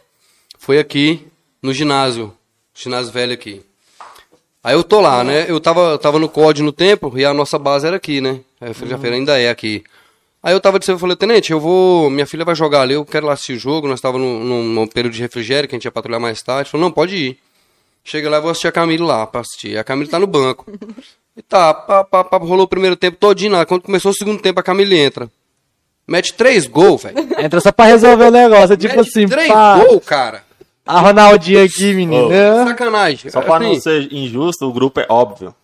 [0.59, 1.27] foi aqui
[1.63, 2.33] no ginásio,
[2.73, 3.61] ginásio velho aqui.
[4.63, 5.45] Aí eu tô lá, né?
[5.47, 8.41] Eu tava, tava no COD no tempo e a nossa base era aqui, né?
[8.59, 9.85] Aí eu falei, feira ainda é aqui.
[10.43, 13.05] Aí eu tava dizendo, eu falei, tenente, eu vou, minha filha vai jogar ali, eu
[13.05, 15.77] quero lá assistir o jogo, nós tava num, num, num período de refrigério, que a
[15.77, 16.71] gente ia patrulhar mais tarde.
[16.71, 17.39] Falei, não, pode ir.
[18.05, 19.79] Chega lá, eu vou assistir a Camille lá pra assistir.
[19.79, 20.67] A Camille tá no banco.
[21.37, 23.65] E tá, pá, pá, pá, rolou o primeiro tempo todinho lá.
[23.65, 25.29] Quando começou o segundo tempo, a Camille entra.
[26.07, 27.17] Mete três gols, velho.
[27.39, 28.75] Entra só pra resolver o negócio.
[28.75, 30.45] É tipo Mete assim, três pá, gols, cara.
[30.85, 32.29] a Ronaldinha aqui, menino.
[32.31, 33.31] Ah, Sacanagem.
[33.31, 35.55] Só pra não Assim, ser injusto, o grupo é óbvio.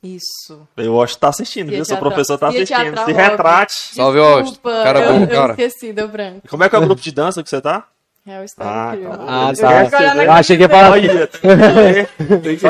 [0.00, 0.60] Isso.
[0.76, 1.84] Eu acho que tá assistindo, viu?
[1.84, 3.04] Seu professor tá assistindo.
[3.04, 3.74] Se retrate.
[3.94, 4.20] Salve.
[4.42, 5.50] Desculpa, Cara eu, bom, eu cara.
[5.58, 6.42] esqueci, deu branco.
[6.48, 7.84] Como é que é o grupo de dança que você tá?
[8.28, 8.90] É o Ah, estado tá.
[8.90, 9.56] Ah, Eu
[9.90, 9.96] tá.
[9.98, 10.90] Olha na Eu achei que ia falar.
[10.92, 11.26] Olha,
[12.42, 12.62] tem que-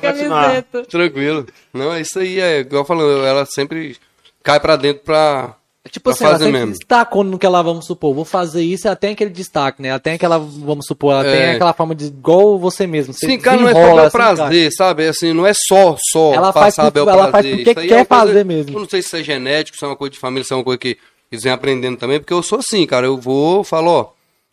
[0.00, 0.62] continuar.
[0.88, 1.46] Tranquilo.
[1.72, 3.96] Não, é isso aí, é igual falando, ela sempre
[4.42, 5.54] cai pra dentro pra.
[5.90, 6.72] Tipo pra assim, ela fazer sempre mesmo.
[6.78, 9.88] destacou no que ela, vamos supor, vou fazer isso, ela tem aquele destaque, né?
[9.88, 11.54] Ela tem aquela, vamos supor, ela tem É.
[11.56, 13.12] aquela forma de igual você mesmo.
[13.12, 14.10] Você Sim, cara, não é só assim, pelo cara.
[14.10, 15.06] prazer, sabe?
[15.08, 17.56] Assim, não é só, só Ela faz passar por- bel ela faz prazer.
[17.56, 18.72] porque Isso aí quer é uma coisa- fazer mesmo.
[18.76, 20.56] Eu não sei se isso é genético, se é uma coisa de família, se é
[20.56, 20.96] uma coisa que
[21.30, 23.04] eles vêm aprendendo também, porque eu sou assim, cara.
[23.06, 24.06] Eu vou, falo, ó,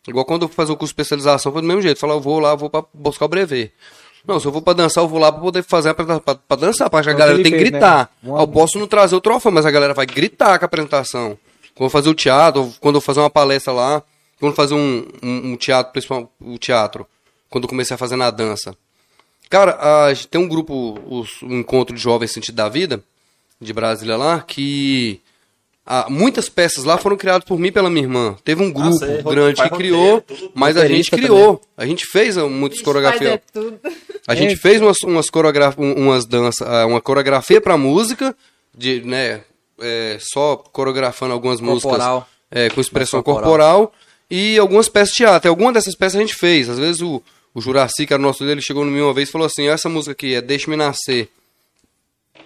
[0.06, 1.98] igual quando eu fui fazer o curso de especialização, foi do mesmo jeito.
[1.98, 3.72] Falar, eu vou lá, vou pra buscar o brevet.
[4.26, 6.34] Não, se eu vou pra dançar, eu vou lá pra poder fazer a apresentação, pra,
[6.36, 7.56] pra dançar, pra a É que galera tem que né?
[7.58, 8.10] gritar.
[8.22, 11.36] Um Eu posso não trazer o troféu, mas a galera vai gritar com a apresentação.
[11.74, 14.02] Quando eu fazer o teatro, quando eu fazer uma palestra lá,
[14.38, 17.06] quando eu fazer um, um, um teatro, principalmente o teatro,
[17.48, 18.76] quando eu comecei a fazer na dança.
[19.48, 23.02] Cara, a tem um grupo, os- o Encontro de Jovens Sentido da Vida,
[23.60, 25.20] de Brasília lá, que
[25.84, 28.36] ah, muitas peças lá foram criadas por mim e pela minha irmã.
[28.44, 31.60] Teve um grupo sei, grande faz que roteiro, criou, mas a gente criou.
[31.76, 33.32] A gente fez ah, muitas Ixi, coreografias.
[33.32, 33.40] é.
[34.26, 38.34] A gente fez umas, umas coreografias, umas danças, ah, uma coreografia pra música,
[38.72, 39.42] de, né,
[39.80, 42.14] é, só coreografando algumas Corporal.
[42.14, 43.50] músicas é, com expressão corporal.
[43.50, 43.92] corporal.
[44.30, 45.48] e algumas peças de teatro.
[45.48, 46.68] E algumas dessas peças a gente fez.
[46.68, 47.20] Às vezes o,
[47.52, 49.66] o Juraci, que era o nosso dele, chegou em mim uma vez e falou assim,
[49.68, 51.28] essa música aqui é Deixe-me Nascer.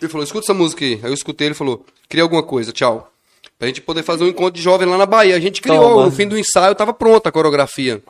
[0.01, 0.95] Ele falou, escuta essa música aí.
[1.03, 3.12] Aí eu escutei, ele falou, cria alguma coisa, tchau.
[3.59, 5.34] Pra gente poder fazer um encontro de jovem lá na Bahia.
[5.34, 6.04] A gente criou, Toma.
[6.07, 8.02] no fim do ensaio tava pronta a coreografia.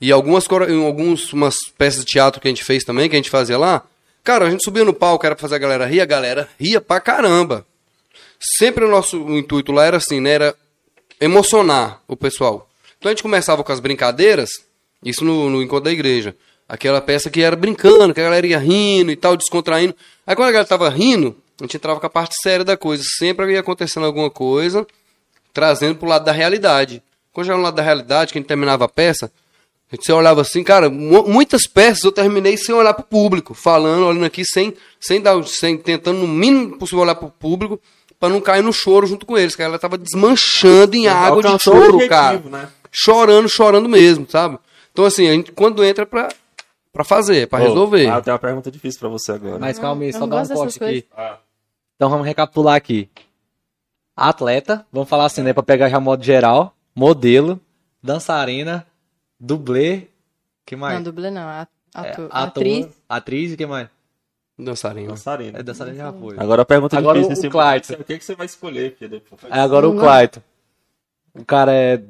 [0.00, 3.28] E algumas, alguns, umas peças de teatro que a gente fez também, que a gente
[3.28, 3.82] fazia lá.
[4.24, 6.80] Cara, a gente subia no palco, era pra fazer a galera rir, a galera ria
[6.80, 7.66] pra caramba.
[8.58, 10.30] Sempre o nosso o intuito lá era assim, né?
[10.30, 10.54] Era
[11.20, 12.66] emocionar o pessoal.
[12.98, 14.48] Então a gente começava com as brincadeiras,
[15.04, 16.34] isso no, no encontro da igreja.
[16.66, 19.94] Aquela peça que era brincando, que a galera ia rindo e tal, descontraindo.
[20.26, 23.02] Aí quando a galera tava rindo, a gente entrava com a parte séria da coisa.
[23.18, 24.86] Sempre ia acontecendo alguma coisa,
[25.52, 27.02] trazendo pro lado da realidade.
[27.32, 29.30] Quando chegava no lado da realidade, que a gente terminava a peça,
[29.92, 34.06] a gente olhava assim, cara, mu- muitas peças eu terminei sem olhar pro público, falando,
[34.06, 37.80] olhando aqui, sem, sem dar, sem, tentando no mínimo possível olhar pro público,
[38.18, 41.62] pra não cair no choro junto com eles, que ela tava desmanchando em água de
[41.62, 42.38] choro, objetivo, cara.
[42.50, 42.68] né?
[42.92, 44.58] Chorando, chorando mesmo, sabe?
[44.92, 46.28] Então assim, a gente quando entra é pra,
[46.92, 48.06] pra fazer, pra Ô, resolver.
[48.08, 49.58] Ah, tenho uma pergunta difícil pra você agora.
[49.58, 51.06] Mas calma aí, só dá um corte aqui.
[51.16, 51.38] Ah.
[52.00, 53.10] Então vamos recapitular aqui.
[54.16, 55.52] Atleta, vamos falar assim, né?
[55.52, 56.74] Pra pegar já modo geral.
[56.96, 57.60] Modelo,
[58.02, 58.86] dançarina,
[59.38, 60.06] dublê.
[60.64, 60.94] que mais?
[60.94, 61.42] Não, dublê não.
[61.42, 62.88] É, Ator, ator, atriz.
[63.06, 63.90] Atriz e que mais?
[64.58, 65.08] Dançarino.
[65.08, 65.58] Dançarina.
[65.58, 66.38] É, dançarina já foi.
[66.38, 67.36] Agora a pergunta Agora difícil.
[67.42, 67.92] cima o Clayton.
[67.92, 69.10] O que, que você vai escolher, filho?
[69.10, 69.52] Depois.
[69.52, 69.98] Aí agora o.
[69.98, 70.40] Clayton.
[71.34, 72.02] O cara é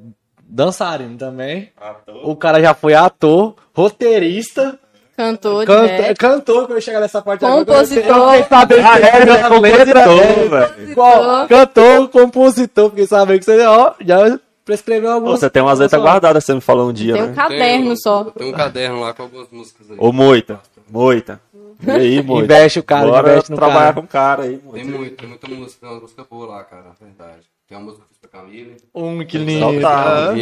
[0.45, 1.72] dançarino também.
[1.76, 2.30] Ator.
[2.30, 4.78] O cara já foi ator, roteirista,
[5.20, 6.16] Cantor de canta, rap.
[6.16, 8.14] cantor, que eu chegar nessa parte Compositor.
[8.14, 8.38] agora.
[8.38, 10.76] Eu sabendo Ah, é, compositor, letra.
[10.94, 11.46] Qual?
[11.48, 15.40] Cantor, compositor, porque sabe que você ó, já prescreveu Pô, algumas.
[15.40, 17.28] Você tem umas letras guardadas, você me falou um dia, Tem né?
[17.28, 18.24] um caderno Tem- só.
[18.24, 19.96] Tem um caderno lá com algumas músicas aí.
[19.98, 20.60] Ô, Moita.
[20.88, 21.40] Moita.
[21.86, 22.44] E aí, Moita?
[22.44, 23.92] Investe o cara, Bora investe no trabalhar cara.
[23.94, 24.98] com o cara aí, Tem Moita.
[24.98, 27.42] muito, tem muita música, tem uma música boa lá, cara, na verdade.
[27.68, 28.76] Tem uma música que eu fiz pra Camille.
[28.94, 29.80] Um que lindo.
[29.80, 30.32] tá.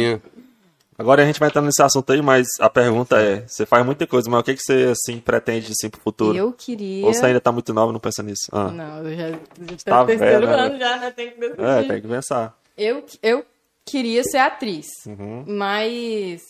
[0.99, 4.05] Agora a gente vai entrar nesse assunto aí, mas a pergunta é: você faz muita
[4.05, 6.37] coisa, mas o que, que você assim pretende assim pro futuro?
[6.37, 7.05] Eu queria.
[7.05, 8.49] Ou você ainda tá muito nova e não pensa nisso?
[8.51, 8.69] Ah.
[8.69, 9.37] Não, eu já, já
[9.85, 10.53] Tá no terceiro né?
[10.53, 11.11] ano já, né?
[11.11, 11.63] Tem que decidir.
[11.63, 12.59] É, tem que pensar.
[12.77, 13.45] Eu, eu
[13.85, 15.45] queria ser atriz, Uhum.
[15.47, 16.43] mas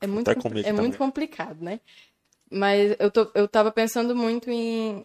[0.00, 0.72] é muito, é também.
[0.74, 1.80] muito complicado, né?
[2.48, 5.04] Mas eu, tô, eu tava pensando muito em,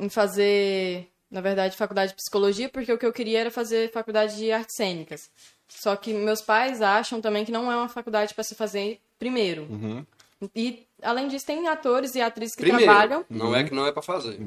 [0.00, 4.36] em fazer, na verdade, faculdade de psicologia, porque o que eu queria era fazer faculdade
[4.36, 5.28] de artes cênicas.
[5.68, 9.62] Só que meus pais acham também que não é uma faculdade para se fazer primeiro.
[9.70, 10.06] Uhum.
[10.54, 13.92] E, além disso, tem atores e atrizes que Primeiro, trabalham não é que não é
[13.92, 14.38] pra fazer.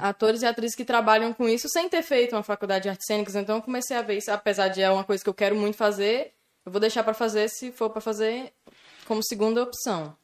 [0.00, 3.36] atores e atrizes que trabalham com isso sem ter feito uma faculdade de artes cênicas.
[3.36, 5.76] Então eu comecei a ver isso, apesar de é uma coisa que eu quero muito
[5.76, 6.32] fazer,
[6.64, 8.52] eu vou deixar pra fazer se for pra fazer
[9.06, 10.16] como segunda opção.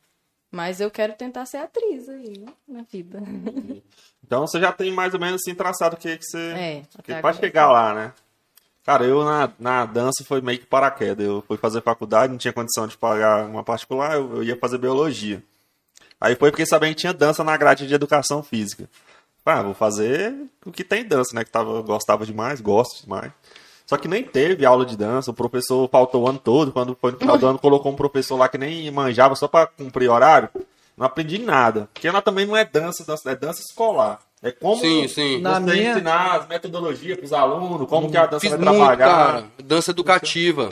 [0.50, 3.22] Mas eu quero tentar ser atriz aí, né, na vida.
[4.24, 6.38] Então você já tem mais ou menos assim traçado o que, que você.
[6.38, 8.12] É, que pra chegar lá, né?
[8.84, 11.24] Cara, eu na, na dança foi meio que paraquedas.
[11.24, 14.78] Eu fui fazer faculdade, não tinha condição de pagar uma particular, eu, eu ia fazer
[14.78, 15.42] biologia.
[16.20, 18.88] Aí foi porque sabia que tinha dança na grade de educação física.
[19.44, 21.44] Ah, vou fazer o que tem dança, né?
[21.44, 23.32] Que tava, eu gostava demais, gosto demais.
[23.86, 26.72] Só que nem teve aula de dança, o professor faltou o ano todo.
[26.72, 29.66] Quando foi no final do ano, colocou um professor lá que nem manjava só pra
[29.66, 30.48] cumprir horário.
[30.96, 31.88] Não aprendi nada.
[31.92, 34.20] Porque lá também não é dança, dança é dança escolar.
[34.44, 35.40] É como Sim, sim.
[35.40, 38.74] Na você minha- ensinar as metodologias pros alunos, como que a dança Fiz vai muito,
[38.76, 38.96] trabalhar.
[39.06, 39.44] cara.
[39.62, 40.70] Dança educativa.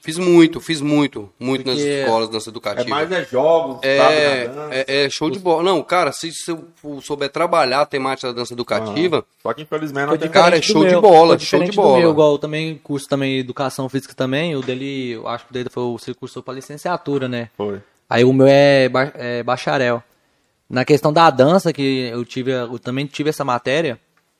[0.00, 1.30] Fiz muito, fiz muito.
[1.38, 2.88] Muito nas Porque escolas, dança É educativa.
[2.90, 4.74] mais é jogos, sabe, É, da dança.
[4.74, 5.62] é, é show de bola.
[5.62, 6.58] Não, cara, se você
[7.00, 10.84] souber trabalhar a temática da dança educativa, Só que infelizmente não tem Cara, é show
[10.84, 11.00] de meu.
[11.00, 11.98] bola, Foi show de do bola.
[12.00, 15.54] meu, igual eu também curso também educação física também, o dele, eu acho que o
[15.54, 17.50] dele foi o você cursou para licenciatura, né?
[17.56, 17.80] Foi.
[18.10, 20.02] Aí o meu é, ba- é bacharel.
[20.68, 23.98] Na questão da dança, que eu tive, eu também tive essa matéria,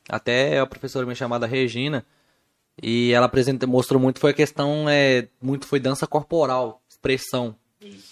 [0.08, 2.04] até a professora minha chamada Regina,
[2.82, 7.54] e ela apresenta, mostrou muito foi a questão é muito foi dança corporal, expressão.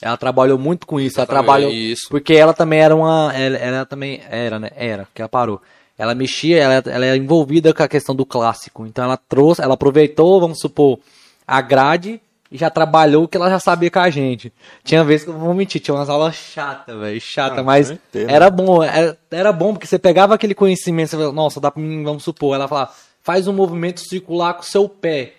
[0.00, 2.08] Ela trabalhou muito com isso, ela trabalhou isso.
[2.08, 4.70] porque ela também era uma, ela, ela também era, né?
[4.76, 5.60] Era, que ela parou.
[5.98, 8.86] Ela mexia, ela, ela é envolvida com a questão do clássico.
[8.86, 10.98] Então ela trouxe, ela aproveitou, vamos supor,
[11.46, 12.20] a grade
[12.54, 14.52] e já trabalhou o que ela já sabia com a gente.
[14.84, 18.30] Tinha vezes que eu vou mentir, tinha umas aulas chatas, velho, chata, Ah, mas entendo.
[18.30, 21.82] era bom, era, era bom porque você pegava aquele conhecimento, você falava, nossa, dá pra
[21.82, 25.32] mim, vamos supor, ela falava, faz um movimento circular com o seu pé.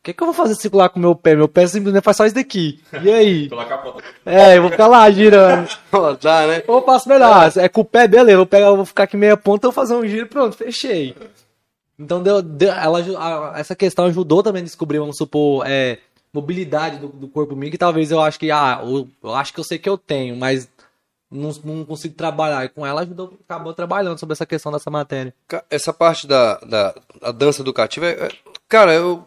[0.00, 1.36] O que, que eu vou fazer circular com o meu pé?
[1.36, 2.80] Meu pé simplesmente faz só isso daqui.
[3.04, 3.46] E aí?
[3.48, 4.02] Colocar a ponta.
[4.26, 5.68] É, eu vou ficar lá girando.
[6.20, 6.64] Dá, né?
[6.66, 7.52] Ou eu faço melhor.
[7.56, 8.32] É com o pé, beleza.
[8.32, 10.28] Eu vou, pegar, eu vou ficar aqui meia ponta, eu vou fazer um giro e
[10.28, 11.14] pronto, fechei.
[11.96, 15.98] Então, deu, deu- ela, essa questão ajudou também a descobrir, vamos supor, é,
[16.32, 19.60] mobilidade do, do corpo meu, que talvez eu acho que, ah, eu, eu acho que
[19.60, 20.68] eu sei que eu tenho, mas
[21.30, 22.64] não, não consigo trabalhar.
[22.64, 25.34] E com ela ajudou, acabou trabalhando sobre essa questão dessa matéria.
[25.70, 28.30] Essa parte da, da, da dança educativa, é, é-
[28.68, 29.26] cara, eu,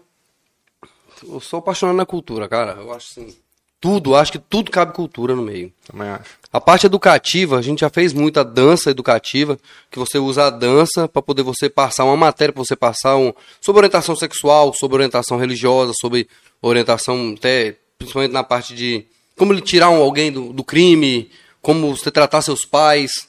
[1.27, 2.73] eu sou apaixonado na cultura, cara.
[2.73, 3.35] Eu acho assim,
[3.79, 5.71] tudo, acho que tudo cabe cultura no meio.
[5.85, 6.31] Também acho.
[6.51, 9.59] A parte educativa, a gente já fez muita dança educativa,
[9.91, 13.33] que você usa a dança para poder você passar uma matéria, para você passar um,
[13.59, 16.27] sobre orientação sexual, sobre orientação religiosa, sobre
[16.69, 19.05] orientação até, principalmente na parte de
[19.35, 21.29] como ele tirar um, alguém do, do crime,
[21.61, 23.27] como você tratar seus pais,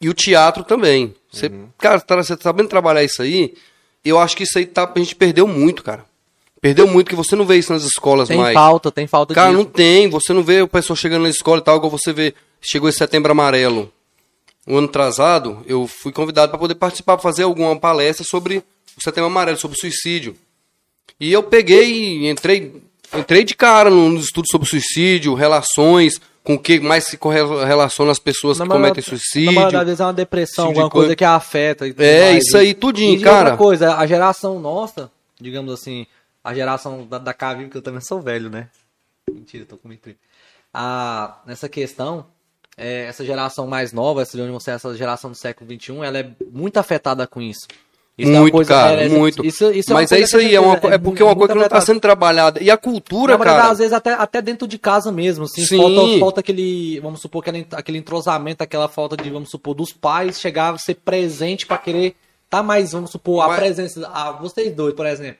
[0.00, 1.14] e o teatro também.
[1.30, 3.54] Você, cara, tá, você sabendo trabalhar isso aí,
[4.04, 6.04] eu acho que isso aí tá, a gente perdeu muito, cara.
[6.60, 8.54] Perdeu muito, que você não vê isso nas escolas Tem mais.
[8.54, 9.62] falta, tem falta Cara, disso.
[9.62, 10.08] não tem.
[10.10, 12.34] Você não vê o pessoal chegando na escola e tal, igual você vê.
[12.60, 13.92] Chegou esse setembro amarelo.
[14.66, 18.58] Um ano atrasado, eu fui convidado para poder participar, pra fazer alguma palestra sobre
[18.96, 20.36] o setembro amarelo, sobre o suicídio.
[21.20, 22.82] E eu peguei e entrei,
[23.14, 28.10] entrei de cara no no estudo sobre suicídio, relações, com o que mais se correlaciona
[28.10, 29.46] as pessoas Na que cometem suicídio.
[29.46, 31.86] Na maioria das vezes é uma depressão, tipo de alguma coisa que afeta.
[31.86, 32.46] e É, mais.
[32.46, 33.50] isso aí, tudinho, E de cara.
[33.50, 35.10] outra coisa, a geração nossa,
[35.40, 36.06] digamos assim,
[36.42, 38.68] a geração da, da Cavinho, que eu também sou velho, né?
[39.30, 40.16] Mentira, tô com 30.
[40.72, 42.24] A, nessa questão,
[42.76, 46.30] é, essa geração mais nova, essa, digamos assim, essa geração do século XXI, ela é
[46.50, 47.66] muito afetada com isso.
[48.18, 49.46] Isso é muito, coisa- cara, é, muito.
[49.46, 51.52] isso- isso é Mas é isso aí, é, uma, é porque é uma muito coisa
[51.52, 52.60] que não está sendo trabalhada.
[52.60, 53.72] E a cultura, verdade, cara.
[53.72, 55.76] às vezes até, até dentro de casa mesmo, assim, Sim.
[55.78, 60.40] falta, falta aquele, vamos supor, aquele, aquele entrosamento, aquela falta de, vamos supor, dos pais
[60.40, 62.16] chegar a ser presente pra querer
[62.50, 65.38] tá mais, vamos supor, a Mas- presença, a, vocês dois, por exemplo,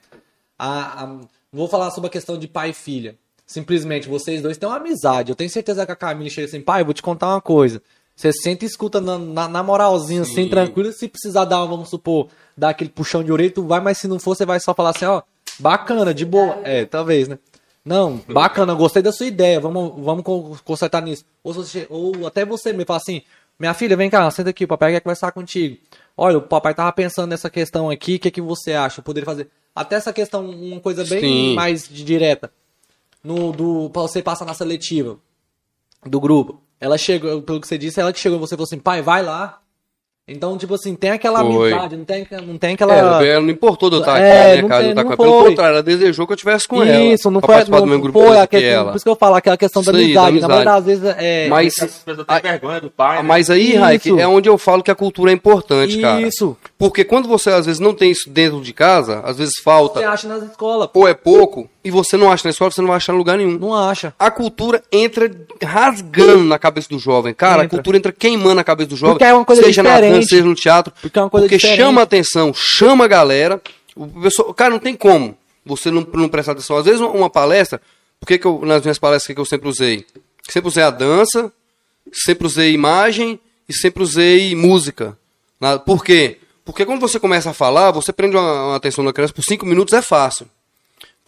[0.58, 1.16] a, a-
[1.52, 5.30] vou falar sobre a questão de pai e filha, simplesmente, vocês dois têm uma amizade,
[5.30, 7.82] eu tenho certeza que a Camila chega assim, pai, vou te contar uma coisa,
[8.18, 10.48] você senta e escuta na, na, na moralzinha, assim, Sim.
[10.48, 14.08] tranquilo, se precisar dar, vamos supor, dar aquele puxão de orelha, tu vai, mas se
[14.08, 15.22] não for, você vai só falar assim, ó,
[15.58, 17.38] bacana, de boa, é, talvez, né?
[17.84, 21.24] Não, bacana, gostei da sua ideia, vamos, vamos co- consertar nisso.
[21.44, 23.22] Ou, você- ou até você me fala assim,
[23.58, 25.78] minha filha, vem cá, senta aqui, o papai quer conversar contigo.
[26.16, 29.00] Olha, o papai tava pensando nessa questão aqui, o que, que você acha?
[29.00, 29.48] Eu poderia fazer.
[29.74, 31.54] Até essa questão, uma coisa bem Sim.
[31.54, 32.50] mais direta.
[33.22, 35.18] no, do, pra você passar na seletiva
[36.04, 36.60] do grupo.
[36.80, 39.22] Ela chegou, pelo que você disse, ela que chegou você e falou assim, pai, vai
[39.22, 39.58] lá.
[40.30, 41.72] Então, tipo assim, tem aquela Foi.
[41.72, 43.24] amizade, não tem, não tem É, aquela.
[43.24, 44.80] ela não importou de eu estar É, aqui, né, cara?
[44.82, 45.32] tem- eu estar não com ela.
[45.32, 47.00] Pelo contrário, ela desejou que eu tivesse com ela.
[47.14, 48.90] Isso, não pra foi, não, do mesmo grupo foi que a questão, ela.
[48.90, 50.40] por isso que eu falo, aquela questão da Isso aí, da amizade.
[50.40, 50.64] Na amizade.
[50.66, 51.48] maioria das vezes é.
[51.48, 53.22] Mas, As pessoas têm vergonha do pai, né?
[53.22, 53.78] mas aí, Isso.
[53.80, 56.20] Raik, é onde eu falo que a cultura é importante, cara.
[56.20, 56.54] Isso.
[56.76, 60.04] Porque quando você às vezes não tem isso dentro de casa, às vezes falta, Você
[60.04, 62.96] acha nas escolas, ou é pouco, e você não acha na escola, você não vai
[62.96, 63.58] achar em lugar nenhum.
[63.58, 64.12] não acha.
[64.18, 65.30] A cultura entra
[65.62, 67.32] rasgando na cabeça do jovem.
[67.32, 67.76] Cara, a Entra.
[67.78, 69.14] cultura entra queimando na cabeça do jovem.
[69.14, 70.14] Porque é uma coisa seja na diferente.
[70.14, 70.92] dança, seja no teatro.
[71.00, 71.76] Porque é uma coisa porque diferente.
[71.78, 73.60] chama a atenção, chama a galera.
[73.96, 76.76] O pessoal, cara, não tem como você não, não prestar atenção.
[76.76, 77.80] Às vezes, uma, uma palestra,
[78.20, 80.04] por que, eu, nas minhas palestras, que, que eu sempre usei?
[80.48, 81.52] Sempre usei a dança,
[82.12, 83.38] sempre usei imagem
[83.68, 85.16] e sempre usei música.
[85.60, 86.38] Na- por quê?
[86.64, 89.64] Porque quando você começa a falar, você prende uma, uma atenção da criança por cinco
[89.66, 90.46] minutos, é fácil.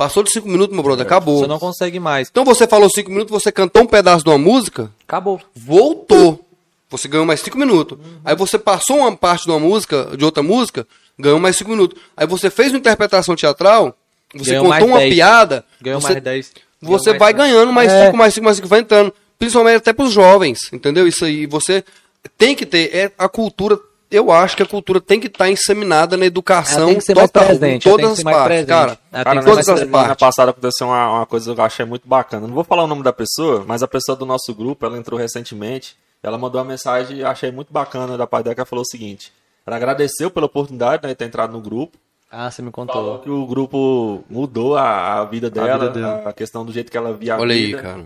[0.01, 1.41] Passou de cinco minutos, meu brother, acabou.
[1.41, 2.29] Você não consegue mais.
[2.31, 5.39] Então você falou cinco minutos, você cantou um pedaço de uma música, Acabou.
[5.55, 6.43] voltou.
[6.89, 7.99] Você ganhou mais cinco minutos.
[8.25, 10.87] Aí você passou uma parte de uma música, de outra música,
[11.19, 12.01] ganhou mais cinco minutos.
[12.17, 13.95] Aí você fez uma interpretação teatral,
[14.35, 15.15] você Ganhou mais contou uma 10.
[15.15, 16.53] piada, Ganhou você, mais 10.
[16.81, 18.07] você Ganhou vai mais ganhando mais É.
[18.07, 19.13] cinco, mais cinco, mais cinco, vai entrando.
[19.39, 21.07] Principalmente até pros jovens, entendeu?
[21.07, 21.85] Isso aí, você
[22.39, 23.79] tem que ter, é a cultura,
[24.11, 27.15] eu acho que a cultura tem que estar inseminada na educação Ela tem que ser
[27.15, 28.69] mais total, presente, em ela todas tem que as mais partes, presente.
[28.69, 28.99] cara.
[29.13, 30.21] Ela em todas as semana partes.
[30.27, 32.47] passada aconteceu uma, uma coisa que eu achei muito bacana.
[32.47, 35.19] Não vou falar o nome da pessoa, mas a pessoa do nosso grupo, ela entrou
[35.19, 35.97] recentemente.
[36.23, 38.87] Ela mandou uma mensagem e achei muito bacana da parte dela, que ela falou o
[38.87, 39.33] seguinte.
[39.67, 41.97] Ela agradeceu pela oportunidade né, de ter entrado no grupo.
[42.31, 43.19] Ah, você me Falou contou.
[43.21, 46.33] que o grupo mudou a, a vida dela, a, vida dela.
[46.33, 47.83] questão do jeito que ela via a Olha aí, vida.
[47.83, 48.05] cara.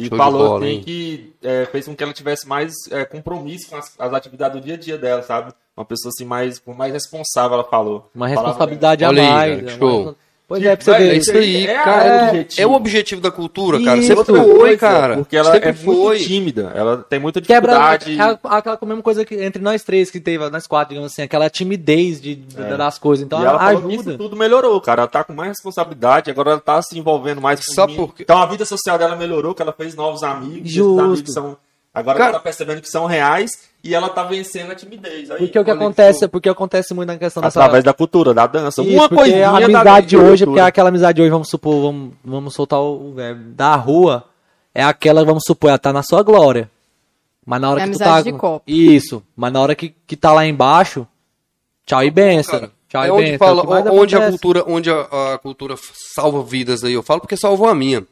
[0.00, 0.80] E Show falou bola, assim hein?
[0.82, 4.64] que é, fez com que ela tivesse mais é, compromisso com as, as atividades do
[4.64, 5.52] dia a dia dela, sabe?
[5.76, 8.10] Uma pessoa assim mais, mais responsável, ela falou.
[8.14, 9.64] Uma responsabilidade a Olha aí, mais.
[9.74, 10.04] é show.
[10.04, 10.16] mais-
[10.50, 11.10] Pois é, pra você ver.
[11.10, 12.04] É isso aí, É, cara.
[12.04, 12.60] é o É, objetivo.
[12.62, 13.98] é o objetivo da cultura, cara.
[13.98, 14.08] Isso.
[14.08, 15.16] Sempre Outra foi, cara.
[15.18, 15.94] Porque ela Sempre é foi.
[15.94, 16.72] muito tímida.
[16.74, 18.20] Ela tem muita Quebra dificuldade.
[18.42, 21.12] aquela, aquela com a mesma coisa que entre nós três que teve, nós quatro, digamos
[21.12, 23.24] assim, aquela timidez de, de- das coisas.
[23.24, 23.42] Então É.
[23.42, 24.18] e ela ela falou que isso ajuda.
[24.18, 25.02] tudo melhorou, cara.
[25.02, 28.10] Ela tá com mais responsabilidade, agora ela tá se envolvendo mais com os Sabe meninos.
[28.10, 28.24] por quê?
[28.24, 30.68] Então a vida social dela melhorou, que ela fez novos amigos.
[30.68, 31.00] Justo.
[31.00, 31.56] amigos são.
[31.94, 33.50] Agora Cara- ela tá percebendo que são reais
[33.82, 35.30] e ela tá vencendo a timidez.
[35.30, 37.60] Aí, Porque o que acontece, porque acontece muito na questão dessa.
[37.60, 38.82] Através da cultura, da dança.
[38.82, 41.48] Isso, Uma coisinha a da- amizade de da hoje, porque aquela amizade de hoje, vamos
[41.48, 44.24] supor, vamos, vamos soltar o verbo, da rua,
[44.74, 46.70] é aquela, vamos supor, ela tá na sua glória.
[47.46, 48.30] Mas na hora É que tu amizade tá.
[48.30, 48.62] de copo.
[48.66, 51.06] Isso, mas na hora que, que tá lá embaixo,
[51.86, 52.70] tchau e benção.
[52.88, 53.38] Tchau é e onde benção.
[53.46, 55.74] fala, que mais onde a cultura, onde a, a cultura
[56.14, 56.92] salva vidas aí.
[56.92, 58.04] Eu falo porque salvou a minha.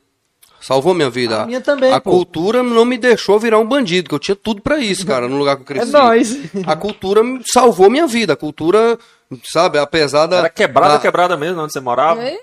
[0.60, 1.42] Salvou minha vida.
[1.42, 2.10] A minha também, A pô.
[2.10, 5.36] cultura não me deixou virar um bandido, que eu tinha tudo pra isso, cara, no
[5.38, 5.88] lugar que eu cresci.
[5.88, 6.38] É nóis.
[6.66, 7.22] A cultura
[7.52, 8.32] salvou minha vida.
[8.32, 8.98] A cultura,
[9.44, 10.38] sabe, apesar da.
[10.38, 12.22] Era quebrada, da- quebrada mesmo, onde você morava.
[12.24, 12.38] E-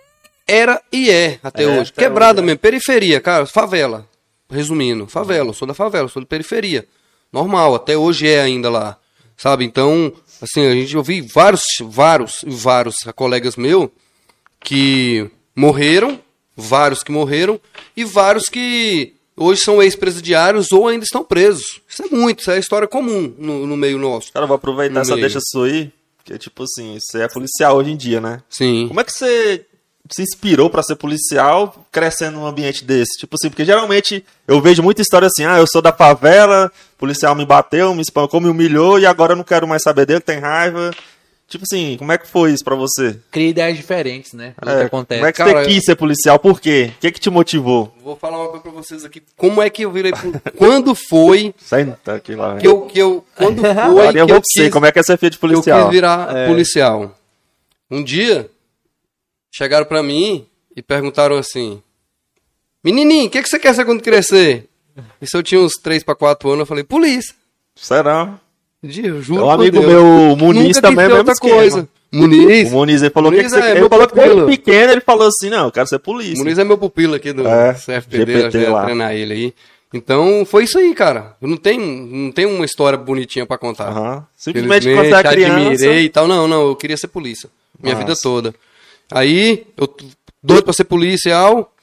[0.47, 1.91] Era e é até É, hoje.
[1.91, 2.45] até Quebrada hoje, é.
[2.45, 2.59] mesmo.
[2.59, 4.07] Periferia, cara, favela.
[4.49, 5.49] Resumindo, favela.
[5.49, 6.87] Eu sou da favela, eu sou da periferia.
[7.33, 8.97] Normal, até hoje é ainda lá.
[9.35, 9.65] Sabe?
[9.65, 13.89] Então, assim, a gente eu vi vários, vários, vários colegas meus
[14.59, 16.19] que morreram,
[16.56, 17.60] vários que morreram,
[17.95, 21.82] e vários que hoje são ex-presidiários ou ainda estão presos.
[21.90, 24.32] Isso é muito, isso é história comum no, no meio nosso.
[24.32, 25.22] Cara, vou aproveitar No essa meio.
[25.22, 25.91] deixa sua aí.
[26.18, 28.41] Porque, tipo assim, você é policial hoje em dia, né?
[28.49, 28.86] Sim.
[28.88, 29.64] Como é que você
[30.11, 33.19] se inspirou pra ser policial crescendo num ambiente desse?
[33.19, 36.98] Tipo assim, porque geralmente eu vejo muita história assim, ah, eu sou da favela, o
[36.98, 40.19] policial me bateu, me espancou, me humilhou e agora eu não quero mais saber dele,
[40.19, 40.91] tem raiva.
[41.47, 43.19] Tipo assim, como é que foi isso pra você?
[43.30, 44.55] Cria ideias diferentes, né?
[44.59, 45.19] É, que acontece.
[45.19, 46.39] Como é que Cara, você quis ser policial?
[46.39, 46.91] Por quê?
[46.97, 47.93] O que, que te motivou?
[48.03, 49.22] Vou falar uma coisa pra vocês aqui.
[49.38, 50.11] Como é que eu virei.
[50.11, 52.57] pro- Quando foi Senta aqui lá.
[52.57, 52.81] que eu.
[52.88, 55.17] Que eu quando foi Agora que eu eu, vou quis, como é que é ser
[55.19, 55.84] filho de que eu policial?
[55.84, 57.15] quis virar policial?
[57.91, 58.49] Um dia,
[59.51, 61.80] chegaram pra mim e perguntaram assim:
[62.84, 64.67] Menininho, o que, que você quer ser quando crescer?
[65.22, 67.35] E se eu tinha uns 3 pra 4 anos, eu falei: Polícia.
[67.76, 68.39] Será?
[69.03, 69.91] Eu juro Um por amigo Deus.
[69.91, 71.55] meu, o Muniz, também é outra esquema.
[71.55, 71.89] coisa.
[72.11, 72.69] Muniz.
[72.69, 73.67] O Muniz, ele falou, Muniz que, que você...
[73.67, 74.47] é ele falou que desde pupilo.
[74.49, 76.37] pequeno ele falou assim, não, eu quero ser polícia.
[76.37, 78.83] Muniz é meu pupilo aqui do É, CFPD, GPT lá.
[78.83, 79.53] treinar ele aí.
[79.93, 81.35] Então, foi isso aí, cara.
[81.41, 84.27] Eu não tenho, não tenho uma história bonitinha pra contar.
[84.35, 85.55] Simplesmente quando é criança...
[85.55, 86.27] admirei e tal.
[86.27, 87.49] Não, não, eu queria ser polícia.
[87.81, 88.05] Minha Nossa.
[88.07, 88.53] vida toda.
[89.11, 89.87] Aí, eu
[90.43, 91.73] doido pra ser policial,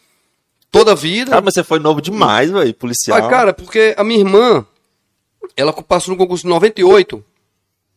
[0.71, 1.31] toda a vida.
[1.31, 3.19] Cara, mas você foi novo demais, velho, policial.
[3.21, 4.65] Mas, cara, porque a minha irmã,
[5.57, 7.25] ela passou no concurso de 98,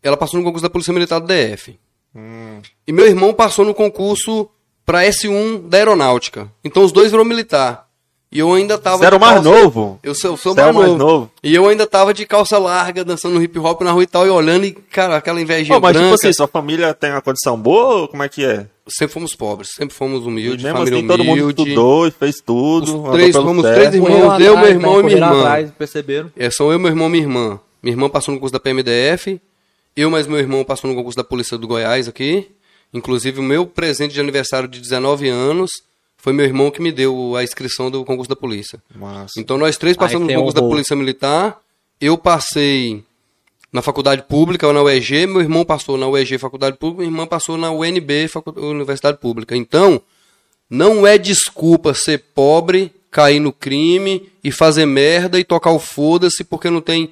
[0.04, 1.78] ela passou no concurso da Polícia Militar do DF.
[2.16, 2.60] Hum.
[2.88, 4.48] E meu irmão passou no concurso
[4.86, 6.52] pra S1 da Aeronáutica.
[6.64, 7.86] Então os dois virou militar.
[8.32, 8.98] E eu ainda tava.
[8.98, 10.00] Você era o mais calça- novo?
[10.04, 10.98] Eu sou, eu sou mais, o mais novo.
[11.04, 11.32] novo?
[11.42, 14.30] E eu ainda tava de calça larga, dançando hip hop na rua e tal, e
[14.30, 16.08] olhando, e, cara, aquela invejinha Pô, mas branca.
[16.16, 18.68] tipo assim, sua família tem uma condição boa ou como é que é?
[18.88, 21.62] Sempre fomos pobres, sempre fomos E humildes, mesmo família assim, todo mundo humilde.
[21.62, 23.04] estudou e fez tudo.
[23.04, 25.74] Os três, fomos três irmãos, eu, meu irmão atrás, e minha né, irmã.
[25.78, 26.32] perceberam.
[26.36, 27.60] É, são eu, meu irmão e minha irmã.
[27.82, 29.40] Minha irmã passou no concurso da PMDF,
[29.96, 32.48] eu mais meu irmão passou no concurso da Polícia do Goiás aqui.
[32.94, 35.72] Inclusive, o meu presente de aniversário de 19 anos
[36.18, 38.82] foi meu irmão que me deu a inscrição do concurso da polícia.
[38.96, 39.34] Massa.
[39.38, 40.74] Então nós três passamos no um concurso da rolo.
[40.74, 41.60] Polícia Militar.
[42.02, 43.04] Eu passei
[43.76, 47.28] na faculdade pública, ou na UEG, meu irmão passou na UEG Faculdade Pública, minha irmã
[47.28, 49.54] passou na UNB Universidade Pública.
[49.54, 50.02] Então,
[50.70, 56.42] não é desculpa ser pobre, cair no crime e fazer merda e tocar o foda-se
[56.46, 57.12] porque não tem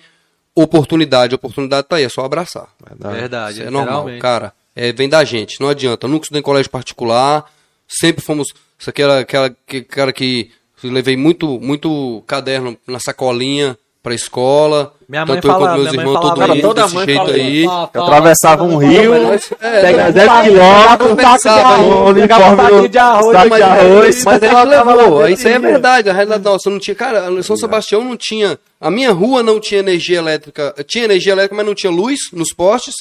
[0.56, 1.34] oportunidade.
[1.34, 2.70] A oportunidade tá aí, é só abraçar.
[2.98, 4.54] Verdade, Isso é normal, cara.
[4.74, 6.06] É, vem da gente, não adianta.
[6.06, 7.44] Eu nunca estudei em colégio particular,
[7.90, 8.48] sempre fomos.
[8.80, 10.50] Isso aqui era aquela que, cara que
[10.82, 14.94] levei muito, muito caderno na sacolinha pra escola.
[15.08, 17.18] Minha mãe tanto eu fala- quanto meus irmãos, falava todo mundo Toda desse mãe jeito
[17.20, 17.64] fala aí.
[17.64, 19.14] Eu atravessava um rio,
[19.62, 24.24] É, pegava mas- 10 quilômetros, Conversava, um uniforme de arroz, saco mas, de arroz.
[24.26, 25.70] mas gente levou, isso aí é dia.
[25.70, 26.10] verdade.
[26.10, 29.80] A realidade nossa, não tinha, cara, São Sebastião não tinha, a minha rua não tinha
[29.80, 32.96] energia elétrica, tinha energia elétrica, mas não tinha luz nos postes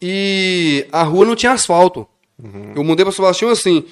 [0.00, 2.06] e a rua não tinha asfalto.
[2.76, 3.84] Eu mudei para São Sebastião assim,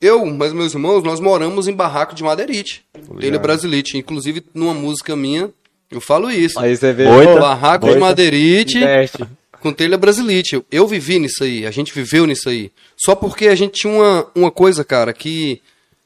[0.00, 2.84] eu, mas meus irmãos, nós moramos em barraco de madeirite,
[3.18, 5.50] telha brasilite, inclusive numa música minha,
[5.90, 6.58] eu falo isso.
[6.58, 7.06] Aí você vê.
[7.06, 7.40] Oita.
[7.40, 9.24] Barraco de madeirite investe.
[9.60, 10.56] com telha brasilite.
[10.56, 12.70] Eu, eu vivi nisso aí, a gente viveu nisso aí.
[12.96, 15.62] Só porque a gente tinha uma, uma coisa, cara, que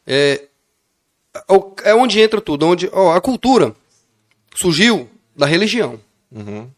[0.06, 0.42] é,
[1.84, 2.66] é onde entra tudo.
[2.66, 3.74] Onde, ó, a cultura
[4.54, 5.98] surgiu da religião.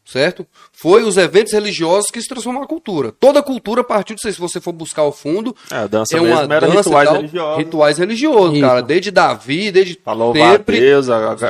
[0.05, 0.47] Certo?
[0.73, 3.12] Foi os eventos religiosos que se transformaram a cultura.
[3.12, 4.33] Toda cultura partiu disso.
[4.33, 6.77] Se você for buscar ao fundo, É, a dança é mesmo uma era dança e
[6.83, 7.59] rituais tal, religiosos.
[7.59, 8.66] Rituais religiosos, Isso.
[8.66, 8.83] cara.
[8.83, 10.77] Desde Davi, desde Pra louvar sempre.
[10.77, 11.45] a Deus, agradecer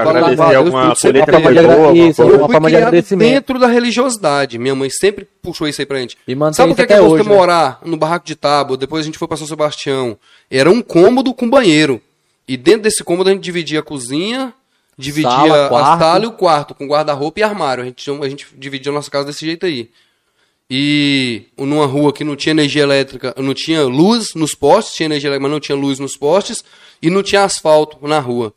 [0.56, 1.92] alguma colheita boa.
[1.96, 3.30] isso, uma forma de agradecimento.
[3.30, 4.58] dentro da religiosidade.
[4.58, 6.16] Minha mãe sempre puxou isso aí pra gente.
[6.26, 7.34] E Sabe por isso que, que até você hoje, né?
[7.36, 10.18] morar no barraco de tábua, depois a gente foi pra São Sebastião?
[10.50, 12.00] Era um cômodo com banheiro.
[12.48, 14.52] E dentro desse cômodo a gente dividia a cozinha,
[15.02, 15.98] dividia Sala, a quarto.
[15.98, 17.82] sala e o quarto, com guarda-roupa e armário.
[17.82, 19.90] A gente, a gente dividia a nossa casa desse jeito aí.
[20.70, 25.28] E numa rua que não tinha energia elétrica, não tinha luz nos postes, tinha energia
[25.28, 26.64] elétrica, mas não tinha luz nos postes,
[27.02, 28.54] e não tinha asfalto na rua.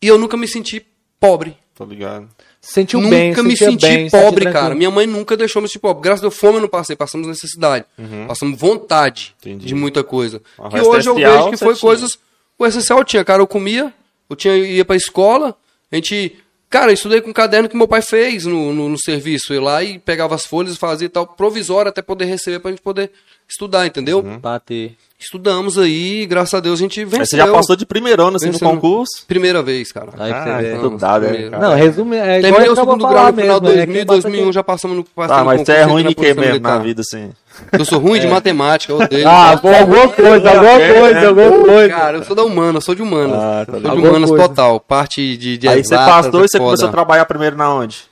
[0.00, 0.86] E eu nunca me senti
[1.18, 1.56] pobre.
[1.74, 2.28] Tô ligado.
[2.60, 4.52] Sentiu nunca bem, me sentia senti bem, pobre, tranquilo.
[4.52, 4.74] cara.
[4.74, 6.02] Minha mãe nunca deixou me sentir pobre.
[6.02, 6.94] Graças a Deus, fome eu não passei.
[6.94, 7.86] Passamos necessidade.
[8.28, 9.66] Passamos vontade Entendi.
[9.66, 10.40] de muita coisa.
[10.70, 11.80] Resto hoje eu vejo que foi tinha.
[11.80, 12.18] coisas...
[12.58, 13.40] O essencial tinha, cara.
[13.40, 13.92] Eu comia,
[14.30, 15.56] eu tinha, ia pra escola,
[15.90, 16.36] a gente...
[16.70, 19.52] Cara, eu estudei com um caderno que meu pai fez no, no, no serviço.
[19.52, 22.70] Eu ia lá e pegava as folhas e fazia tal, provisório até poder receber pra
[22.70, 23.10] gente poder
[23.48, 24.22] estudar, entendeu?
[24.22, 24.96] Bater.
[25.20, 27.20] Estudamos aí, graças a Deus a gente venceu.
[27.20, 29.24] Aí você já passou de primeirona assim, no concurso?
[29.28, 30.08] Primeira vez, cara.
[30.18, 31.50] Aí Ah, é, Primeiro.
[31.50, 31.68] cara.
[31.68, 32.16] Não, resume.
[32.16, 34.64] É Terminei o segundo grau no final de mesmo, é 2000, que basta 2001 já
[34.64, 36.82] passamos no passamos Tá, no mas você é ruim na em que mesmo na Militar.
[36.82, 37.30] vida, assim?
[37.72, 39.28] Eu sou ruim de matemática, eu odeio.
[39.28, 41.88] Ah, pô, alguma coisa, alguma coisa, alguma coisa.
[41.90, 43.36] Cara, eu sou da humana, eu sou de humanas.
[43.38, 44.80] Ah, tá sou de humanas total.
[44.80, 48.09] Parte de, de Aí você passou é e você começou a trabalhar primeiro na onde?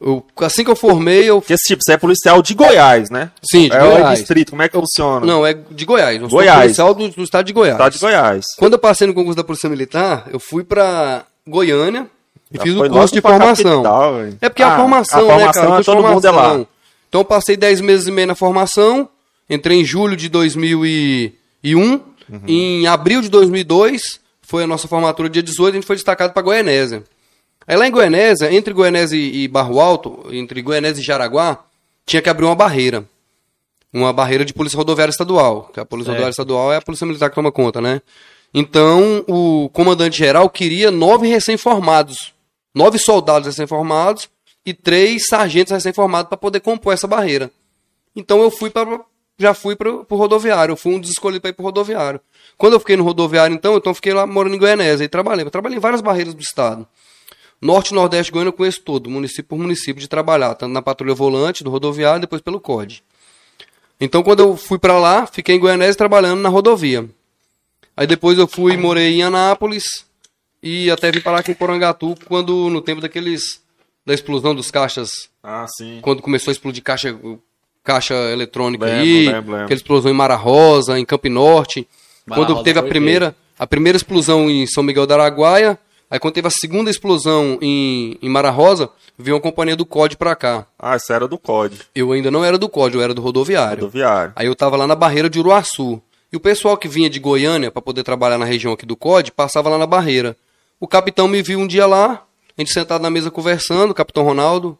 [0.00, 1.40] Eu- assim que eu formei, eu.
[1.40, 3.30] Porque, tipo, você é policial de Goiás, né?
[3.50, 4.18] Sim, de é o Goiás.
[4.18, 5.24] distrito, como é que funciona?
[5.24, 6.20] Não, é de Goiás.
[6.20, 6.60] Eu sou Goiás.
[6.60, 7.78] policial do, do estado de Goiás.
[7.78, 8.44] Tá de Goiás.
[8.58, 12.06] Quando eu passei no concurso da Polícia Militar, eu fui pra Goiânia
[12.52, 13.82] e Já fiz o curso de formação.
[13.82, 14.14] capital.
[14.40, 15.80] É porque a Ah, formação, a né, formação cara?
[15.80, 16.42] é todo mundo é lá.
[16.42, 16.66] formação.
[17.08, 19.08] Então eu passei 10 meses e meio na formação,
[19.48, 22.40] entrei em julho de 2001, Uhum.
[22.46, 26.42] em abril de 2002 foi a nossa formatura dia 18, a gente foi destacado para
[26.42, 27.02] Goianésia.
[27.66, 31.64] Aí lá em Goianésia, entre Goianésia e Barro Alto, entre Goianésia e Jaraguá,
[32.04, 33.04] tinha que abrir uma barreira.
[33.92, 35.70] Uma barreira de polícia rodoviária estadual.
[35.72, 38.00] Que a polícia rodoviária estadual é a polícia militar que toma conta, né?
[38.54, 42.32] Então, o comandante-geral queria nove recém-formados.
[42.74, 44.28] Nove soldados recém-formados
[44.66, 47.50] e três sargentos recém-formados para poder compor essa barreira.
[48.14, 49.00] Então eu fui para
[49.38, 52.20] já fui para o rodoviário, eu fui um dos escolhidos para ir para o rodoviário.
[52.56, 55.44] Quando eu fiquei no rodoviário, então, então eu fiquei lá morando em Goianésia e trabalhei.
[55.44, 56.88] Eu trabalhei em várias barreiras do estado.
[57.60, 60.82] Norte e Nordeste de Goiânia eu conheço todo, município por município de trabalhar, tanto na
[60.82, 63.02] patrulha volante, do rodoviário, depois pelo COD.
[64.00, 67.08] Então quando eu fui para lá, fiquei em Goianésia trabalhando na rodovia.
[67.96, 69.84] Aí depois eu fui e morei em Anápolis
[70.62, 73.62] e até vim parar aqui em Porangatu quando no tempo daqueles
[74.04, 75.10] da explosão dos caixas
[75.42, 75.98] Ah, sim.
[76.02, 77.18] quando começou a explodir caixa,
[77.82, 79.54] caixa eletrônica Lembro, aí, lembro, lembro.
[79.64, 81.88] aquela explosão em Mara Rosa, em Campo Norte.
[82.26, 85.78] Mara quando Rosa teve a primeira, a primeira explosão em São Miguel da Araguaia,
[86.10, 90.16] aí quando teve a segunda explosão em, em Mara Rosa, veio uma companhia do COD
[90.16, 90.66] pra cá.
[90.78, 93.82] Ah, isso era do COD, Eu ainda não era do COD, eu era do rodoviário.
[93.84, 94.32] rodoviário.
[94.36, 96.00] Aí eu tava lá na barreira de Uruaçu.
[96.32, 99.32] E o pessoal que vinha de Goiânia para poder trabalhar na região aqui do COD,
[99.32, 100.36] passava lá na barreira.
[100.78, 102.24] O capitão me viu um dia lá,
[102.56, 104.76] a gente sentado na mesa conversando, o capitão Ronaldo,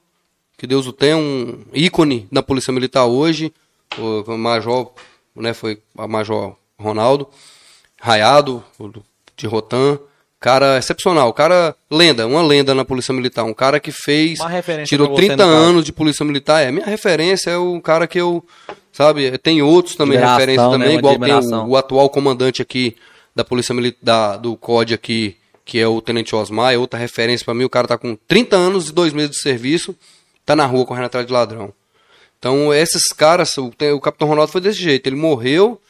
[0.58, 3.52] que Deus o tenha, um ícone da Polícia Militar hoje,
[3.98, 4.92] o major
[5.36, 5.52] né?
[5.52, 7.28] Foi a Major Ronaldo,
[8.00, 8.64] Raiado,
[9.36, 9.98] de Rotan.
[10.38, 13.44] Cara excepcional, cara lenda, uma lenda na Polícia Militar.
[13.44, 15.64] Um cara que fez, Uma referência tirou pra você, 30 no caso.
[15.64, 16.62] anos de Polícia Militar.
[16.62, 18.44] É, minha referência é o cara que eu,
[18.92, 20.94] sabe, tem outros também Admiração, referência também, né?
[20.96, 22.94] Igual tem o, o atual comandante aqui
[23.34, 27.54] da Polícia Militar, do COD aqui, que é o Tenente Osmar, é outra referência pra
[27.54, 27.64] mim.
[27.64, 29.96] O cara tá com 30 anos e dois meses de serviço,
[30.44, 31.72] tá na rua correndo atrás de ladrão.
[32.38, 35.06] Então, esses caras, o, o Capitão Ronaldo foi desse jeito.
[35.06, 35.80] Ele morreu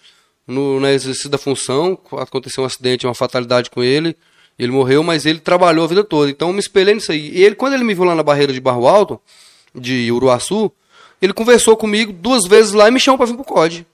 [0.46, 4.16] no, no exercício da função, aconteceu um acidente, uma fatalidade com ele.
[4.58, 6.30] Ele morreu, mas ele trabalhou a vida toda.
[6.30, 7.30] Então, eu me espelhei nisso aí.
[7.30, 9.20] E ele, quando ele me viu lá na barreira de Barro Alto,
[9.74, 10.72] de Uruaçu,
[11.20, 13.86] ele conversou comigo duas vezes lá e me chamou para vir pro COD.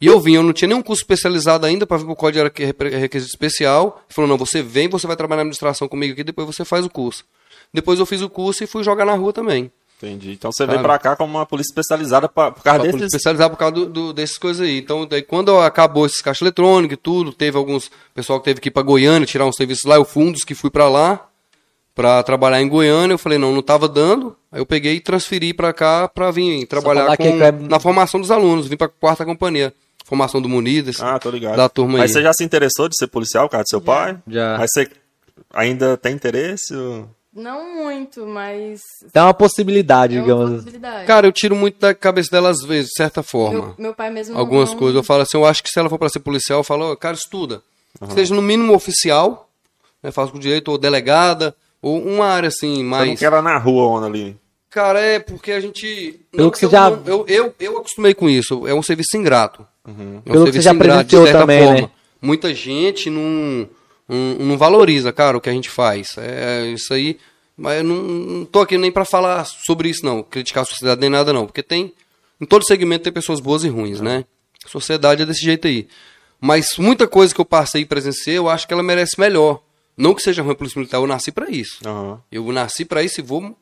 [0.00, 2.52] E eu vim, eu não tinha nenhum curso especializado ainda, para vir pro COD era
[2.98, 4.02] requisito especial.
[4.06, 6.86] Ele falou, não, você vem, você vai trabalhar na administração comigo aqui, depois você faz
[6.86, 7.24] o curso.
[7.72, 9.70] Depois eu fiz o curso e fui jogar na rua também.
[10.02, 10.32] Entendi.
[10.32, 10.72] Então você Sabe?
[10.72, 13.14] veio pra cá como uma polícia especializada pra, por causa Pra polícia desses...
[13.14, 14.78] especializar por causa do, do- dessas coisas aí.
[14.78, 18.68] Então, daí, quando acabou esses caixas eletrônicos e tudo, teve alguns pessoal que teve que
[18.68, 21.26] ir pra Goiânia tirar uns serviços lá, eu fui um dos que fui pra lá
[21.94, 23.12] pra trabalhar em Goiânia.
[23.14, 24.34] Eu falei, não, não tava dando.
[24.50, 28.20] Aí eu peguei e transferi pra cá pra vir trabalhar com, que é- na formação
[28.20, 28.66] dos alunos.
[28.68, 29.72] Vim pra quarta companhia.
[30.06, 31.00] Formação do Munidas.
[31.02, 31.56] Ah, tô ligado.
[31.56, 32.14] Da turma Mas aí.
[32.14, 34.16] você já se interessou de ser policial, por causa do seu pai?
[34.26, 34.56] Já.
[34.58, 34.88] Mas você
[35.52, 36.74] ainda tem interesse?
[36.74, 38.80] ou- Não muito, mas
[39.12, 40.50] Tem uma possibilidade, é uma digamos.
[40.56, 41.06] possibilidade.
[41.06, 43.66] Cara, eu tiro muito da cabeça dela às vezes, de certa forma.
[43.66, 44.96] meu, meu pai mesmo não- algumas não, coisas.
[44.96, 46.96] Eu falo assim, eu acho que se ela for para ser policial, eu falo, ó,
[46.96, 47.62] cara, estuda.
[48.14, 49.48] Seja no mínimo oficial,
[50.02, 53.18] né, faz com direito, ou delegada, ou uma área assim, não mais...
[53.18, 54.36] quer ela na rua, ona, ali.
[54.68, 56.20] Cara, é porque a gente...
[56.30, 58.82] Pelo não, que você eu, já- não- eu, eu, eu acostumei com isso, é um
[58.82, 59.66] serviço ingrato.
[59.86, 61.90] É um Pelo que você serviço já ingrato, presenciou também, né?
[62.22, 63.68] Muita gente não,
[64.10, 66.16] não, não valoriza, cara, o que a gente faz.
[66.18, 67.18] É isso aí...
[67.56, 70.22] Mas eu não, não tô aqui nem para falar sobre isso, não.
[70.22, 71.46] Criticar a sociedade nem nada, não.
[71.46, 71.92] Porque tem...
[72.40, 74.24] Em todo segmento tem pessoas boas e ruins, né?
[74.64, 75.86] A sociedade é desse jeito aí.
[76.40, 79.62] Mas muita coisa que eu passei e presenciei, eu acho que ela merece melhor.
[79.94, 81.86] Não que seja ruim polícia militar, eu nasci para isso.
[81.86, 82.22] Aham.
[82.32, 83.54] Eu nasci para isso e vou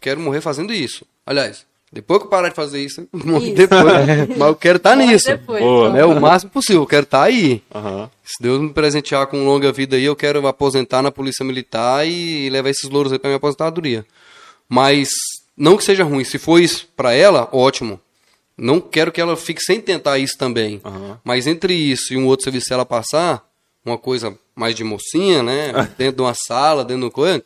[0.00, 1.06] quero morrer fazendo isso.
[1.24, 1.66] Aliás,
[1.96, 3.54] depois que eu parar de fazer isso, Isso.
[3.54, 3.84] depois.
[4.38, 5.26] Mas eu quero estar Morre nisso.
[5.26, 5.88] depois, Boa.
[5.88, 5.92] então.
[5.94, 6.04] Né?
[6.04, 7.62] O máximo possível, eu quero estar aí.
[7.74, 8.10] Aham.
[8.24, 12.48] Se Deus me presentear com longa vida aí, eu quero aposentar na Polícia Militar e
[12.50, 14.04] levar esses louros aí pra minha aposentadoria.
[14.68, 15.08] Mas
[15.56, 18.00] não que seja ruim, se for isso pra ela, ótimo.
[18.58, 20.80] Não quero que ela fique sem tentar isso também.
[20.84, 21.18] Aham.
[21.24, 23.44] Mas entre isso e um outro serviço, se ela passar,
[23.84, 25.72] uma coisa mais de mocinha, né?
[25.98, 27.44] dentro de uma sala, dentro de uma coisa.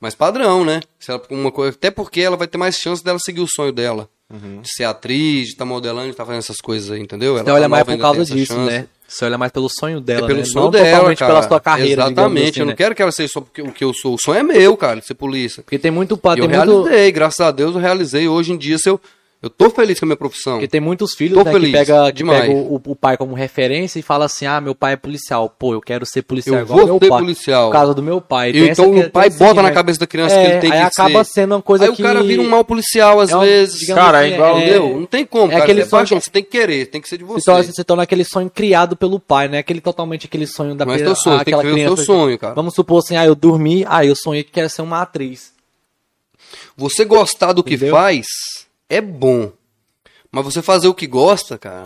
[0.00, 0.80] Mas padrão, né?
[0.98, 3.72] Se ela, uma coisa, até porque ela vai ter mais chance dela seguir o sonho
[3.72, 4.08] dela.
[4.30, 7.36] De ser atriz, de estar modelando, de estar fazendo essas coisas aí, entendeu?
[7.38, 8.70] Ela Você olha tá mais nova, por causa disso, chance.
[8.70, 8.86] né?
[9.08, 10.44] Você olha mais pelo sonho dela, É pelo né?
[10.44, 11.32] sonho não dela, totalmente cara.
[11.34, 12.50] pela sua carreira, Exatamente.
[12.50, 12.76] assim, eu não né?
[12.76, 14.14] quero que ela seja só porque o que eu sou.
[14.16, 15.62] O sonho é meu, cara, de ser polícia.
[15.62, 16.14] Porque tem muito...
[16.18, 16.82] pa- E eu muito...
[16.82, 18.28] realizei, graças a Deus eu realizei.
[18.28, 19.00] Hoje em dia, se eu,
[19.40, 20.54] eu tô feliz com a minha profissão.
[20.54, 23.34] Porque tem muitos filhos Tô né, feliz, que pega, que pega o, o pai como
[23.34, 25.48] referência e fala assim, ah, meu pai é policial.
[25.48, 27.18] Pô, eu quero ser policial Eu igual vou meu ser pai.
[27.20, 27.66] policial.
[27.68, 28.50] Por causa do meu pai.
[28.50, 29.74] E então que- o pai esse bota na sentimento.
[29.74, 31.32] cabeça da criança que É, ele tem aí que acaba ser.
[31.32, 32.02] sendo uma coisa Aí que...
[32.02, 33.86] o cara vira um mau policial às É um- vezes.
[33.86, 34.98] Cara, assim, é igual- Entendeu?
[35.00, 35.62] Não tem como, é cara.
[35.62, 37.44] aquele Você, é sonho paixão, que- você tem que querer, tem que ser de você.
[37.44, 39.58] torna, se torna aquele sonho criado pelo pai, né?
[39.58, 42.04] Aquele totalmente aquele sonho da Não é pe- teu sonho, tem que ver o teu
[42.04, 42.54] sonho, cara.
[42.54, 45.52] Vamos supor assim, ah, eu dormi, ah, eu sonhei que quero ser uma atriz.
[46.76, 48.26] Você gostar do que faz
[48.88, 49.50] é bom.
[50.30, 51.84] Mas você fazer o que gosta, cara.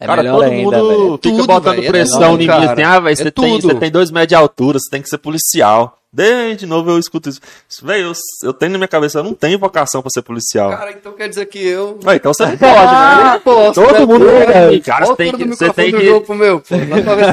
[0.00, 1.18] É cara, melhor todo ainda, mundo velho.
[1.22, 2.46] fica Tudo, botando velho, é pressão tudo, em mim.
[2.46, 2.72] cara.
[2.72, 3.68] Assim, ah, velho, É você, tem, tudo.
[3.72, 5.98] você tem dois metros de altura, você tem que ser policial.
[6.12, 7.40] Desde novo eu escuto isso.
[7.82, 8.12] Velho, eu,
[8.44, 10.70] eu tenho na minha cabeça, eu não tenho vocação pra ser policial.
[10.70, 11.98] Cara, então quer dizer que eu.
[12.04, 13.40] Ué, então você pode, né?
[13.42, 14.06] posso, Todo né?
[14.06, 14.82] mundo, velho.
[14.82, 16.60] Cara, Olha você tem que- você tem que- jogo meu.
[16.60, 16.66] Pô,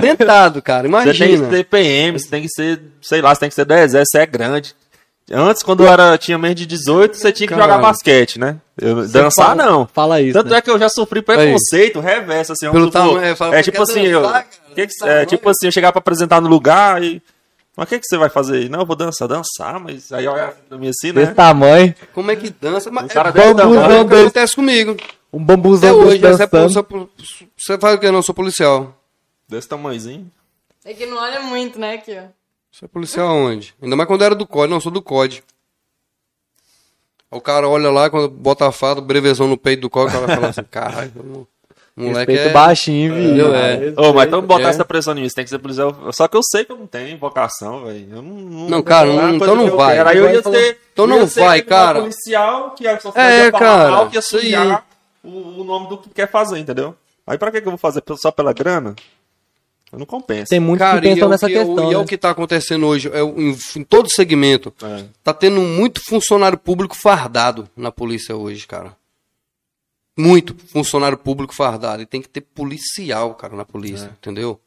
[0.01, 0.87] sentado, cara.
[0.89, 1.49] Você tem que Imagina.
[1.49, 4.23] ser PM, você tem que ser, sei lá, você tem que ser do exército, você
[4.23, 4.75] é grande.
[5.29, 7.83] Antes, quando eu era, tinha menos de 18, você tinha que jogar Caralho.
[7.83, 8.57] basquete, né?
[8.77, 9.87] Eu, dançar, fala- não.
[9.87, 10.57] Fala isso, Tanto né?
[10.57, 12.69] é que eu já sofri preconceito, reverso, assim.
[12.69, 14.43] Pelo tamanho, é "Você tipo assim, eu, cara?
[14.43, 17.21] que que- Tá é, tipo né?" assim, eu chegar pra apresentar no lugar e...
[17.77, 18.69] Mas o que, que você vai fazer aí?
[18.69, 21.21] Não, eu vou dançar, dançar, mas aí olha pra mim assim, né?
[21.21, 22.91] Desse tamanho, Como é que dança?
[22.91, 24.91] Mas Um cara é desse tamanho, é desse- acontece comigo.
[25.31, 26.83] um Até bambuzão hoje, desse você, é, dançando.
[26.83, 28.11] pol- você, você faz o que?
[28.11, 28.93] Não, sou policial.
[29.47, 30.29] Desse tamanhozinho.
[30.83, 32.23] É que não olha muito, né, aqui, ó.
[32.71, 33.75] Você é policial aonde?
[33.81, 34.69] Ainda mais quando era do COD.
[34.71, 35.43] Não, sou do COD.
[37.31, 40.11] Aí O cara olha lá, quando bota a fada, brevezão no peito do COD, o
[40.19, 41.47] cara fala assim, caralho,
[41.95, 42.53] moleque Respeito é...
[42.53, 43.23] baixinho, viu?
[43.23, 43.53] Entendeu?
[43.55, 43.93] É.
[43.97, 44.69] Ô, mas então botar É.
[44.69, 45.95] essa pressão em mim, você tem que ser policial.
[46.13, 48.07] Só que eu sei que eu não tenho vocação, velho.
[48.09, 49.99] Eu não, não, Não, cara, é não- coisa então não vai.
[49.99, 50.79] Aí eu ia ser.
[50.93, 51.99] Então não ia vai, cara.
[51.99, 54.23] policial que só É, ia falar cara, mal, que ia aí.
[54.23, 54.85] sujar
[55.23, 55.29] o,
[55.61, 56.95] o nome do que quer fazer, entendeu?
[57.27, 58.01] Aí pra que, que eu vou fazer?
[58.17, 58.95] Só pela grana?
[59.93, 60.49] Não compensa.
[60.49, 61.85] Tem muitos Cara, que e é pensam o nessa que, é questão.
[61.85, 62.03] e é né?
[62.03, 64.73] o que tá acontecendo hoje, é em, em todo segmento.
[64.81, 65.03] É.
[65.23, 68.95] Tá tendo muito funcionário público fardado na polícia hoje, cara.
[70.17, 72.01] muito funcionário público fardado.
[72.01, 74.09] E tem que ter policial, cara, na polícia, É.
[74.11, 74.59] entendeu?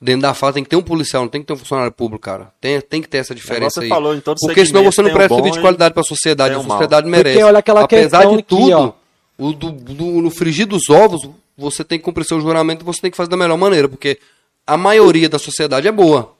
[0.00, 2.22] Dentro da fase tem que ter um policial, não tem que ter um funcionário público,
[2.24, 2.52] cara.
[2.60, 3.88] Tem, tem que ter essa diferença você aí.
[3.88, 6.54] falou, em todo Porque senão você não presta bom serviço de qualidade para a sociedade.
[6.54, 7.34] A sociedade merece.
[7.36, 8.92] Porque olha aquela Apesar de aqui, tudo, ó.
[9.38, 11.20] o do, do- no frigir dos ovos,
[11.56, 14.18] você tem que cumprir seu juramento e você tem que fazer da melhor maneira, porque
[14.66, 16.34] a maioria da sociedade é boa.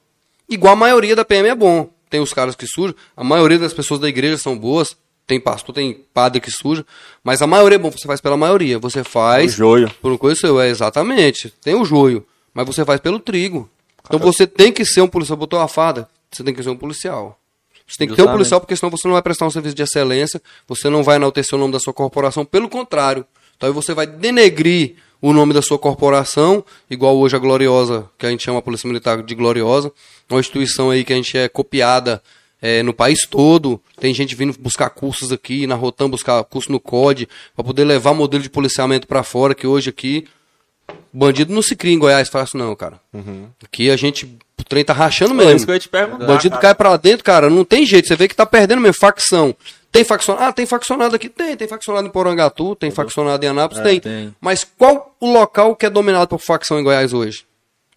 [0.48, 1.90] Igual a maioria da PM é bom.
[2.10, 4.96] Tem os caras que sujam, a maioria das pessoas da igreja são boas,
[5.26, 6.84] tem pastor, tem padre que suja,
[7.24, 8.78] mas a maioria é bom, você faz pela maioria.
[8.78, 9.90] Você faz O joio.
[10.02, 11.52] por uma coisa seu, é exatamente.
[11.62, 13.68] Tem o joio, mas você faz pelo trigo.
[14.04, 16.76] Então você tem que ser um policial, botou a farda, você tem que ser um
[16.76, 17.38] policial.
[17.86, 19.82] Você tem que ter um policial, porque senão você não vai prestar um serviço de
[19.82, 23.24] excelência, você não vai enaltecer o nome da sua corporação, pelo contrário.
[23.56, 28.26] Então aí você vai denegrir o nome da sua corporação, igual hoje a Gloriosa, que
[28.26, 29.92] a gente chama a Polícia Militar de Gloriosa,
[30.28, 32.20] uma instituição aí que a gente é copiada
[32.60, 33.80] é, no país todo.
[34.00, 38.12] Tem gente vindo buscar cursos aqui na Rotam, buscar curso no COD, para poder levar
[38.14, 40.26] modelo de policiamento para fora, que hoje aqui
[41.12, 43.00] bandido não se cria em Goiás fácil não, cara.
[43.64, 44.26] Aqui a gente,
[44.58, 45.56] o trem tá rachando É mesmo.
[45.56, 46.26] isso que eu ia te perguntar.
[46.26, 46.62] Bandido cara.
[46.62, 48.08] cai pra dentro, cara, não tem jeito.
[48.08, 48.98] Você vê que tá perdendo mesmo.
[48.98, 49.54] Facção.
[49.92, 50.46] Tem faccionado?
[50.46, 51.28] Ah, tem faccionado aqui?
[51.28, 51.54] Tem.
[51.54, 53.84] Tem faccionado em Porangatu, tem faccionado em Anápolis?
[53.84, 54.00] tem.
[54.00, 54.34] tem.
[54.40, 57.44] Mas qual o local que é dominado por facção em Goiás hoje?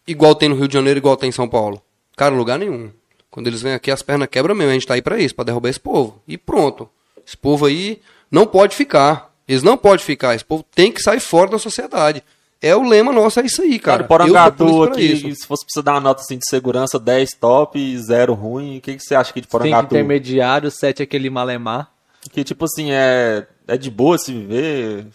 [0.06, 1.82] Igual tem no Rio de Janeiro, igual tem em São Paulo.
[2.18, 2.92] Cara, lugar nenhum.
[3.32, 4.72] Quando eles vêm aqui, as pernas quebram mesmo.
[4.72, 6.22] A gente tá aí pra isso, pra derrubar esse povo.
[6.28, 6.90] E pronto.
[7.26, 9.34] Esse povo aí não pode ficar.
[9.48, 10.36] Eles não podem ficar.
[10.36, 12.22] Esse povo tem que sair fora da sociedade.
[12.62, 13.98] É o lema nosso, é isso aí, cara.
[13.98, 15.42] Cara, Porangatu aqui, isso.
[15.42, 18.82] se fosse precisar dar uma nota assim de segurança, 10 top e 0 ruim, o
[18.82, 19.86] que, que você acha aqui de Tem Porangatu?
[19.86, 21.92] intermediário, 7 aquele malemar.
[22.32, 25.06] Que tipo assim, é, é de boa se viver,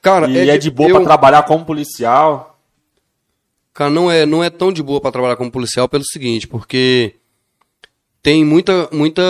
[0.00, 2.58] Cara, e é de, boa eu- pra trabalhar como policial.
[3.72, 7.14] Cara, não é, não é tão de boa pra trabalhar como policial pelo seguinte, porque
[8.22, 9.22] tem muita, muita.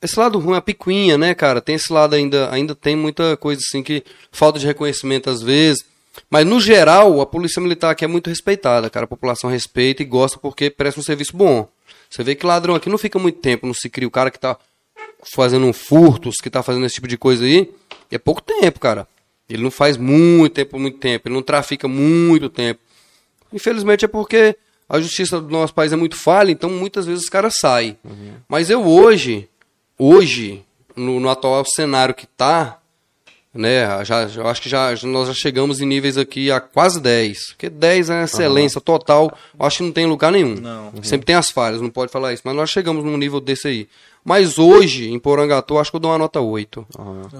[0.00, 1.60] Esse lado ruim, a picuinha, né, cara?
[1.60, 5.84] Tem esse lado ainda, ainda tem muita coisa assim que falta de reconhecimento às vezes.
[6.28, 9.04] Mas no geral, a polícia militar aqui é muito respeitada, cara.
[9.04, 11.68] A população respeita e gosta porque presta um serviço bom.
[12.10, 14.06] Você vê que ladrão aqui não fica muito tempo, não se cria.
[14.06, 14.58] O cara que tá
[15.34, 17.70] fazendo um furtos, que tá fazendo esse tipo de coisa aí,
[18.10, 19.08] é pouco tempo, cara.
[19.48, 21.28] Ele não faz muito tempo, muito tempo.
[21.28, 22.80] Ele não trafica muito tempo.
[23.52, 24.56] Infelizmente é porque
[24.88, 27.96] a justiça do nosso país é muito falha, então muitas vezes os caras saem.
[28.48, 29.48] Mas eu hoje,
[29.98, 30.62] hoje,
[30.94, 32.78] no, no atual cenário que tá,
[33.54, 36.60] né, já, já- eu acho que já, já- nós já chegamos em níveis aqui a
[36.60, 37.48] quase 10.
[37.50, 40.56] Porque 10 é excelência total, eu acho que não tem lugar nenhum.
[41.02, 43.88] Sempre tem as falhas, não pode falar isso, mas nós chegamos num nível desse aí.
[44.24, 46.86] Mas hoje, em Porangatu, acho que eu dou uma nota 8.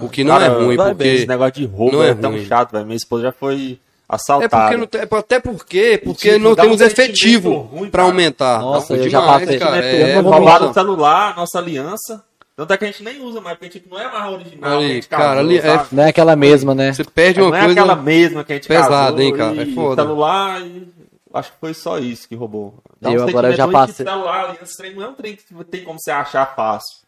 [0.01, 0.93] O que não Cara, é ruim, porque...
[0.95, 2.45] bem, esse negócio de roubo não é, é tão ruim.
[2.45, 2.85] chato, velho.
[2.85, 3.79] Minha esposa já foi
[4.09, 4.49] É assaltada.
[4.49, 8.03] porque não é até porque, porque tipo, não dá temos um efetivo cara.
[8.03, 8.59] aumentar.
[8.59, 9.59] Nossa, Dá ruim eu já demais, passei.
[9.59, 9.77] cara.
[9.77, 12.21] É, não roubaram o celular, nossa aliança.
[12.55, 14.77] Tanto é que a gente nem usa mais, porque tipo, não é mais original.
[14.77, 15.87] Ali, que a gente cara, casou, ali é-?
[15.91, 16.93] Não é aquela mesma, né?
[16.93, 17.81] Você perde não uma é coisa.
[17.81, 19.61] aquela mesma que a gente pesada, casou, hein, cara?
[19.61, 20.03] É e foda.
[20.03, 20.87] celular e
[21.33, 22.75] acho que foi só isso que roubou.
[23.01, 24.05] Dá um Eu agora sentimento já passei.
[24.05, 27.01] celular, aliança, esse trem não é um trem que tem como você achar fácil.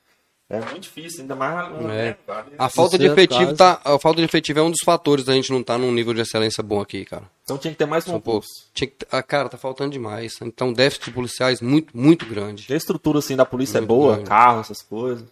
[0.47, 2.17] É muito difícil, ainda mais a É.
[2.27, 2.45] cara.
[2.59, 3.55] A falta de é efetivo caso.
[3.55, 6.13] tá, a falta de efetivo é um dos fatores da gente não estar num nível
[6.13, 7.23] de excelência bom aqui, cara.
[7.43, 8.23] Então tinha que ter mais concurso.
[8.23, 8.47] poucos.
[8.72, 10.34] Tinha que, ah, cara, tá faltando demais.
[10.43, 12.67] Então, déficit de policiais muito, muito grande.
[12.69, 14.30] E a estrutura assim da polícia Muito é boa, grande.
[14.30, 15.26] carro, essas coisas.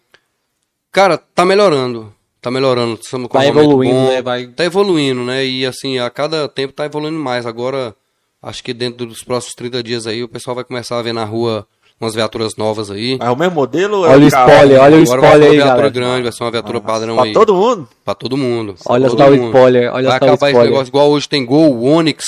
[0.93, 2.13] Cara, tá melhorando.
[2.41, 2.99] Tá melhorando.
[3.01, 4.07] Estamos com Vai um evoluindo, bom.
[4.09, 4.21] né?
[4.21, 5.45] Vai- Tá evoluindo, né?
[5.45, 7.45] E assim, a cada tempo tá evoluindo mais.
[7.45, 7.95] Agora,
[8.41, 11.25] acho que dentro dos próximos 30 dias aí, o pessoal vai começar a ver na
[11.25, 11.65] rua
[11.99, 13.17] umas viaturas novas aí.
[13.21, 14.51] É o mesmo modelo ou é Olha o carro?
[14.51, 15.89] spoiler, olha o Agora vai ser spoiler uma aí, viatura galera.
[15.89, 17.33] grande, vai ser uma viatura padrão Pra aí.
[17.33, 17.89] todo mundo?
[18.05, 18.75] Pra todo mundo.
[18.85, 19.45] Olha só o mundo.
[19.47, 20.71] spoiler, olha vai só o acabar esse spoiler.
[20.71, 22.25] negócio igual hoje tem Gol, Onix,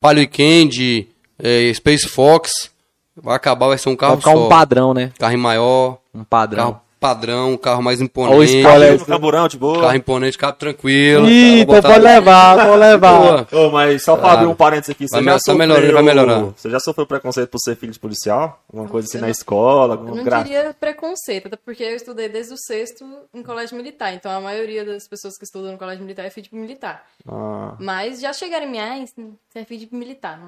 [0.00, 1.08] Palio Candy,
[1.42, 2.50] eh, Space Fox.
[3.16, 4.46] Vai acabar, vai ser um carro Vai ficar só.
[4.46, 5.10] um padrão, né?
[5.18, 6.64] Carro maior, Um padrão.
[6.72, 8.56] carro padrão, carro mais Olha o imponente.
[8.58, 8.98] spoiler.
[8.98, 9.80] No camburão, de boa.
[9.80, 11.28] Carro imponente, carro tranquilo.
[11.28, 13.46] Ih, Vou então botar- pode levar, pode levar.
[13.52, 14.36] Ô, mas só pra Claro.
[14.38, 15.56] abrir um parênteses aqui, você Vai já me- tá sofreu...
[15.58, 16.40] melhorando, vai melhorar.
[16.56, 18.62] Você já sofreu preconceito por ser filho de policial?
[18.72, 19.94] Alguma coisa assim na escola?
[19.96, 20.42] Eu não gra...
[20.42, 23.04] diria preconceito, até porque eu estudei desde o sexto
[23.34, 24.14] em colégio militar.
[24.14, 27.02] Então a maioria das pessoas que estudam no colégio militar é filho de militar.
[27.28, 29.04] Ah, Mas já chegaram em mim, ah,
[29.50, 30.38] você é filho de militar.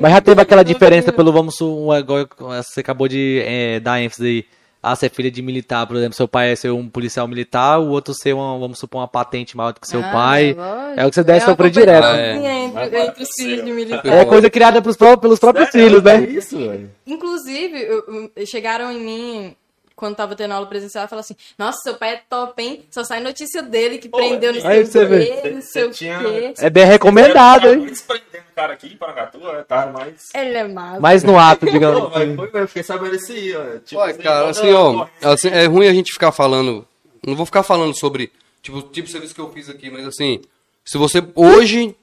[0.00, 4.26] Mas já teve aquela diferença pelo, vamos um, igual você acabou de eh, dar ênfase
[4.26, 4.57] aí.
[4.82, 7.80] Ah, você é filha de militar, por exemplo, seu pai é ser um policial militar,
[7.80, 10.54] o outro ser, uma, vamos supor, uma patente maior do que seu Ah, pai.
[10.54, 11.00] lógico.
[11.00, 12.04] É o que você deve É sofrer direto.
[12.04, 12.64] competiçãozinha É.
[12.64, 14.06] Entre, entre os filhos de militar.
[14.06, 16.26] É coisa criada pelos próprios filhos, é né?
[16.30, 16.90] isso, velho.
[17.06, 19.56] Inclusive, eu- eu- chegaram em mim
[19.98, 22.84] quando tava tendo aula presencial e falaram assim: Nossa, seu pai é top, hein?
[22.90, 25.26] Só sai notícia dele que prendeu não aí sei você o vê.
[25.26, 26.54] quê, não sei o tinha- quê.
[26.58, 27.82] É bem recomendado, hein?
[27.84, 30.26] Eles prendendo o cara aqui em Paracatu, é, tá mais...
[30.34, 31.00] Ele é massa.
[31.00, 32.10] Mais no ato, Pô, digamos.
[32.12, 33.78] mas foi, eu fiquei sabendo esse aí, ó.
[33.84, 36.86] Tipo, Olha, cara, quando assim, ó, assim, é ruim a gente ficar falando.
[37.26, 38.30] Não vou ficar falando sobre
[38.62, 40.40] Tipo, tipo o serviço que eu fiz aqui, mas assim,
[40.84, 41.94] se você hoje,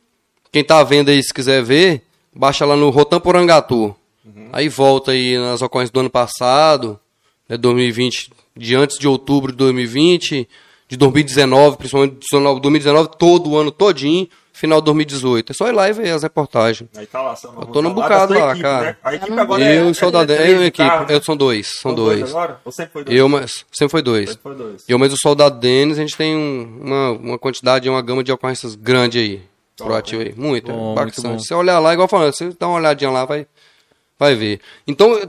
[0.51, 2.01] quem tá vendo aí, se quiser ver,
[2.34, 3.95] baixa lá no Rotan Porangatu.
[4.51, 6.99] Aí volta aí nas ocorrências do ano passado,
[7.49, 10.47] né, 2020, de antes de outubro de 2020,
[10.88, 15.51] de 2019, principalmente de 2019, todo o ano todinho, final de 2018.
[15.51, 16.89] É só ir lá e ver as reportagens.
[16.95, 18.85] Aí tá lá, são Eu tô num bocado tua lá, equipe, cara.
[18.85, 18.97] né?
[19.03, 20.88] A equipe agora é, eu é, e o soldado, é eu três e a equipe,
[20.89, 21.15] carros, né?
[21.15, 22.22] eu são dois, são dois.
[22.30, 22.61] agora?
[22.63, 23.17] Ou sempre foi dois?
[23.19, 24.30] Eu, mas sempre foi dois.
[24.30, 24.84] Sempre foi dois.
[24.88, 28.31] Eu, mas o soldado Denis, a gente tem um- uma, uma quantidade, uma gama de
[28.31, 29.41] ocorrências grande aí.
[29.77, 30.34] Proativo aí.
[30.38, 31.38] Muito, Bom, é muito bom.
[31.38, 33.45] Se você olhar lá, igual falando, você dá uma olhadinha lá, vai,
[34.20, 34.60] vai ver.
[34.88, 35.20] Então,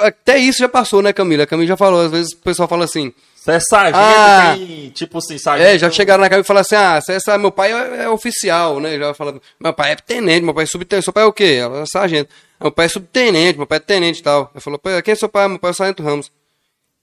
[0.00, 1.44] até isso já passou, né, Camila?
[1.44, 4.54] A Camila já falou, às vezes o pessoal fala assim, Você é sargento, Ah!
[4.56, 5.68] tem, tipo assim, sargento...
[5.70, 8.08] é, já chegaram na Camila e falaram assim, ah, você é, meu pai é, é
[8.08, 8.98] oficial, né?
[8.98, 11.58] Já fala, meu pai é tenente, meu pai é subtenente, seu pai é o quê?
[11.60, 12.30] Ela é sargento.
[12.60, 14.48] Meu pai é subtenente, meu pai é tenente e tal.
[14.54, 15.48] Ela falou, "Pô, quem é seu pai?
[15.48, 16.30] Meu pai é o sargento Ramos.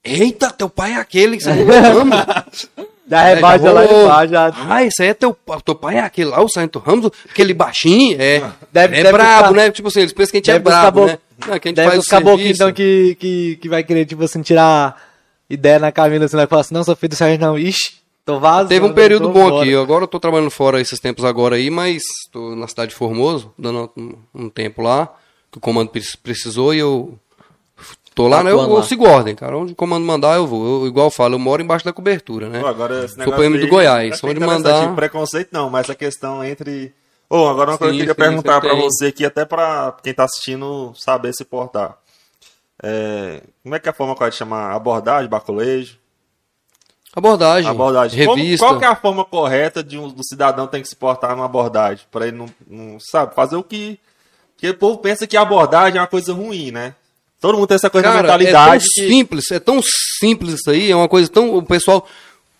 [0.02, 2.68] Eita, teu pai é aquele que você Ramos.
[3.06, 4.52] Já rebaixa já lá embaixo, já.
[4.68, 7.52] Ah, esse aí é teu, pai- teu pai é aquele lá, o Sargento Ramos, aquele
[7.52, 8.38] baixinho, é.
[8.72, 9.70] Deve- é deve brabo, buscar- né?
[9.72, 11.18] Tipo assim, eles pensam que a gente é brabo, bo- né?
[11.46, 12.62] Não, que a gente Deve faz os caboclinhos, serviço.
[12.62, 15.00] então, que, que, que vai querer, tipo assim, tirar
[15.48, 17.58] ideia na Camila, assim, vai falar assim, não, sou filho do Sérgio, não.
[17.58, 17.94] Ixi,
[18.24, 18.68] tô vazando.
[18.68, 19.62] Teve um período bom fora.
[19.64, 19.74] aqui.
[19.74, 23.52] Agora eu tô trabalhando fora esses tempos agora aí, mas tô na cidade de Formoso,
[23.58, 25.08] dando um, um tempo lá,
[25.50, 27.18] que o comando pre- precisou e eu
[28.14, 28.50] tô lá, né?
[28.52, 29.56] Eu, eu sigo ordem, cara.
[29.56, 30.82] Onde o comando mandar, eu vou.
[30.82, 32.60] Eu, igual eu falo, eu moro embaixo da cobertura, né?
[32.60, 34.64] Pô, agora esse Sou negócio PM do Goiás, onde interessante.
[34.64, 36.92] mandar- Preconceito não, mas a questão entre...
[37.32, 38.76] Ô, agora uma coisa que eu queria sim, perguntar tem.
[38.80, 41.96] você aqui, até pra quem tá assistindo saber se portar.
[42.82, 44.74] É, como é que é a forma que vai chamar?
[44.74, 45.96] Abordagem, baculejo?
[47.14, 48.26] Abordagem, Abordagem.
[48.26, 48.66] Como- revista.
[48.66, 51.44] qual que é a forma correta de um, do cidadão tem que se portar numa
[51.44, 52.04] abordagem?
[52.10, 53.98] Pra ele não, não, sabe, fazer o que...
[54.54, 56.94] Porque o povo pensa que abordagem é uma coisa ruim, né?
[57.40, 59.08] Todo mundo tem essa coisa Cara, da mentalidade é tão que...
[59.08, 59.80] simples, é tão
[60.20, 61.56] simples isso aí, é uma coisa tão.
[61.56, 62.06] O pessoal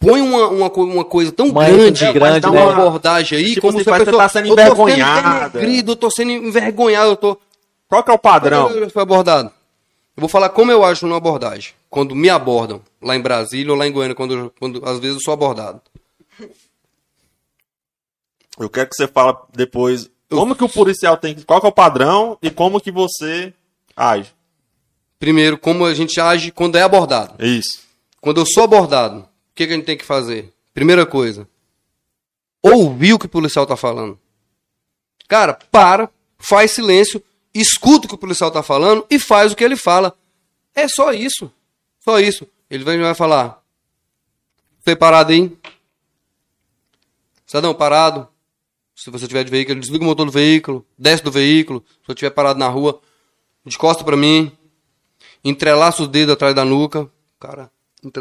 [0.00, 2.60] põe uma, uma, uma coisa tão Uma grande, ênfase grande, dá né?
[2.62, 5.48] uma abordagem aí, Tipo como se a pessoa tá sendo eu tô envergonhada.
[5.50, 7.38] denegrido, eu tô sendo envergonhado, eu tô.
[7.86, 8.70] Qual que é o padrão?
[8.70, 9.48] Eu fui abordado.
[10.16, 11.72] Eu vou falar como eu acho numa abordagem.
[11.88, 15.16] Quando me abordam, lá em Brasília ou lá em Goiânia, quando, eu- quando às vezes
[15.16, 15.80] eu sou abordado.
[18.58, 21.44] Eu quero que você fale depois como que o policial tem que...
[21.44, 23.52] Qual que é o padrão e como que você
[23.96, 24.30] age.
[25.18, 27.34] Primeiro, como a gente age quando é abordado.
[27.44, 27.80] Isso.
[28.20, 29.26] Quando eu sou abordado,
[29.60, 30.52] que, que a gente tem que fazer?
[30.72, 31.46] Primeira coisa,
[32.62, 34.18] ouvir o que o policial tá falando.
[35.28, 36.08] Cara, para,
[36.38, 37.22] faz silêncio,
[37.52, 40.16] escuta o que o policial tá falando e faz o que ele fala.
[40.74, 41.52] É só isso.
[41.98, 42.46] Só isso.
[42.70, 43.62] Ele vai, falar.
[44.80, 45.54] Foi parado aí?
[47.44, 48.28] Cidadão, parado.
[48.96, 51.84] Se você tiver de veículo, desliga o motor do veículo, desce do veículo.
[51.86, 53.00] Se você estiver parado na rua,
[53.66, 54.50] de costa pra mim,
[55.44, 57.10] entrelaça os dedos atrás da nuca.
[57.38, 57.70] Cara,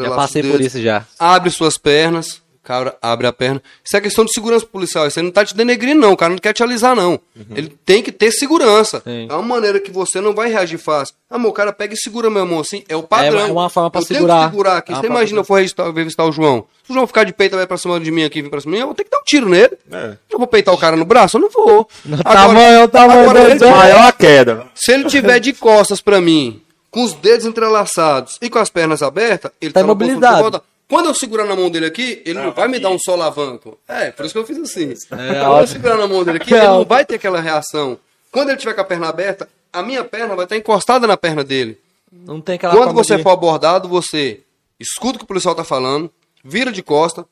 [0.01, 1.06] Já passei por isso já.
[1.18, 3.61] abre suas pernas, o cara abre a perna.
[3.84, 5.07] Isso é questão de segurança policial.
[5.07, 6.11] Isso aí não tá te denegrindo, não.
[6.11, 7.19] O cara não quer te alisar, não.
[7.56, 9.01] Ele tem que ter segurança.
[9.03, 9.27] Sim.
[9.30, 11.15] É uma maneira que você não vai reagir fácil.
[11.30, 12.84] Amor, o cara pega e segura meu mão assim.
[12.89, 13.39] É o padrão.
[13.39, 14.34] É uma forma pra eu segurar.
[14.35, 14.91] Tenho que segurar aqui.
[14.91, 16.65] É você imagina eu for revistar, revistar o João.
[16.84, 18.72] Se o João ficar de peito, vai pra cima de mim aqui, vir pra cima
[18.72, 19.77] de mim, eu vou ter que dar um tiro nele.
[19.91, 20.18] É.
[20.30, 21.38] Eu vou peitar o cara no braço?
[21.38, 21.88] Eu não vou.
[22.23, 23.65] tamanho, o tamanho agora ele-.
[23.65, 24.68] Maior a queda.
[24.76, 29.01] se ele tiver de costas pra mim, com os dedos entrelaçados e com as pernas
[29.01, 30.63] abertas, ele Tá tá, volta.
[30.87, 33.77] Quando eu segurar na mão dele aqui, ele não vai me dar um solavanco.
[33.87, 34.91] É, por isso que eu fiz assim.
[35.07, 36.85] Quando eu segurar na mão dele aqui, É ele não ótimo.
[36.89, 37.99] vai ter aquela reação.
[38.31, 41.43] Quando ele tiver com a perna aberta, a minha perna vai estar encostada na perna
[41.43, 41.77] dele.
[42.11, 44.41] Não tem aquela Quando você de- for abordado, você
[44.79, 46.09] escuta o que o policial tá falando,
[46.43, 47.23] vira de costa,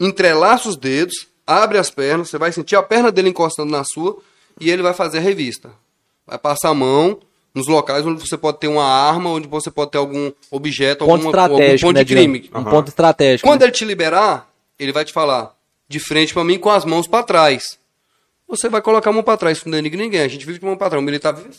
[0.00, 4.16] entrelaça os dedos, abre as pernas, você vai sentir a perna dele encostando na sua
[4.60, 5.70] e ele vai fazer a revista.
[6.26, 7.18] Vai passar a mão
[7.54, 11.26] nos locais onde você pode ter uma arma, onde você pode ter algum objeto, ponto
[11.26, 12.50] alguma, algum ponto né, de crime.
[12.54, 13.48] Um ponto estratégico.
[13.48, 13.66] Quando né?
[13.66, 14.48] ele te liberar,
[14.78, 15.54] ele vai te falar
[15.88, 17.78] de frente pra mim com as mãos pra trás.
[18.48, 20.20] Você vai colocar a mão pra trás, isso não denigra ninguém.
[20.20, 21.00] A gente vive de mão pra trás.
[21.02, 21.50] O militar vive.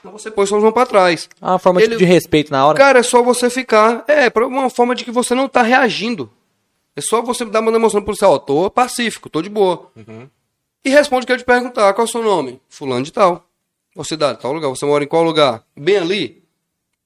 [0.00, 1.28] Então você põe suas mãos pra trás.
[1.40, 2.78] Ah, uma forma Ele- de respeito na hora.
[2.78, 4.04] Cara, é só você ficar.
[4.08, 6.30] É, pra uma forma de que você não tá reagindo.
[6.96, 8.32] É só você dar uma demonstração pro policial.
[8.32, 9.90] Ó, tô pacífico, tô de boa.
[10.84, 11.92] E responde o que eu te perguntar.
[11.92, 12.60] Qual é o seu nome?
[12.68, 13.44] Fulano de tal.
[14.04, 14.40] Cidade?
[14.40, 14.68] Tal lugar.
[14.68, 15.62] Você mora em qual lugar?
[15.76, 16.42] Bem ali?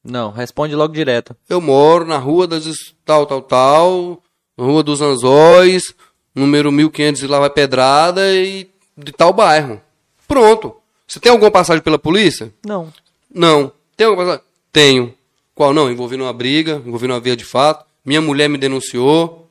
[0.02, 1.34] Não, responde logo direto.
[1.48, 2.64] Eu moro na rua das
[3.04, 4.22] tal, tal, tal.
[4.56, 5.94] Na rua dos Anzóis.
[6.34, 8.34] Número 1500 e lá vai pedrada.
[8.34, 9.80] E de tal bairro.
[10.28, 10.76] Pronto.
[11.06, 12.52] Você tem alguma passagem pela polícia?
[12.64, 12.92] Não.
[13.32, 13.72] Não.
[13.96, 14.46] Tem alguma passagem?
[14.72, 15.14] Tenho.
[15.54, 15.90] Qual não?
[15.90, 17.86] Envolvi numa briga, envolvi numa via de fato.
[18.04, 19.43] Minha mulher me denunciou.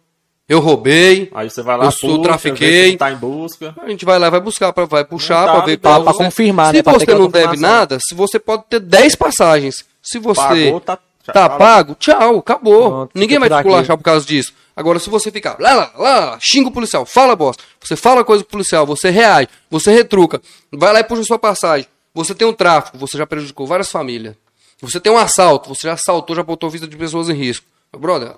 [0.47, 1.29] Eu roubei.
[1.33, 2.97] Aí você vai lá, Eu sou puxa, trafiquei.
[2.97, 3.73] tá em busca.
[3.81, 6.03] A gente vai lá, vai buscar, pra, vai puxar Não tá, pra ver então, qual
[6.03, 9.85] pra você- confirmar, Se né, você não deve nada, se você pode ter 10 passagens.
[10.01, 12.89] Se você Pagou, tá- tá tá pago, tchau, acabou.
[12.89, 13.67] Pronto, Ninguém vai te aqui.
[13.67, 14.53] esculachar por causa disso.
[14.75, 18.43] Agora, se você ficar lá, lá, lá, xinga o policial, fala bosta, você fala coisa
[18.43, 20.41] com o policial, você reage, você retruca,
[20.73, 24.35] vai lá e puxa sua passagem, você tem um tráfico, você já prejudicou várias famílias.
[24.81, 27.65] Você tem um assalto, você já assaltou, já botou a vida de pessoas em risco.
[27.93, 28.33] Meu brother,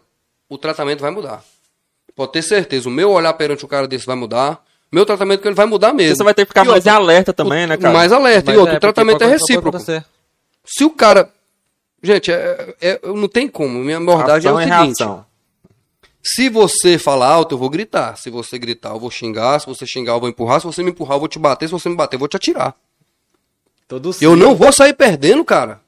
[0.48, 1.44] o tratamento vai mudar.
[2.15, 4.63] Pode ter certeza, o meu olhar perante um cara desse vai mudar.
[4.91, 6.15] Meu tratamento com ele vai mudar mesmo.
[6.15, 7.93] Você vai ter que ficar E mais em outra, alerta também, né, cara?
[7.93, 8.51] Mais alerta.
[8.51, 9.77] Mas e outro, é, o tratamento é recíproco.
[10.65, 11.29] Se o cara.
[12.01, 13.79] Gente, é, é- não tem como.
[13.79, 15.25] Minha abordagem é o Ação e seguinte: reação.
[16.23, 18.15] se você falar alto, eu vou gritar.
[18.17, 19.59] Se você gritar, eu vou xingar.
[19.59, 20.61] Se você xingar, eu vou empurrar.
[20.61, 21.67] Se você me empurrar, eu vou te bater.
[21.67, 22.75] Se você me bater, eu vou te atirar.
[23.87, 25.81] Todo Eu não vou sair perdendo, cara.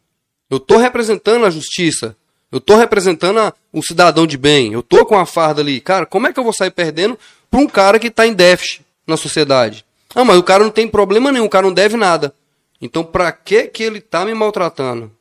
[0.49, 2.15] Eu tô representando a justiça.
[2.51, 4.73] Eu tô representando a- o cidadão de bem.
[4.73, 5.81] Eu tô com a farda ali.
[5.81, 7.17] Cara, como é que eu vou sair perdendo
[7.51, 9.85] pra um cara que tá em déficit na sociedade?
[10.15, 12.33] Ah, mas o cara não tem problema nenhum, o cara não deve nada.
[12.81, 15.11] Então, pra que que ele tá me maltratando?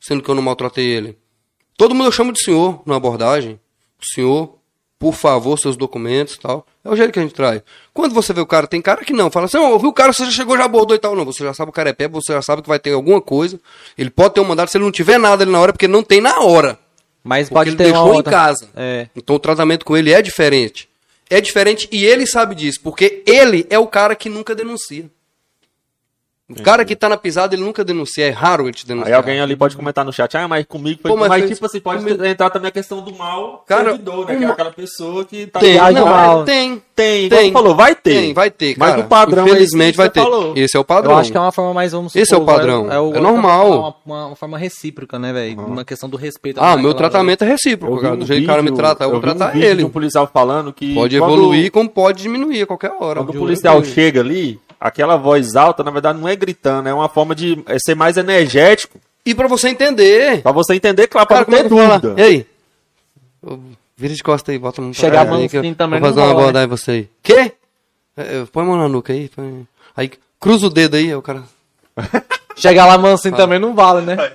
[0.00, 1.18] Sendo que eu não maltratei ele.
[1.76, 3.58] Todo mundo eu chamo de senhor na abordagem.
[4.00, 4.57] Senhor,
[4.98, 6.66] por favor, seus documentos e tal.
[6.84, 7.62] É o jeito que a gente traz.
[7.94, 9.30] Quando você vê o cara, tem cara que não.
[9.30, 11.14] Fala assim, ouviu o cara, você já chegou, já abordou e tal.
[11.14, 13.20] Não, você já sabe o cara é pé, você já sabe que vai ter alguma
[13.20, 13.60] coisa.
[13.96, 16.02] Ele pode ter um mandado, se ele não tiver nada ali na hora, porque não
[16.02, 16.78] tem na hora.
[17.22, 18.68] Mas Porque pode ele ter deixou em outra- casa.
[18.74, 19.08] É.
[19.14, 20.88] Então o tratamento com ele é diferente.
[21.30, 25.10] É diferente e ele sabe disso, porque ele é o cara que nunca denuncia.
[26.50, 28.24] O cara que tá na pisada, ele nunca denuncia.
[28.24, 29.12] É raro ele te denunciar.
[29.12, 31.10] Aí alguém ali pode comentar no chat, ah, mas comigo foi.
[31.10, 33.90] Pô, mas mas, fez- tipo assim, pode comigo- entrar também a questão do mal Cara,
[33.90, 34.36] servidor, né?
[34.36, 36.44] Que é uma- aquela pessoa que tá Tem, não, mal.
[36.44, 36.82] tem.
[36.96, 37.52] Tem, Tem.
[37.52, 38.10] falou, vai ter.
[38.14, 39.00] Tem, vai ter, Mas cara.
[39.02, 40.20] o padrão é Infelizmente que vai ter.
[40.20, 40.52] falou.
[40.56, 41.12] Esse é o padrão.
[41.12, 42.86] Eu acho que é uma forma mais, vamos Esse é o supor, padrão.
[42.86, 43.68] o- É normal.
[43.70, 45.60] Uma, uma, uma forma recíproca, né, velho?
[45.60, 46.60] Uma questão do respeito.
[46.60, 48.14] Ah, meu tratamento é recíproco, cara.
[48.14, 49.84] um Do jeito que o cara me trata, eu vou um tratar ele.
[49.84, 50.94] um policial falando que.
[50.94, 53.20] Pode evoluir como pode diminuir a qualquer hora.
[53.22, 57.08] Quando o policial chega ali, aquela voz alta, na verdade, não é gritando, é uma
[57.08, 58.98] forma de é ser mais energético.
[59.26, 60.42] E pra você entender.
[60.42, 61.98] Pra você entender, claro, como não é ter falar?
[61.98, 62.20] dúvida.
[62.20, 62.46] E aí?
[63.96, 66.08] Vira de costa aí, bota a mão pra Chegar aí que eu mansinho também Vou
[66.08, 67.08] não fazer uma rola, abordagem em você aí.
[67.22, 67.52] Quê?
[68.16, 69.28] É, é, põe a mão na nuca aí.
[69.28, 70.10] põe- Aí
[70.40, 71.42] cruza o dedo aí, aí o cara.
[72.56, 74.32] Chegar lá mansinho também não vale, né?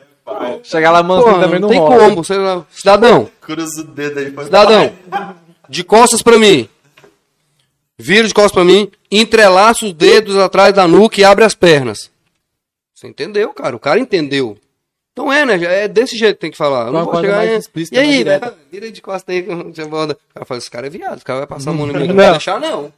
[0.64, 2.04] Chegar lá mansinho Pô, também não não, tem rola.
[2.10, 2.24] como.
[2.24, 2.36] Você,
[2.72, 4.32] cidadão, Cruza o dedo aí.
[4.32, 4.92] faz- cidadão,
[5.70, 6.70] de costas pra mim.
[7.98, 12.10] Vira de costas pra mim, entrelaça os dedos atrás da nuca e abre as pernas.
[12.94, 13.76] Você entendeu, cara?
[13.76, 14.58] O cara entendeu.
[15.12, 15.62] Então é, né?
[15.84, 16.88] É desse jeito que tem que falar.
[16.88, 18.40] Eu não vou chegar explícita, E aí, né?
[18.72, 19.42] Vira de costas aí.
[19.42, 19.72] O
[20.34, 22.08] cara fala, esse cara é viado, esse cara vai passar a mão na minha.
[22.08, 22.94] Não vou deixar, não.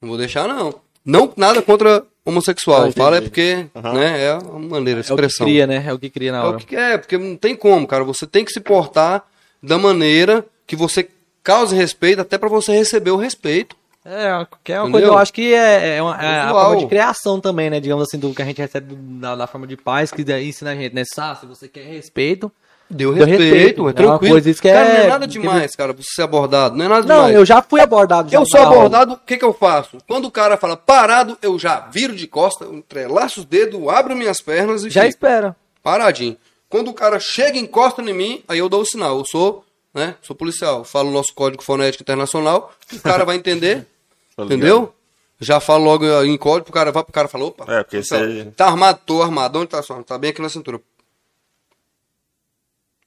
[0.00, 0.74] Não vou deixar, não.
[1.04, 2.86] Não nada contra homossexual.
[2.86, 4.24] Ah, Fala é porque, né?
[4.24, 5.46] É uma maneira, É o que expressão.
[5.46, 5.84] cria, né?
[5.86, 6.58] É o que cria na É o hora.
[6.58, 8.04] que é, porque não tem como, cara.
[8.04, 9.24] Você tem que se portar
[9.62, 11.06] da maneira que você
[11.42, 13.76] cause respeito, até pra você receber o respeito.
[14.04, 14.92] É, que é uma Entendeu?
[14.92, 17.78] coisa, eu acho que é, é, uma, é a forma de criação também, né?
[17.80, 20.70] Digamos assim, do que a gente recebe da, da forma de pais, que daí ensina
[20.70, 21.02] a gente, né?
[21.18, 22.50] Ah, se você quer respeito.
[22.92, 23.78] Deu Deu respeito, respeito.
[23.78, 24.32] é É uma tranquilo.
[24.34, 26.76] coisa, isso que cara, é- não é nada demais, cara, pra você ser abordado.
[26.76, 27.36] Não é nada Não, demais.
[27.36, 28.28] eu já fui abordado.
[28.30, 29.98] já Eu sou abordado, o que, que eu faço?
[30.08, 34.40] Quando o cara fala parado, eu já viro de costa, entrelaço os dedos, abro minhas
[34.40, 35.54] pernas e Já fico espera.
[35.84, 36.36] paradinho.
[36.68, 39.18] Quando o cara chega e encosta em mim, aí eu dou o sinal.
[39.18, 39.64] Eu sou,
[39.94, 40.84] né, sou policial.
[40.84, 43.86] Falo o nosso código fonético internacional, o cara vai entender,
[44.36, 44.94] Tá entendeu?
[45.40, 48.20] Já falo logo em código, pro cara vai pro cara falar, opa, É, porque policial,
[48.20, 50.02] você- tá armado, tô armado, onde tá só?
[50.02, 50.80] Tá bem aqui na cintura.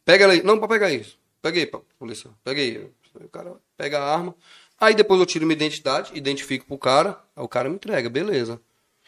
[0.05, 0.43] Pega ela aí.
[0.43, 1.17] Não, pode pegar isso.
[1.41, 2.29] Peguei, pá, polícia.
[2.43, 2.89] Peguei.
[3.15, 4.35] O cara pega a arma.
[4.79, 8.59] Aí depois eu tiro minha identidade, identifico pro cara, aí o cara me entrega, beleza.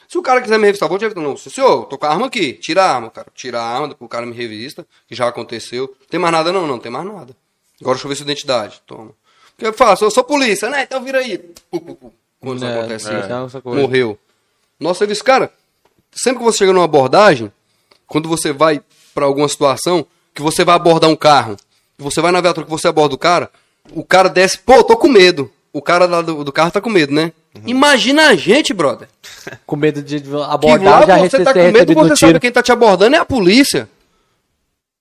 [0.07, 1.09] Se o cara quiser me revistar, vou te.
[1.15, 2.53] Não, senhor, tô com a arma aqui.
[2.53, 3.27] Tira a arma, cara.
[3.33, 5.87] Tira a arma, o cara me revista, que já aconteceu.
[6.09, 6.67] Tem mais nada não?
[6.67, 7.35] Não, tem mais nada.
[7.81, 8.81] Agora deixa eu ver sua identidade.
[8.85, 9.05] Toma.
[9.11, 10.03] O que eu faço?
[10.05, 10.83] Eu sou polícia, né?
[10.83, 11.39] Então vira aí.
[12.39, 13.33] Quando isso É, acontece é, isso.
[13.33, 13.81] essa coisa.
[13.81, 14.17] Morreu.
[14.79, 15.51] Nosso serviço, cara,
[16.13, 17.51] sempre que você chega numa abordagem,
[18.07, 18.81] quando você vai
[19.13, 21.55] pra alguma situação, que você vai abordar um carro,
[21.97, 23.49] você vai na viatura, que você aborda o cara,
[23.93, 25.49] o cara desce, pô, tô com medo.
[25.71, 27.33] O cara lá do, do carro tá com medo, né?
[27.65, 29.07] Imagina a gente, brother.
[29.65, 32.17] Com medo de Que lá abordar, já você tá com medo, você um tiro.
[32.17, 33.89] sabe quem tá te abordando é a polícia.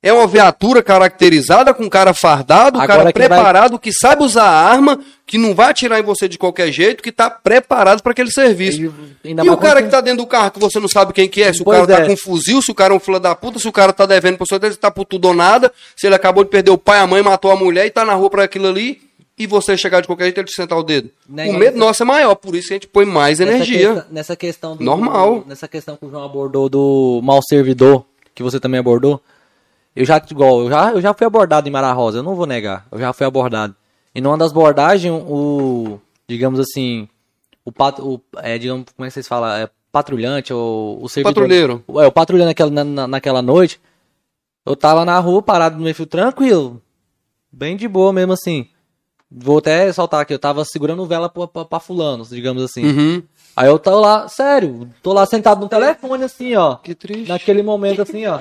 [0.05, 4.23] É uma viatura caracterizada com um cara fardado, um cara que vai- preparado, que sabe
[4.23, 8.03] usar a arma, que não vai atirar em você de qualquer jeito, que tá preparado
[8.03, 8.79] para aquele serviço.
[9.25, 11.27] E E o cara quando- que tá dentro do carro, que você não sabe quem
[11.29, 12.07] que é, se o Pois cara tá é.
[12.07, 14.05] com um fuzil, se o cara é um fila da puta, se o cara tá
[14.05, 16.77] devendo pra você, se tá por tudo ou nada, se ele acabou de perder o
[16.79, 19.01] pai, a mãe, matou a mulher e tá na rua pra aquilo ali,
[19.39, 21.09] e você chegar de qualquer jeito ele te sentar o dedo.
[21.27, 23.79] Né, o medo nosso é maior, por isso que a gente põe mais Nessa energia.
[23.95, 25.41] questão- nessa questão do, Normal.
[25.41, 28.05] do- nessa questão que o João abordou do mal servidor,
[28.35, 29.19] que você também abordou.
[29.95, 32.47] Eu já, igual, eu já, eu já fui abordado em Mara Rosa, eu não vou
[32.47, 32.87] negar.
[32.91, 33.75] Eu já fui abordado.
[34.15, 35.99] E numa das abordagens, o.
[36.29, 37.09] Digamos assim.
[37.65, 39.51] O, pat, o é, digamos, como é que vocês falam?
[39.51, 41.35] É, patrulhante, ou o servidor.
[41.35, 41.85] Patrulheiro.
[42.03, 43.81] É, o patrulhando naquela, na- na- naquela noite.
[44.67, 46.81] Eu tava na rua, parado no meio fio tranquilo.
[47.53, 48.67] Bem de boa mesmo assim.
[49.31, 52.85] Vou até soltar aqui, eu tava segurando vela pra, pra, pra fulano, digamos assim.
[52.85, 53.23] Uhum.
[53.57, 56.77] Aí eu tô lá, sério, tô lá sentado no telefone assim, ó.
[56.77, 57.29] Que triste.
[57.29, 58.41] Naquele momento assim, ó.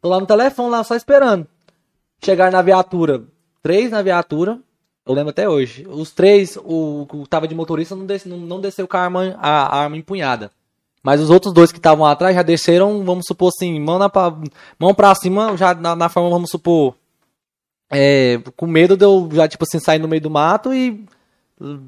[0.00, 1.46] Tô lá no telefone, lá só esperando.
[2.24, 3.22] Chegar na viatura.
[3.62, 4.58] Três na viatura.
[5.04, 5.86] Eu lembro até hoje.
[5.88, 9.36] Os três, o que tava de motorista não, desce, não, não desceu com a arma,
[9.38, 10.50] a, a arma empunhada.
[11.02, 14.10] Mas os outros dois que estavam atrás já desceram, vamos supor assim, mão, na,
[14.78, 16.94] mão pra cima, já na, na forma, vamos supor.
[17.90, 21.04] É, com medo de eu já, tipo assim, sair no meio do mato e
[21.60, 21.80] uh,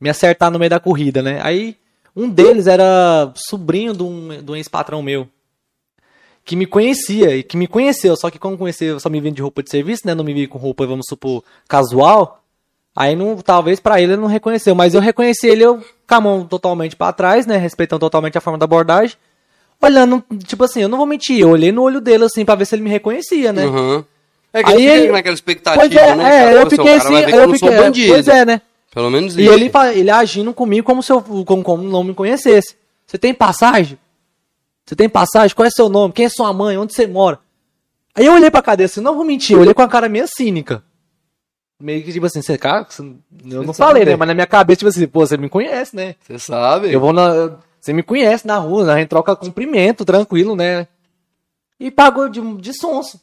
[0.00, 1.40] me acertar no meio da corrida, né?
[1.42, 1.76] Aí
[2.14, 5.28] um deles era sobrinho de um, de um ex-patrão meu.
[6.44, 9.42] Que me conhecia e que me conheceu, só que como conheceu, só me vendo de
[9.42, 10.14] roupa de serviço, né?
[10.14, 12.42] Não me vi com roupa, vamos supor, casual.
[12.96, 16.20] Aí não, talvez pra ele ele não reconheceu, mas eu reconheci ele eu com a
[16.20, 17.56] mão totalmente pra trás, né?
[17.56, 19.16] Respeitando totalmente a forma da abordagem.
[19.80, 22.64] Olhando, tipo assim, eu não vou mentir, eu olhei no olho dele assim pra ver
[22.66, 23.64] se ele me reconhecia, né?
[23.66, 24.04] Uhum.
[24.52, 26.24] É que Aí ele fica ele- naquela expectativa, Pois é, né?
[26.24, 26.52] é, cara?
[26.52, 28.12] eu Pô, fiquei assim, eu sou fiquei, bandido.
[28.12, 28.60] pois é, né?
[28.92, 29.52] Pelo menos E isso.
[29.52, 32.74] ele, fa- ele agindo comigo como se eu como, como não me conhecesse.
[33.06, 33.96] Você tem passagem?
[34.90, 35.54] Você tem passagem?
[35.54, 36.12] Qual é seu nome?
[36.12, 36.76] Quem é sua mãe?
[36.76, 37.38] Onde você mora?
[38.12, 40.26] Aí eu olhei pra cadeia assim, não vou mentir, eu olhei com a cara meio
[40.26, 40.82] cínica.
[41.80, 44.10] Meio que tipo assim, você, cara, você- eu não Você falei, sabe.
[44.10, 44.16] né?
[44.16, 46.16] Mas na minha cabeça, tipo assim, pô, você me conhece, né?
[46.26, 46.92] Você sabe?
[46.92, 47.56] Eu vou na.
[47.80, 50.88] Você me conhece na rua, a gente troca cumprimento, tranquilo, né?
[51.78, 53.20] E pagou de, de sonso.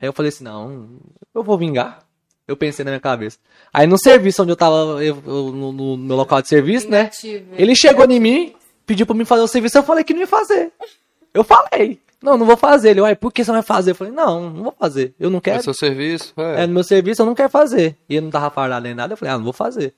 [0.00, 0.98] Aí eu falei assim, não,
[1.32, 2.00] eu vou vingar.
[2.48, 3.38] Eu pensei na minha cabeça.
[3.72, 7.08] Aí no serviço onde eu tava, eu- eu- no, no meu local de serviço, né?
[7.56, 8.54] Ele chegou em mim,
[8.84, 10.72] pediu pra mim fazer o serviço, eu falei que não ia fazer.
[11.34, 12.90] Eu falei, não, não vou fazer.
[12.90, 13.90] Ele, uai, por que você não vai fazer?
[13.90, 15.12] Eu falei, não, não vou fazer.
[15.20, 15.62] Eu não É quero.
[15.62, 16.32] seu serviço?
[16.36, 16.62] É.
[16.62, 17.96] É, no meu serviço eu não quero fazer.
[18.08, 19.92] E ele não tava fardado nem nada, eu falei, ah, não vou fazer.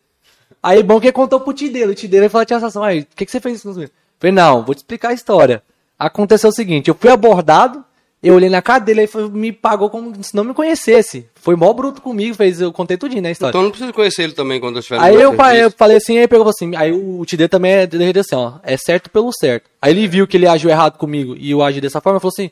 [0.63, 3.25] Aí bom que ele contou pro dele, o dele falou, tinha sensação, aí, o que,
[3.27, 3.95] que você fez isso com os meninos?
[3.95, 5.63] Eu falei, não, vou te explicar a história.
[5.99, 7.85] Aconteceu o seguinte, eu fui abordado,
[8.29, 11.29] eu olhei na cara dele, ele foi- me pagou como se não me conhecesse.
[11.35, 13.51] Foi mó bruto comigo, fez, eu contei tudinho na história.
[13.51, 16.27] Então não precisa conhecer ele também quando eu estiver Aí eu, eu falei assim, aí
[16.27, 19.71] pegou assim, aí o dele também é dele assim, ó, é certo pelo certo.
[19.81, 22.51] Aí ele viu que ele agiu errado comigo e eu agi dessa forma, falou assim,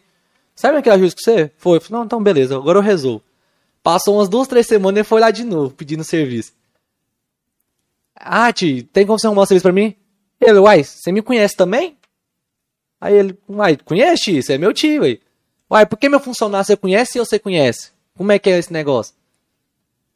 [0.54, 1.50] sabe aquele ajuste com você?
[1.56, 3.22] Foi, eu falei, não, então beleza, agora eu resolvo.
[3.82, 6.52] Passou umas duas, três semanas e foi lá de novo, pedindo serviço.
[8.16, 9.94] Ah, tio, tem como você arrumar um serviço pra mim?
[10.40, 11.96] Ele, uai, você me conhece também?
[13.00, 14.42] Aí ele, uai, conhece?
[14.42, 15.20] Você é meu tio, uai.
[15.70, 17.90] Uai, por que meu funcionário você conhece e eu você conhece?
[18.16, 19.14] Como é que é esse negócio?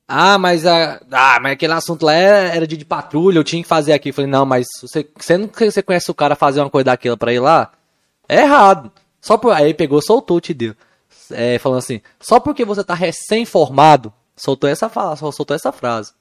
[0.06, 3.62] Ah, mas, a, ah, mas aquele assunto lá era, era de, de patrulha, eu tinha
[3.62, 4.08] que fazer aqui.
[4.08, 7.16] Eu falei, não, mas você, você não você conhece o cara fazer uma coisa daquela
[7.16, 7.72] pra ir lá?
[8.26, 8.90] É errado.
[9.20, 10.74] Só por, aí pegou, soltou, te deu.
[11.30, 16.12] É, falando assim, só porque você tá recém-formado, soltou essa soltou essa frase.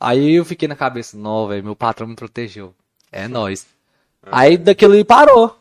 [0.00, 2.74] Aí eu fiquei na cabeça, não, velho, meu patrão me protegeu.
[3.12, 3.66] É nóis.
[4.30, 5.58] Aí daquilo ele parou.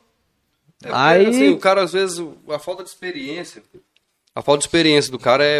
[0.83, 3.63] É, porque, Aí- assim, o cara, às vezes, a falta de experiência.
[4.35, 5.59] A falta de experiência do cara é.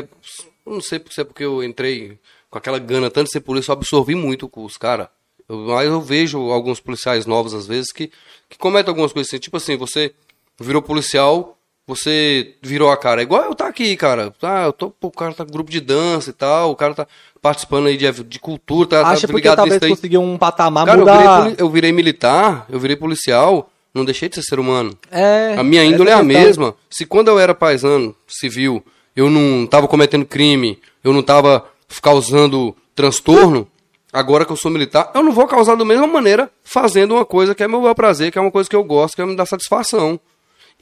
[0.66, 2.20] eu Não sei se é porque eu entrei
[2.50, 5.08] com aquela gana tanto de ser polícia, eu absorvi muito com os caras.
[5.48, 8.12] Mas eu vejo alguns policiais novos, às vezes, que,
[8.50, 9.40] que cometem algumas coisas assim.
[9.40, 10.14] Tipo assim, você
[10.60, 11.56] virou policial,
[11.88, 13.22] você virou a cara.
[13.22, 14.34] É igual eu tá aqui, cara.
[14.42, 16.96] Ah, eu tô, pô, o cara tá com grupo de dança e tal, o cara
[16.96, 17.08] tá
[17.42, 19.92] participando aí de, de cultura, tá, Acha tá porque ligado talvez nisso aí.
[19.92, 21.56] conseguiu um patamar Cara, eu virei, mudar.
[21.60, 24.96] eu virei militar, eu virei policial, não deixei de ser ser humano.
[25.10, 26.76] É, A minha índole é a mesma.
[26.90, 28.86] Se quando eu era paisano civil,
[29.16, 31.66] eu não tava cometendo crime, eu não tava
[32.02, 33.68] causando transtorno,
[34.12, 37.56] agora que eu sou militar, eu não vou causar da mesma maneira fazendo uma coisa
[37.56, 39.46] que é meu prazer, que é uma coisa que eu gosto, que é me dar
[39.46, 40.20] satisfação.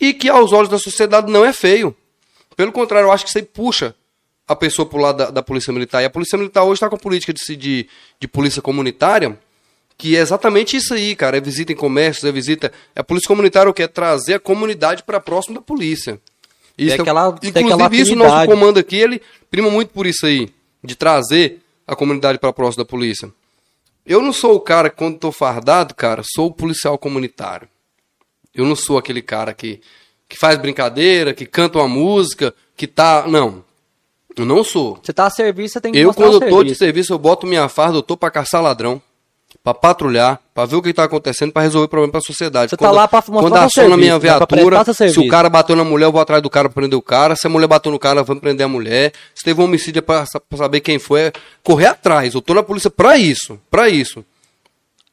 [0.01, 1.95] E que aos olhos da sociedade não é feio.
[2.55, 3.95] Pelo contrário, eu acho que aí puxa
[4.47, 6.01] a pessoa pro lado da, da polícia militar.
[6.01, 7.87] E a polícia militar hoje está com a política de, de,
[8.19, 9.37] de polícia comunitária,
[9.97, 11.37] que é exatamente isso aí, cara.
[11.37, 12.71] É visita em comércios, é visita.
[12.95, 16.19] A polícia comunitária o que é trazer a comunidade para próximo da polícia.
[16.77, 19.21] Isso, aquela- tem inclusive, aquela isso o nosso comando aqui, ele
[19.51, 20.49] prima muito por isso aí,
[20.83, 23.29] de trazer a comunidade para próximo da polícia.
[24.05, 27.67] Eu não sou o cara que, quando tô fardado, cara, sou o policial comunitário.
[28.53, 29.79] Eu não sou aquele cara que,
[30.27, 33.25] que faz brincadeira, que canta uma música, que tá.
[33.27, 33.63] Não.
[34.35, 34.99] Eu não sou.
[35.01, 36.79] Você tá a serviço, você tem que Eu, quando eu tô de serviço.
[36.79, 39.01] serviço, eu boto minha farda, eu tô pra caçar ladrão,
[39.63, 42.69] pra patrulhar, pra ver o que tá acontecendo, pra resolver problema pra sociedade.
[42.69, 45.49] Você tá quando, lá pra mostrar Quando aciona a minha né, viatura, se o cara
[45.49, 47.35] bateu na mulher, eu vou atrás do cara pra prender o cara.
[47.37, 49.13] Se a mulher bateu no cara, vamos prender a mulher.
[49.33, 50.25] Se teve um homicídio, é pra
[50.57, 51.33] saber quem foi, é
[51.63, 52.33] correr atrás.
[52.33, 54.25] Eu tô na polícia pra isso, pra isso.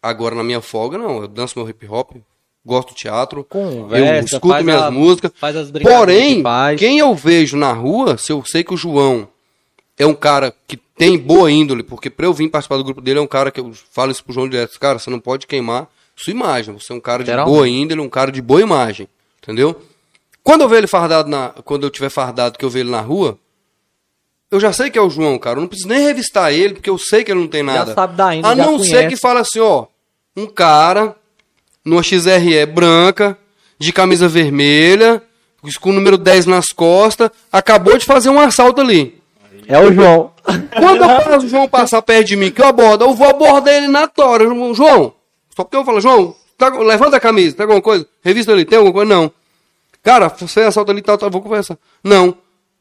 [0.02, 1.22] Agora, na minha folga, não.
[1.22, 2.16] Eu danço meu hip hop,
[2.66, 5.30] gosto do teatro, Conversa, eu escuto minhas a- músicas.
[5.38, 6.04] faz as brincadeiras
[6.42, 6.42] Porém,
[6.76, 9.28] quem eu vejo na rua, se eu sei que o João
[10.02, 13.18] é um cara que tem boa índole, porque pra eu vir participar do grupo dele
[13.18, 15.88] é um cara que eu falo isso pro João direto, cara, você não pode queimar
[16.16, 19.06] sua imagem, você é um cara de boa índole, um cara de boa imagem,
[19.42, 19.78] entendeu?
[20.42, 23.00] Quando eu ver ele fardado na, quando eu tiver fardado que eu ver ele na
[23.02, 23.38] rua,
[24.50, 25.58] eu já sei que é o João, cara.
[25.58, 27.94] Eu não preciso nem revistar ele, porque eu sei que ele não tem nada.
[27.94, 29.86] sabe da índole, A já não ser que fala assim, ó.
[30.34, 31.14] Um cara,
[31.84, 33.38] numa XRE branca,
[33.78, 35.22] de camisa vermelha,
[35.80, 39.19] com o número 10 nas costas, acabou de fazer um assalto ali.
[39.70, 40.32] É o João.
[40.76, 43.72] Quando eu faço o João passar perto de mim, que eu abordo, eu vou abordar
[43.74, 44.44] ele na tora.
[44.74, 45.14] João,
[45.54, 48.06] só porque eu falo, João, tá- levanta a camisa, tem alguma coisa?
[48.22, 49.14] Revista ali, tem alguma coisa?
[49.14, 49.32] Não.
[50.02, 51.78] Cara, você assalta ali, tal, tal, vou conversar.
[52.02, 52.34] Não.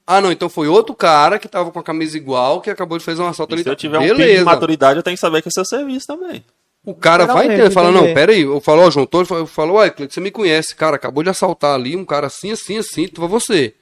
[0.08, 3.04] Ah, não, então foi outro cara que tava com a camisa igual, que acabou de
[3.04, 3.62] fazer um assalto ali.
[3.62, 4.24] Se eu tiver um Beleza.
[4.24, 6.44] pingo de maturidade, eu tenho que saber que é seu serviço também.
[6.84, 8.14] O cara vai entender, fala, não, entender.
[8.16, 10.96] pera aí, eu falo, ó, João, tô, eu falo, ué, Cleiton, você me conhece, cara,
[10.96, 13.76] acabou de assaltar ali, um cara assim, assim, assim, tu foi você.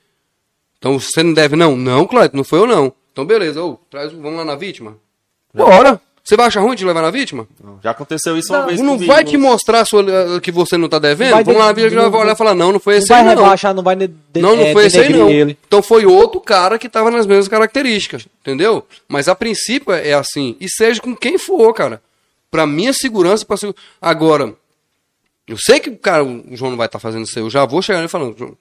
[0.79, 1.77] Então você não deve, não?
[1.77, 2.91] Não, Cleiton, não foi eu não.
[3.17, 4.95] Então beleza, ô, traz, vamos lá na vítima?
[5.51, 5.99] Bora!
[6.23, 7.47] Você vai achar ruim de levar na vítima?
[7.83, 9.11] Já aconteceu isso uma vez Não comigo.
[9.11, 10.03] vai te mostrar sua-
[10.35, 11.31] eh, que você não tá devendo?
[11.31, 13.19] vai Vamos lá de- vítima, vai olhar e falar, não, não foi Não esse vai
[13.21, 13.43] aí não.
[13.43, 15.29] rebaixar, não vai de, Não, não é, foi esse aí não.
[15.31, 15.57] ele.
[15.65, 18.85] Então foi outro cara que tava nas mesmas características, entendeu?
[19.07, 20.55] Mas a princípio é assim.
[20.59, 22.01] E seja com quem for, cara.
[22.51, 23.73] Pra minha segurança, pra segu...
[23.99, 24.53] Agora,
[25.47, 27.43] eu sei que cara, o João não vai estar fazendo isso aí.
[27.43, 28.55] Eu já vou chegar nele falando, João,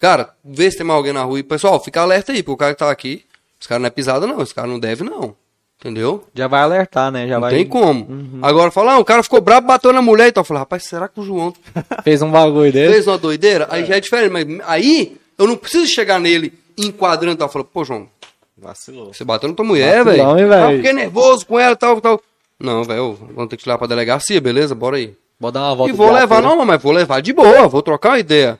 [0.00, 1.38] cara, vê se tem mais alguém na rua.
[1.38, 3.24] E, pessoal, fica alerta aí, porque o cara que tá aqui,
[3.60, 5.34] esse cara não é pisada não, esse cara não deve não.
[5.80, 6.24] Entendeu?
[6.34, 7.28] Já vai alertar, né?
[7.28, 7.54] Já Não vai...
[7.54, 8.08] tem como.
[8.42, 10.40] Agora, falar, ah, o cara ficou bravo, bateu na mulher e tal.
[10.40, 11.54] Eu falei, rapaz, será que o João
[12.02, 12.94] Fez um bagulho dele.
[12.94, 13.68] fez uma doideira?
[13.70, 14.32] Aí já é diferente.
[14.32, 17.48] Mas aí, eu não preciso chegar nele enquadrando e tal.
[17.48, 18.08] Falando, pô, João,
[18.56, 19.14] Vacilou.
[19.14, 20.34] você bateu na tua mulher, velho.
[20.34, 20.52] velho?
[20.52, 22.20] Ah, fiquei nervoso com ela e tal, tal.
[22.58, 24.74] Não, velho, vamos ter que te levar pra delegacia, beleza?
[24.74, 25.14] Bora aí.
[25.38, 28.08] Vou dar uma volta e vou levar, não, mas vou levar de boa, vou trocar
[28.10, 28.58] uma ideia.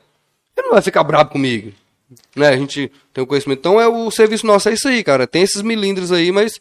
[0.55, 1.73] Ele não vai ficar bravo comigo.
[2.35, 3.59] Né, a gente tem um conhecimento.
[3.59, 5.27] Então, é o serviço nosso é isso aí, cara.
[5.27, 6.59] Tem esses milindres aí, mas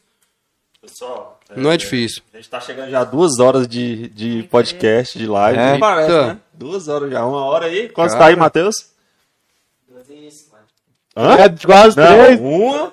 [0.81, 2.23] Pessoal, não é difícil.
[2.33, 5.59] A gente tá chegando já a duas horas de, de podcast, de live.
[5.59, 5.79] É.
[5.79, 6.27] Parece, Eita.
[6.35, 6.39] né?
[6.53, 7.25] Duas horas já.
[7.25, 7.89] Uma hora aí.
[7.89, 8.20] Quanto Cara.
[8.20, 8.75] tá aí, Matheus?
[11.16, 11.35] Hã?
[11.35, 12.41] É quase Não, três.
[12.41, 12.93] uma.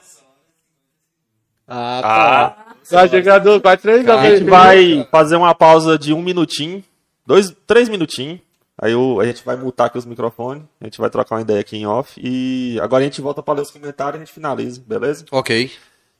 [1.68, 2.66] Ah, Ah, tá.
[2.90, 4.08] Tá chegando quase três.
[4.08, 6.84] a gente vai fazer uma pausa de um minutinho.
[7.26, 8.40] Dois, três minutinhos.
[8.82, 10.64] Aí o- a gente vai mutar aqui os microfones.
[10.82, 12.20] A gente vai trocar uma ideia aqui em off.
[12.22, 15.26] E agora a gente volta para ler os comentários e a gente finaliza, beleza?
[15.32, 15.72] Ok.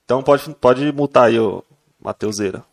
[0.04, 1.62] Então pode, pode mutar aí, ô
[2.00, 2.64] Mateuseira.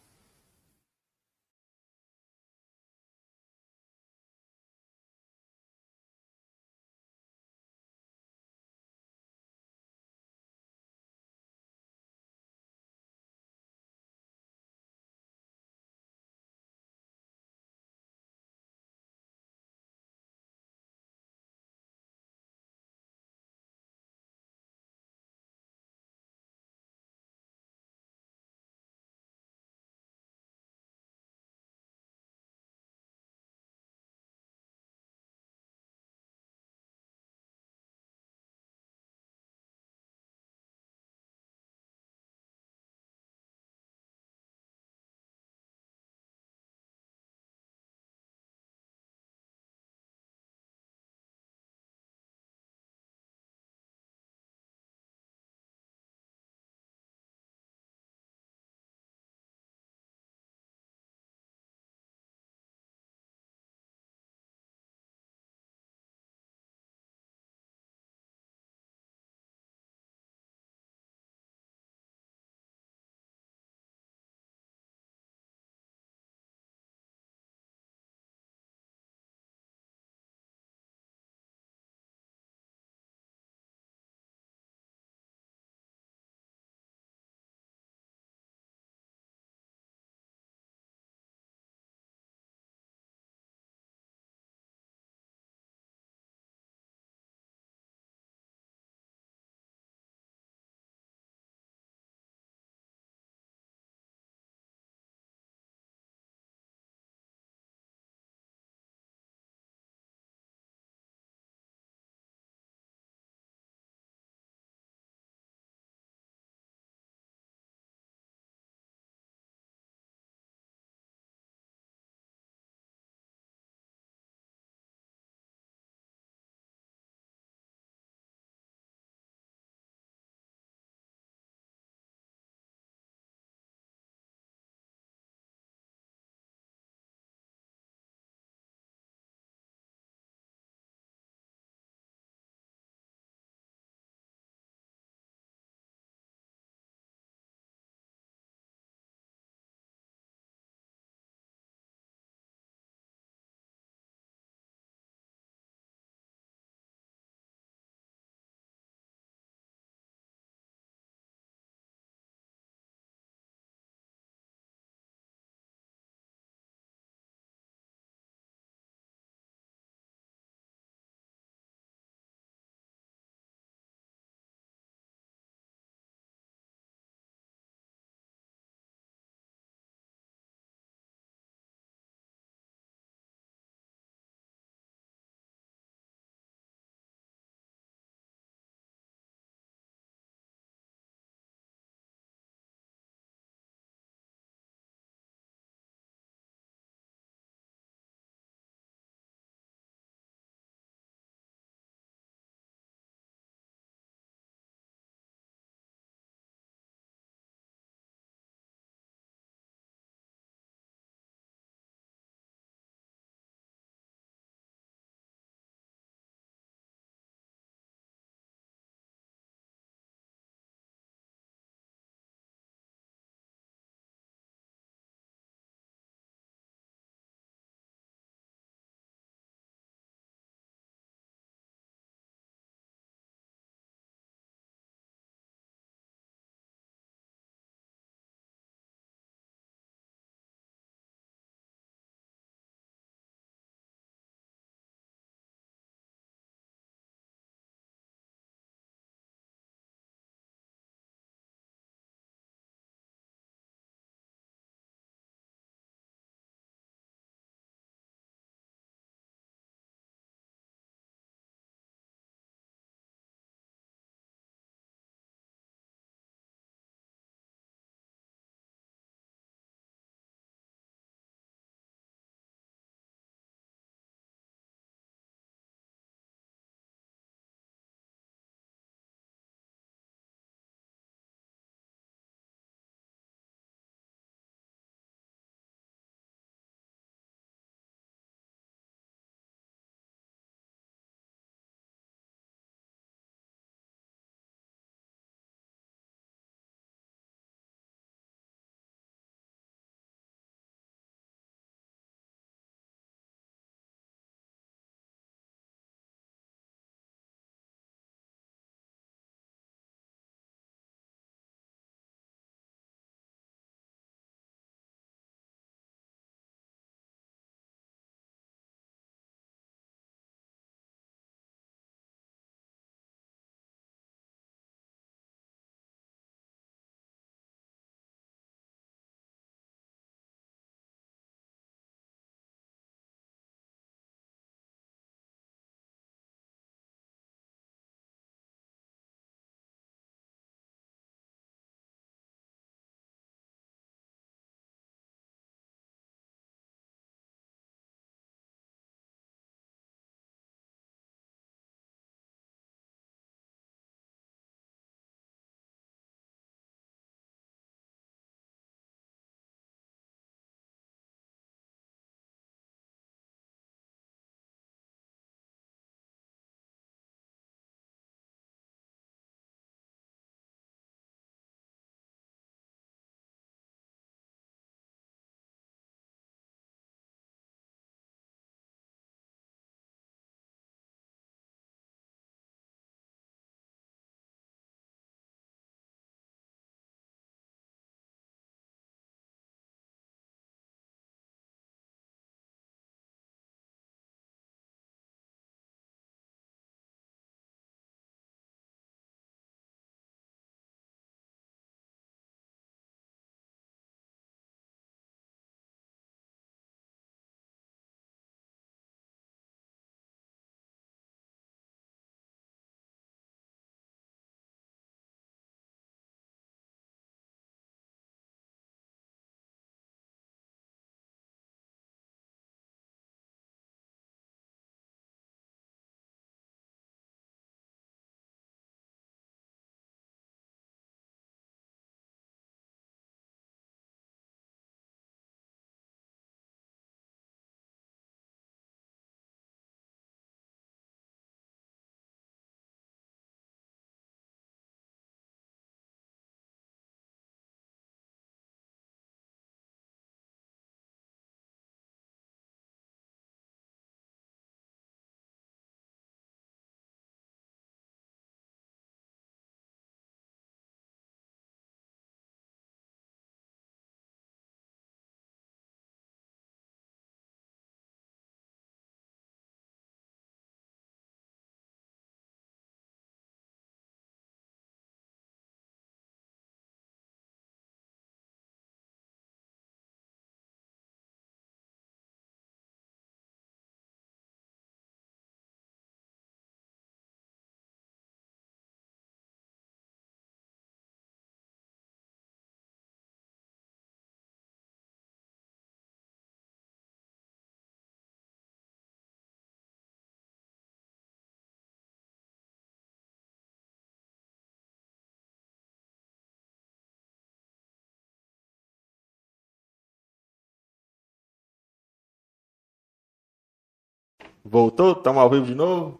[514.43, 514.93] Voltou?
[514.93, 515.99] Estamos ao vivo de novo?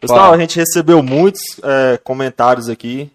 [0.00, 3.10] Pessoal, a gente recebeu muitos é, comentários aqui.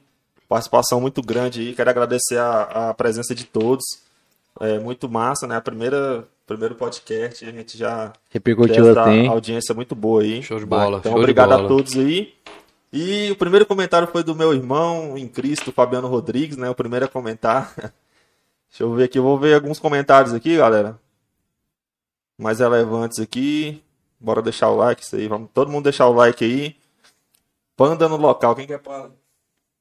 [0.48, 1.76] Participação muito grande aí.
[1.76, 3.84] Quero agradecer a, a presença de todos.
[4.60, 5.58] É muito massa, né?
[5.58, 9.28] A primeira primeiro podcast, a gente já Repercutiu essa assim.
[9.28, 10.42] audiência muito boa aí.
[10.42, 10.98] Show de bola.
[10.98, 11.66] Então, show obrigado de bola.
[11.66, 12.34] a todos aí.
[12.92, 16.68] E o primeiro comentário foi do meu irmão em Cristo, Fabiano Rodrigues, né?
[16.68, 17.72] O primeiro a comentar.
[18.70, 21.00] Deixa eu ver aqui, eu vou ver alguns comentários aqui, galera.
[22.36, 23.84] Mais relevantes aqui.
[24.20, 25.28] Bora deixar o like, isso aí.
[25.28, 26.76] Vamos todo mundo deixar o like aí.
[27.78, 28.56] Panda no local.
[28.56, 29.12] Quem quer panda?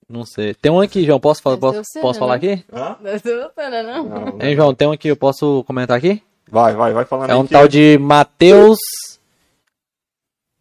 [0.08, 0.54] Não sei.
[0.54, 1.20] Tem um aqui, João.
[1.20, 2.20] Posso, posso, sei, posso né?
[2.20, 2.64] falar aqui?
[2.72, 2.96] Hã?
[3.00, 4.04] Não botando, não.
[4.04, 4.74] Não, Hein, João?
[4.74, 6.22] Tem um aqui, eu posso comentar aqui?
[6.50, 8.78] Vai, vai, vai falando É um tal de Matheus.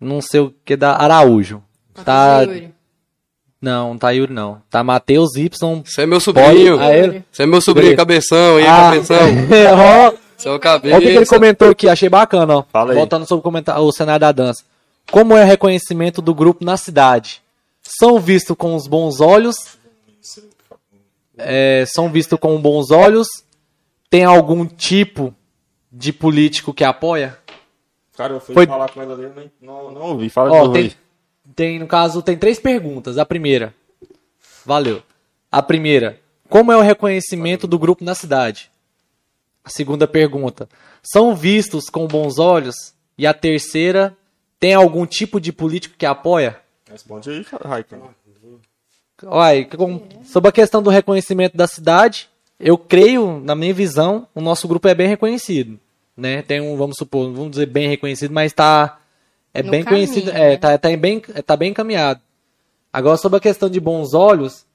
[0.02, 1.64] Não sei o que da Araújo.
[2.04, 2.42] Tá.
[2.42, 2.74] Yuri.
[3.62, 4.62] Não, tá Yuri não.
[4.70, 5.82] Tá Matheus Y.
[5.84, 6.80] Você é meu sobrinho.
[6.80, 7.24] Ah, é?
[7.32, 8.60] Você é meu sobrinho, cabeção.
[8.60, 9.18] E aí, Ah, cabeção?
[10.38, 12.64] Seu Olha o que, ele comentou aqui, achei bacana, ó.
[12.72, 12.98] Fala aí.
[12.98, 14.64] Voltando sobre o, comentário, o cenário da dança.
[15.12, 17.42] Como é o reconhecimento do grupo na cidade?
[17.82, 19.56] São vistos com os bons olhos?
[21.38, 23.28] É, são vistos com bons olhos?
[24.10, 25.34] Tem algum tipo
[25.92, 27.38] de político que apoia?
[28.16, 30.30] Cara, eu fui Foi- falar com ela ali, não, não, não ouvi.
[30.30, 30.96] Fala Ó, de novo tem, aí.
[31.56, 33.18] tem, no caso, tem três perguntas.
[33.18, 33.74] A primeira.
[34.66, 35.02] Valeu.
[35.52, 36.20] A primeira.
[36.50, 38.72] Como é o reconhecimento do grupo na cidade?
[39.68, 40.70] A segunda pergunta.
[41.04, 42.94] São vistos com bons olhos?
[43.18, 44.16] E a terceira.
[44.58, 46.58] Tem algum tipo de político que apoia?
[46.90, 48.10] Responde aí, Raikkonen.
[49.26, 49.68] Olha,
[50.24, 54.88] sobre a questão do reconhecimento da cidade, eu creio, na minha visão, o nosso grupo
[54.88, 55.78] é bem reconhecido.
[56.16, 56.42] Né?
[56.44, 59.00] Tem um, vamos supor, vamos dizer bem reconhecido, mas tá
[59.54, 60.54] é No bem caminho, conhecido, né?
[60.54, 62.22] é, tá, tá bem, tá bem encaminhado.
[62.94, 64.66] Agora, sobre a questão de bons olhos,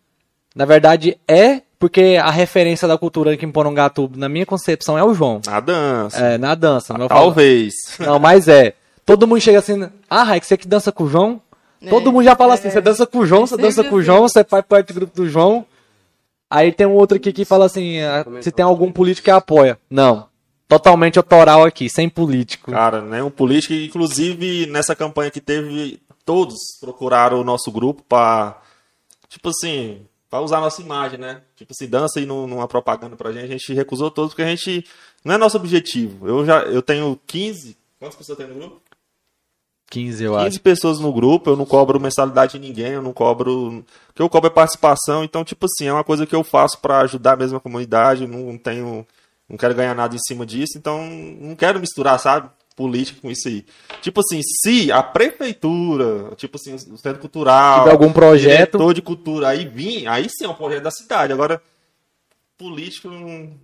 [0.55, 5.03] na verdade é porque a referência da cultura aqui em Porongatuba, na minha concepção, é
[5.03, 5.41] o João.
[5.45, 6.17] Na dança.
[6.17, 6.95] É, na dança.
[6.95, 7.75] Falar- Talvez.
[7.99, 8.75] não, mas é.
[9.05, 11.43] Todo mundo chega assim, ah, Raik, você que dança com o João?
[11.91, 12.71] Todo É, mundo já fala assim, é.
[12.71, 14.07] você dança com o João, você dança com o assim.
[14.07, 15.67] João, você faz parte do grupo do João.
[16.49, 19.77] Aí tem um outro aqui que fala assim, ah, se tem algum político que apoia.
[19.91, 20.29] Não.
[20.69, 22.71] Totalmente autoral aqui, sem político.
[22.71, 23.75] Cara, nenhum político.
[23.75, 28.57] Inclusive, nessa campanha que teve, todos procuraram o nosso grupo pra,
[29.29, 30.03] tipo assim,
[30.33, 31.43] pra usar a nossa imagem, né?
[31.55, 33.45] Tipo assim, dança aí num- numa propaganda pra gente.
[33.45, 34.83] A gente recusou todos porque a gente.
[35.23, 36.27] Não é nosso objetivo.
[36.27, 37.77] Eu já eu tenho 15.
[37.99, 38.81] Quantas pessoas tem no grupo?
[39.91, 40.61] 15, eu 15 acho.
[40.61, 43.85] pessoas no grupo, eu não cobro mensalidade de ninguém, eu não cobro.
[44.09, 46.79] O que eu cobro é participação, então, tipo assim, é uma coisa que eu faço
[46.81, 49.07] pra ajudar mesmo a comunidade, não tenho.
[49.47, 51.05] Não quero ganhar nada em cima disso, então
[51.39, 52.49] não quero misturar, sabe?
[52.83, 53.65] Política com isso aí.
[54.01, 58.51] Tipo assim, se a prefeitura, tipo assim, o centro cultural, Tiver algum projeto.
[58.51, 61.33] diretor de cultura aí vir, aí sim é um projeto da cidade.
[61.33, 61.63] Agora,
[62.59, 63.09] político,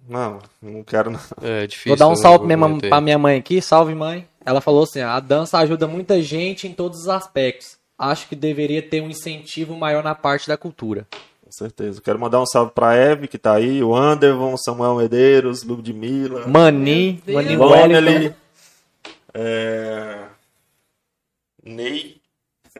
[0.09, 1.19] não, não quero não.
[1.43, 1.91] É difícil.
[1.91, 2.89] Vou dar um né, salve manter.
[2.89, 4.25] pra minha mãe aqui, salve mãe.
[4.47, 7.77] Ela falou assim: a dança ajuda muita gente em todos os aspectos.
[7.99, 11.09] Acho que deveria ter um incentivo maior na parte da cultura.
[11.45, 12.01] Com certeza.
[12.01, 16.47] Quero mandar um salve pra Eve, que tá aí, o Anderson, Samuel Medeiros, Ludmilla.
[16.47, 17.57] Mani, Mani.
[17.57, 18.35] Wellington.
[19.41, 20.19] É...
[21.65, 22.17] Ney,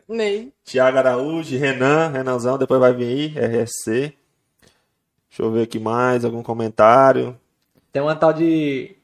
[0.07, 0.51] Ney.
[0.65, 3.27] Thiago Araújo, Renan, Renanzão, depois vai vir aí,
[3.61, 4.13] RSC.
[5.29, 7.37] Deixa eu ver aqui mais, algum comentário.
[7.93, 8.95] Tem uma tal de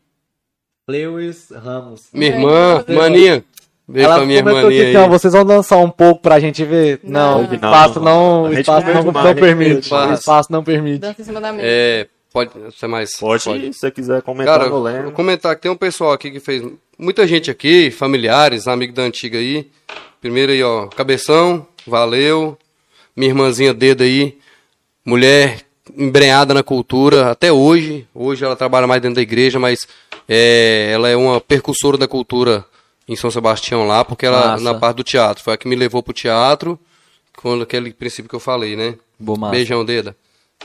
[0.87, 2.07] Lewis Ramos.
[2.13, 2.93] Minha irmã, É.
[2.93, 3.43] maninha.
[3.87, 4.81] Beijo Ela pra minha aí.
[4.87, 6.99] assim, ó, vocês vão dançar um pouco pra gente ver?
[7.03, 7.49] Não, Não.
[7.49, 9.87] o espaço não, A o gente espaço não, não permite.
[10.17, 10.99] espaço não permite.
[10.99, 11.67] Dança em cima da mesa.
[11.67, 13.15] É, pode ser mais.
[13.17, 15.11] Pode, se você quiser comentar Cara, no vou Leno.
[15.13, 16.61] comentar que tem um pessoal aqui que fez.
[16.97, 19.69] Muita gente aqui, familiares, amigos da antiga aí.
[20.19, 22.57] Primeiro aí, ó, Cabeção, valeu.
[23.15, 24.37] Minha irmãzinha Dedo aí,
[25.05, 25.61] mulher
[25.95, 28.05] embrenhada na cultura até hoje.
[28.13, 29.87] Hoje ela trabalha mais dentro da igreja, mas
[30.27, 32.65] é, ela é uma percussora da cultura
[33.07, 34.63] em São Sebastião lá, porque ela Massa.
[34.63, 35.41] na parte do teatro.
[35.41, 36.77] Foi a que me levou pro teatro,
[37.37, 38.95] quando aquele princípio que eu falei, né?
[39.17, 39.49] Boa.
[39.49, 40.17] Beijão, Deda.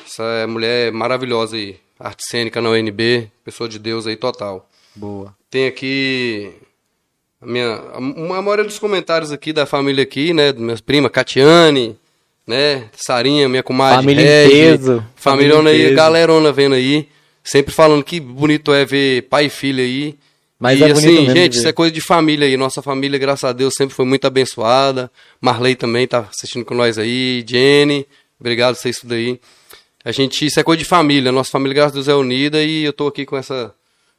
[0.07, 1.77] Essa é mulher maravilhosa aí.
[1.99, 4.69] Arte cênica na UNB, pessoa de Deus aí total.
[4.95, 5.35] Boa.
[5.51, 6.53] Tem aqui
[7.41, 11.97] a minha a, maioria dos comentários aqui da família aqui, né, das minhas primas, Catiane,
[12.47, 15.05] né, Sarinha, minha comadre, Família em peso.
[15.69, 17.09] aí, galerona vendo aí,
[17.43, 20.17] sempre falando que bonito é ver pai e filha aí.
[20.59, 22.55] Mas e é assim, gente, isso é coisa de família aí.
[22.55, 25.11] Nossa família, graças a Deus, sempre foi muito abençoada.
[25.41, 27.43] Marley também tá assistindo com nós aí.
[27.49, 28.07] Jenny,
[28.39, 29.41] obrigado por vocês tudo aí.
[30.05, 31.31] A gente, isso é coisa de família.
[31.31, 33.75] Nossa família, graças a Deus, é unida e eu tô aqui com essa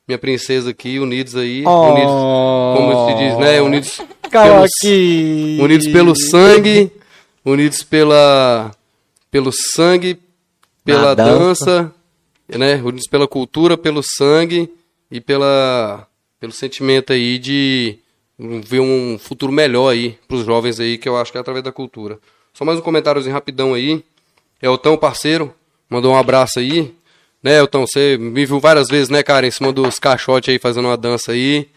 [0.08, 1.64] minha princesa aqui, unidos aí.
[1.66, 1.92] Oh.
[1.92, 2.12] Unidos,
[2.78, 3.62] como se diz, né?
[3.62, 5.58] Unidos pelos, aqui.
[5.60, 6.92] unidos pelo sangue,
[7.44, 8.72] unidos pela
[9.32, 10.20] pelo sangue,
[10.86, 11.66] pela dança.
[11.66, 11.96] dança,
[12.60, 12.76] né?
[12.76, 14.70] Unidos pela cultura, pelo sangue
[15.10, 16.08] e pela
[16.40, 18.00] pelo sentimento aí de
[18.38, 21.72] ver um futuro melhor aí pros jovens aí, que eu acho que é através da
[21.72, 22.20] cultura.
[22.54, 24.04] Só mais um comentáriozinho rapidão aí.
[24.62, 25.54] Elton, parceiro,
[25.92, 26.94] mandou um abraço aí.
[27.44, 30.88] Né, Elton, você me viu várias vezes, né, cara, em cima dos caixotes aí, fazendo
[30.88, 31.68] uma dança aí,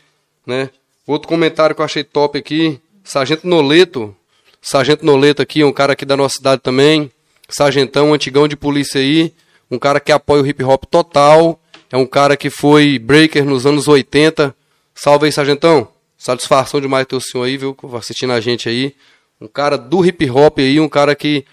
[0.47, 0.70] né.
[1.07, 4.15] Outro comentário que eu achei top aqui, Sargento Noleto,
[4.62, 7.11] Sargento Noleto aqui, um cara aqui da nossa cidade também,
[7.49, 9.32] Sargentão, antigão de polícia aí,
[9.70, 11.61] um cara que apoia o hip hop total,
[11.91, 14.55] é um cara que foi breaker nos anos 80.
[14.95, 15.89] Salve aí, Sargentão.
[16.16, 18.95] Satisfação demais ter o senhor aí, viu, assistindo a gente aí.
[19.41, 21.45] Um cara do hip hop aí, um cara que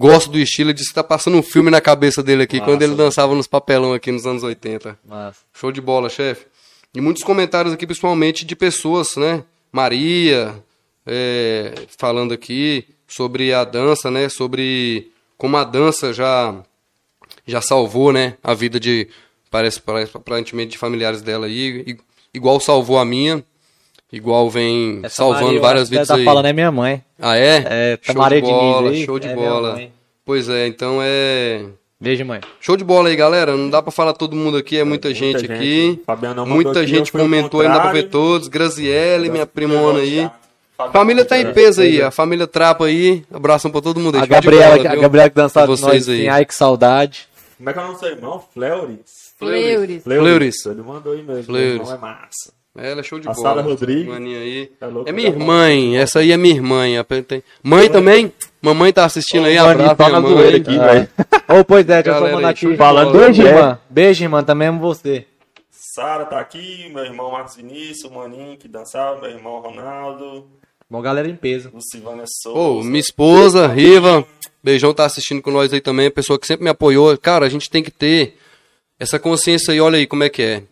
[0.00, 2.80] gosta do estilo, disse que tá passando um filme na cabeça dele aqui, Massa, quando
[2.80, 4.98] ele dançava nos papelão aqui nos anos 80.
[5.06, 5.40] Massa.
[5.52, 6.46] Show de bola, chefe.
[6.94, 9.44] E muitos comentários aqui, principalmente de pessoas, né?
[9.70, 10.64] Maria,
[11.06, 14.30] é, falando aqui sobre a dança, né?
[14.30, 16.54] Sobre como a dança já
[17.46, 18.38] já salvou, né?
[18.42, 19.06] A vida de
[19.50, 21.98] parece, parece aparentemente de familiares dela aí,
[22.32, 23.44] igual salvou a minha,
[24.12, 26.24] igual vem Essa salvando Maria, várias vidas tá aí.
[26.24, 27.02] falando é minha mãe.
[27.18, 27.64] Ah é?
[27.66, 29.80] É, tá show Maria de bola, aí, show de é bola.
[30.24, 31.66] Pois é, então é
[32.00, 32.40] Beijo, mãe.
[32.60, 33.54] Show de bola aí, galera.
[33.54, 35.52] Não dá pra falar todo mundo aqui, é muita, gente, gente.
[35.52, 36.02] aqui.
[36.06, 38.48] Fabiano mandou Muita aqui, gente comentou aí, não dá pra ver todos.
[38.48, 40.30] Graziele, minha primona aí.
[40.76, 43.22] Fabiano Família tá em peso aí, a família Trapa aí.
[43.30, 44.22] Abração pra todo mundo aí.
[44.22, 44.96] A Gabriela, bola, a?
[44.96, 46.26] Gabriela que dançava com Vocês nós, aí.
[46.26, 47.28] ai que saudade.
[47.58, 48.44] Como é que é o nome do seu irmão?
[48.54, 49.34] Fleuris.
[49.38, 50.02] Fleuris.
[50.02, 50.66] Fleuris.
[50.66, 51.44] Ele mandou aí mesmo.
[51.44, 51.80] Fleuris.
[51.80, 52.59] Irmão é massa.
[52.82, 53.48] Ela é show de A bola.
[53.48, 54.06] Sara Rodrigues.
[54.06, 54.70] Maninha aí.
[54.80, 56.84] É louco, É minha tá irmã, essa aí é minha irmã.
[57.62, 58.32] Mãe também?
[58.62, 60.54] Mamãe tá assistindo aí, Ô, maninho, abraço tá minha mãe.
[60.56, 60.86] aqui, Ah.
[60.86, 61.08] velho.
[61.60, 62.76] Ô, pois é, deixa eu só mandar aí, aqui.
[62.76, 63.12] Falando.
[63.18, 63.46] Beijo, É.
[63.46, 63.78] irmã.
[63.88, 64.42] Beijo, irmã.
[64.42, 65.26] Também amo você.
[65.70, 70.46] Sara tá aqui, meu irmão Marcos Vinícius, o Maninho que dançava, meu irmão Ronaldo,
[70.88, 71.70] Bom, galera em peso.
[71.74, 72.88] Lucivânia Ô, Souza.
[72.88, 74.24] minha esposa, Riva,
[74.62, 77.16] beijão, tá assistindo com nós aí também, pessoa que sempre me apoiou.
[77.18, 78.36] Cara, a gente tem que ter
[78.98, 80.62] essa consciência aí, olha aí como é que é.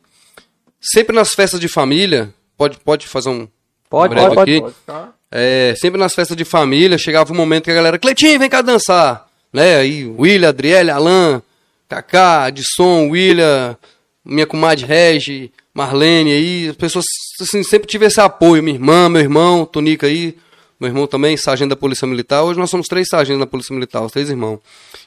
[0.81, 3.49] Sempre nas festas de família, pode, pode fazer um
[3.91, 4.61] Pode, breve pode, aqui?
[4.61, 5.19] Pode ficar.
[5.31, 8.63] É, sempre nas festas de família, chegava um momento que a galera, Cleitinho, vem cá
[8.63, 9.27] dançar.
[9.53, 9.77] Né?
[9.77, 11.43] Aí, William, Adriele, Alan,
[11.89, 13.77] Kaká, Adson, William,
[14.25, 17.05] minha comadre Regi, Marlene aí, as pessoas
[17.41, 20.37] assim, sempre tive esse apoio, minha irmã, meu irmão, Tonica aí,
[20.79, 22.43] meu irmão também, sargento da Polícia Militar.
[22.43, 24.61] Hoje nós somos três sargentos da Polícia Militar, os três irmãos.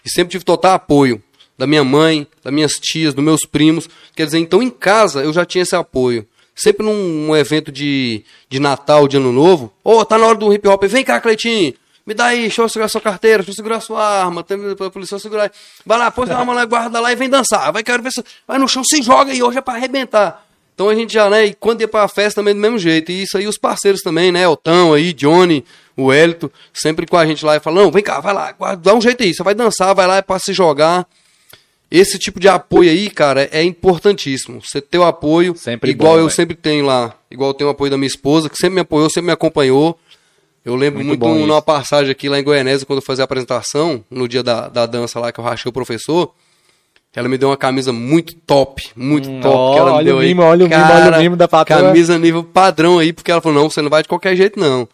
[0.03, 1.22] E sempre tive total apoio
[1.57, 3.90] da minha mãe, das minhas tias, dos meus primos.
[4.15, 6.28] Quer dizer, então em casa eu já tinha esse apoio.
[6.56, 10.53] Sempre num um evento de, de Natal, de Ano Novo, ô, tá na hora do
[10.53, 11.73] hip hop, vem cá, Cleitinho,
[12.06, 14.90] me dá aí, deixa eu segurar sua carteira, deixa eu segurar sua arma, tem a
[14.90, 15.52] polícia segurar aí.
[15.86, 17.72] Vai lá, põe sua arma lá, guarda lá e vem dançar.
[17.72, 18.23] Vai, quero ver se.
[18.48, 20.45] Vai no chão, se joga aí, hoje é pra arrebentar.
[20.73, 23.11] Então a gente já, né, e quando ia pra festa também do mesmo jeito.
[23.11, 25.64] E isso aí os parceiros também, né, Otão aí, Johnny,
[25.95, 28.82] o Hélito, sempre com a gente lá e falando, não, vem cá, vai lá, guarda,
[28.82, 31.07] dá um jeito aí, você vai dançar, vai lá é pra se jogar.
[31.91, 34.61] Esse tipo de apoio aí, cara, é importantíssimo.
[34.61, 36.35] Você ter o apoio, Sempre igual bom, eu velho.
[36.35, 37.13] sempre tenho lá.
[37.30, 39.99] Igual eu tenho o apoio da minha esposa, que sempre me apoiou, sempre me acompanhou.
[40.63, 41.47] Eu lembro Muito muito, bom isso.
[41.47, 44.85] numa passagem aqui lá em Goianésia, quando eu fazia a apresentação, no dia da, da
[44.85, 46.31] dança lá que eu rachei o professor.
[47.13, 49.53] Ela me deu uma camisa muito top, muito Hum, top.
[49.53, 50.27] ó, que ela me olha deu o aí.
[50.30, 51.81] mimo, olha o mimo, Cara, olha o mimo da patroa.
[51.81, 54.88] Camisa nível padrão aí, porque ela falou, não, você não vai de qualquer jeito não.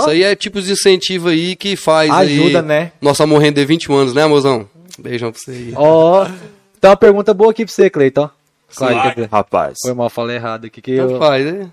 [0.00, 2.92] Isso aí é tipo de incentivo aí que faz Ajuda, aí né?
[3.00, 4.68] Nosso amor render 21 anos, né, mozão?
[5.02, 5.72] Beijão pra você aí.
[5.76, 6.26] ó.
[6.80, 8.30] Tem uma pergunta boa aqui pra você, Cleiton.
[8.74, 9.78] Claro, rapaz.
[9.82, 10.80] Foi mal, falei errado aqui.
[10.80, 11.18] Que eu...
[11.18, 11.70] faz, né?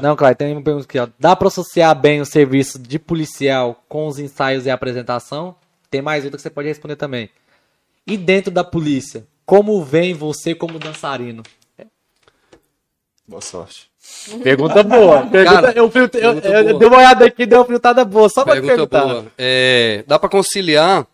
[0.00, 1.08] Não, Cleiton, tem uma pergunta aqui, ó.
[1.18, 5.54] Dá pra associar bem o serviço de policial com os ensaios e a apresentação?
[5.90, 7.28] Tem mais outra que você pode responder também.
[8.06, 11.42] E dentro da polícia, como vem você como dançarino?
[13.28, 13.88] Boa sorte.
[14.42, 15.26] Pergunta boa.
[15.30, 16.78] Pergunta, Cara, eu, eu, eu boa.
[16.78, 19.04] dei uma olhada aqui, deu uma filtrada boa, só pra Pergunta perguntar.
[19.04, 19.26] boa.
[19.38, 21.06] É, dá pra conciliar,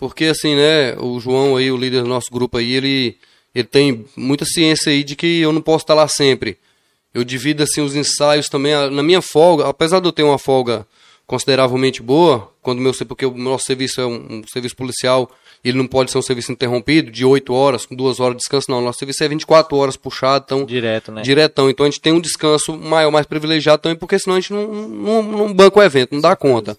[0.00, 3.18] porque assim, né, o João aí, o líder do nosso grupo aí, ele,
[3.54, 6.56] ele tem muita ciência aí de que eu não posso estar lá sempre.
[7.12, 10.86] Eu divido assim os ensaios também, na minha folga, apesar de eu ter uma folga
[11.26, 15.30] consideravelmente boa, quando meu, porque o nosso serviço é um, um serviço policial,
[15.62, 18.70] ele não pode ser um serviço interrompido, de 8 horas, com 2 horas de descanso,
[18.70, 18.80] não.
[18.80, 21.20] Nosso serviço é 24 horas puxado, então Direto, né?
[21.20, 21.68] diretão.
[21.68, 24.66] Então a gente tem um descanso maior, mais privilegiado também, porque senão a gente não,
[24.66, 26.74] não, não banca o evento, não dá conta.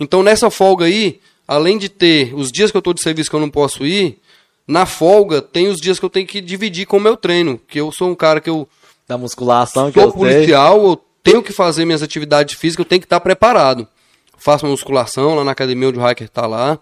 [0.00, 3.34] Então nessa folga aí, além de ter os dias que eu estou de serviço que
[3.34, 4.20] eu não posso ir,
[4.66, 7.80] na folga tem os dias que eu tenho que dividir com o meu treino, que
[7.80, 8.68] eu sou um cara que eu
[9.08, 10.18] Da musculação que sou eu sei.
[10.18, 13.88] policial, eu tenho que fazer minhas atividades físicas, eu tenho que estar preparado.
[14.36, 16.78] Faço minha musculação lá na academia onde o Hiker está lá.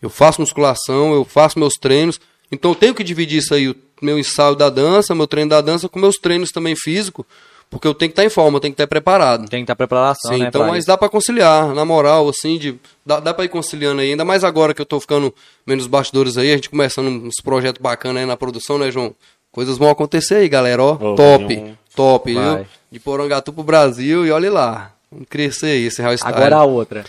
[0.00, 2.18] Eu faço musculação, eu faço meus treinos.
[2.50, 5.60] Então eu tenho que dividir isso aí, o meu ensaio da dança, meu treino da
[5.60, 7.24] dança, com meus treinos também físicos,
[7.70, 9.48] porque eu tenho que estar em forma, eu tenho que estar preparado.
[9.48, 10.48] Tem que estar preparação, Sim, né?
[10.48, 10.86] então, mas isso.
[10.86, 14.44] dá pra conciliar, na moral, assim, de, dá, dá pra ir conciliando aí, ainda mais
[14.44, 15.34] agora que eu tô ficando
[15.66, 19.14] menos bastidores aí, a gente começando uns projetos bacanas aí na produção, né, João?
[19.52, 21.56] Coisas vão acontecer aí, galera, ó, Ô, top.
[21.56, 22.56] um top, Vai.
[22.56, 22.66] viu?
[22.92, 24.92] De Porangatu pro Brasil e olha lá.
[25.10, 26.34] Vamos crescer aí esse Real Style.
[26.34, 27.04] Agora a outra.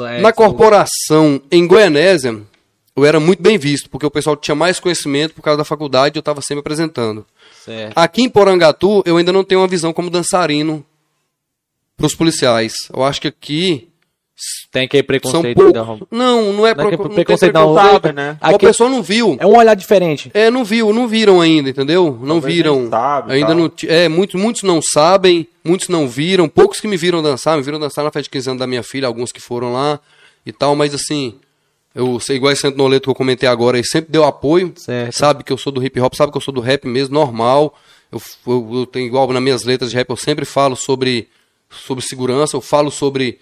[0.00, 2.40] É- Na corporação em Goianésia,
[2.96, 6.16] eu era muito bem visto, porque o pessoal tinha mais conhecimento por causa da faculdade
[6.16, 7.24] e eu estava sempre apresentando.
[7.64, 7.96] Certo.
[7.96, 10.84] Aqui em Porangatu, eu ainda não tenho uma visão como dançarino
[11.96, 12.74] para os policiais.
[12.94, 13.88] Eu acho que aqui
[14.72, 15.06] Tem aquele são
[15.42, 15.56] preconceito.
[15.56, 15.72] poucos.
[15.72, 18.36] da- Não, não é, Não é que não preconceito tem não, preconceito, sabe, né?
[18.40, 19.36] A pessoa não viu.
[19.38, 20.30] É um olhar diferente.
[20.34, 22.18] É, não viu, não viram ainda, entendeu?
[22.20, 22.90] Não Talvez viram.
[22.90, 23.56] sabe ainda tal.
[23.56, 23.72] não.
[23.86, 26.48] É, muitos, muitos não sabem, muitos não viram.
[26.48, 28.82] Poucos que me viram dançar, me viram dançar na festa de 15 anos da minha
[28.82, 30.00] filha, alguns que foram lá
[30.44, 31.36] e tal, mas assim,
[31.94, 34.72] eu sei igual esse Santo Noleto que eu comentei agora, ele sempre deu apoio.
[34.76, 35.12] Certo.
[35.12, 37.78] Sabe que eu sou do hip hop, sabe que eu sou do rap mesmo, normal.
[38.10, 41.28] Eu, eu, eu tenho igual nas minhas letras de rap, eu sempre falo sobre,
[41.70, 43.38] sobre segurança, eu falo sobre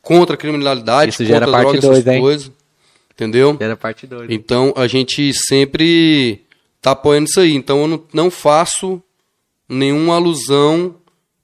[0.00, 2.20] contra a criminalidade, Isso contra parte drogas, essas dois, hein?
[2.20, 2.52] coisas.
[3.16, 3.56] Entendeu?
[3.58, 4.30] Era parte 2.
[4.30, 6.42] Então a gente sempre
[6.82, 7.54] tá apoiando isso aí.
[7.54, 9.02] Então eu não, não faço
[9.66, 10.96] nenhuma alusão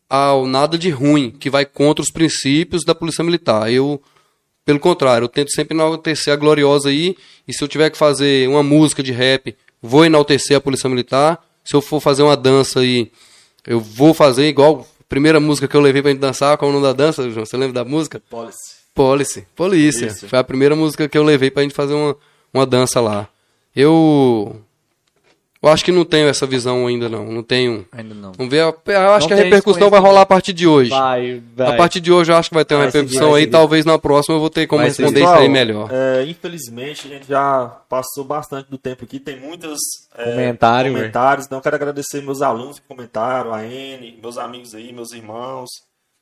[0.09, 3.73] ao nada de ruim que vai contra os princípios da Polícia Militar.
[3.73, 4.03] Eu,
[4.65, 7.17] pelo contrário, eu tento sempre enaltecer a gloriosa aí.
[7.47, 11.45] E se eu tiver que fazer uma música de rap, vou enaltecer a Polícia Militar.
[11.65, 13.11] Se eu for fazer uma dança aí,
[13.67, 16.57] eu vou fazer igual a primeira música que eu levei pra gente dançar.
[16.57, 17.45] Qual é o nome da dança, João?
[17.45, 18.23] Você lembra da música?
[18.31, 18.83] Policy.
[18.95, 19.47] Policy.
[19.55, 20.07] Polícia.
[20.07, 20.29] Isso.
[20.29, 22.17] Foi a primeira música que eu levei pra gente fazer uma,
[22.53, 23.29] uma dança lá.
[23.75, 24.61] Eu.
[25.63, 27.25] Eu acho que não tenho essa visão ainda, não.
[27.25, 27.87] Não tenho.
[27.93, 28.33] Ainda não.
[28.33, 28.63] Vamos ver.
[28.63, 30.91] Eu acho Não que a repercussão vai rolar a partir de hoje.
[30.91, 31.69] Vai, vai.
[31.69, 33.45] A partir de hoje eu acho que vai ter uma Vai seguir, repercussão vai aí.
[33.45, 33.53] seguir.
[33.53, 35.25] Talvez na próxima eu vou ter como Vai responder seguir.
[35.25, 35.89] isso aí melhor.
[35.93, 39.21] é, infelizmente, a gente já passou bastante do tempo aqui.
[39.21, 39.79] Tem muitos
[40.17, 41.47] é, Comentário, comentários.
[41.47, 45.69] Então, eu quero agradecer meus alunos que comentaram, a N, meus amigos aí, meus irmãos.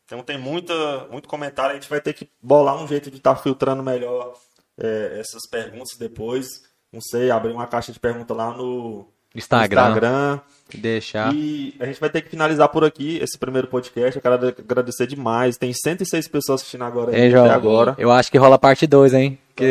[0.04, 0.74] Então, tem muita,
[1.10, 1.70] muito comentário.
[1.70, 4.34] A gente vai ter que bolar um jeito de estar filtrando melhor
[4.78, 6.46] é, essas perguntas depois.
[6.92, 9.80] Não sei, abrir uma caixa de pergunta lá no Instagram.
[9.88, 10.40] Instagram.
[10.74, 11.34] Deixar.
[11.34, 14.14] E a gente vai ter que finalizar por aqui esse primeiro podcast.
[14.16, 15.56] Eu quero agradecer demais.
[15.56, 17.94] Tem 106 pessoas assistindo agora João, até agora.
[17.98, 19.38] eu acho que rola parte 2, hein?
[19.56, 19.64] Que...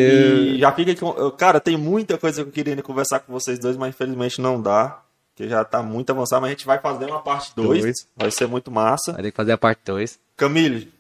[0.56, 3.78] E já fica com- Cara, tem muita coisa que eu queria conversar com vocês dois,
[3.78, 5.00] mas infelizmente não dá.
[5.36, 7.82] Porque já tá muito avançado, mas a gente vai fazer uma parte 2.
[7.84, 7.96] Dois.
[8.16, 9.14] Vai ser muito massa.
[9.14, 10.20] Vai ter que fazer a parte 2.
[10.36, 10.92] Camille,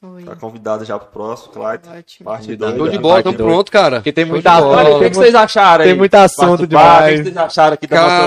[0.00, 0.22] Oi.
[0.22, 1.88] tá convidado já pro próximo, Clyde.
[1.98, 2.24] Ótimo.
[2.24, 2.54] Parte.
[2.56, 2.76] 2.
[2.76, 3.50] Show de já, bola, parte tamo dois.
[3.50, 3.96] pronto, cara.
[3.96, 5.90] Porque tem muita o tem que, vocês acharam aí?
[5.90, 7.16] tem muito assunto Bate-papo, O que demais.
[7.18, 8.26] que vocês acharam aqui da Cara,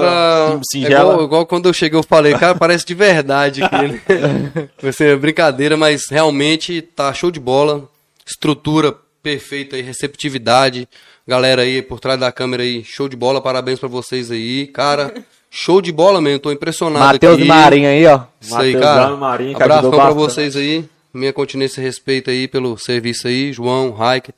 [0.49, 1.11] nossa é singela?
[1.14, 4.02] igual, igual quando eu cheguei eu falei, cara, parece de verdade aqui?
[4.84, 7.84] Vai ser brincadeira, mas realmente tá show de bola.
[8.26, 8.93] Estrutura
[9.23, 10.89] perfeita aí, receptividade.
[11.26, 14.68] Galera aí por trás da câmera aí, show de bola, parabéns pra vocês aí.
[14.68, 15.14] Cara,
[15.49, 17.43] show de bola mesmo, tô impressionado Matheus aqui.
[17.43, 18.22] e Marinho aí, ó.
[18.41, 19.03] Isso aí, Mateus cara.
[19.06, 20.15] Dano, Marinho, Abração pra bastante.
[20.18, 20.85] vocês aí.
[21.13, 23.51] Minha continência e respeito aí pelo serviço aí.
[23.51, 24.31] João, Raik.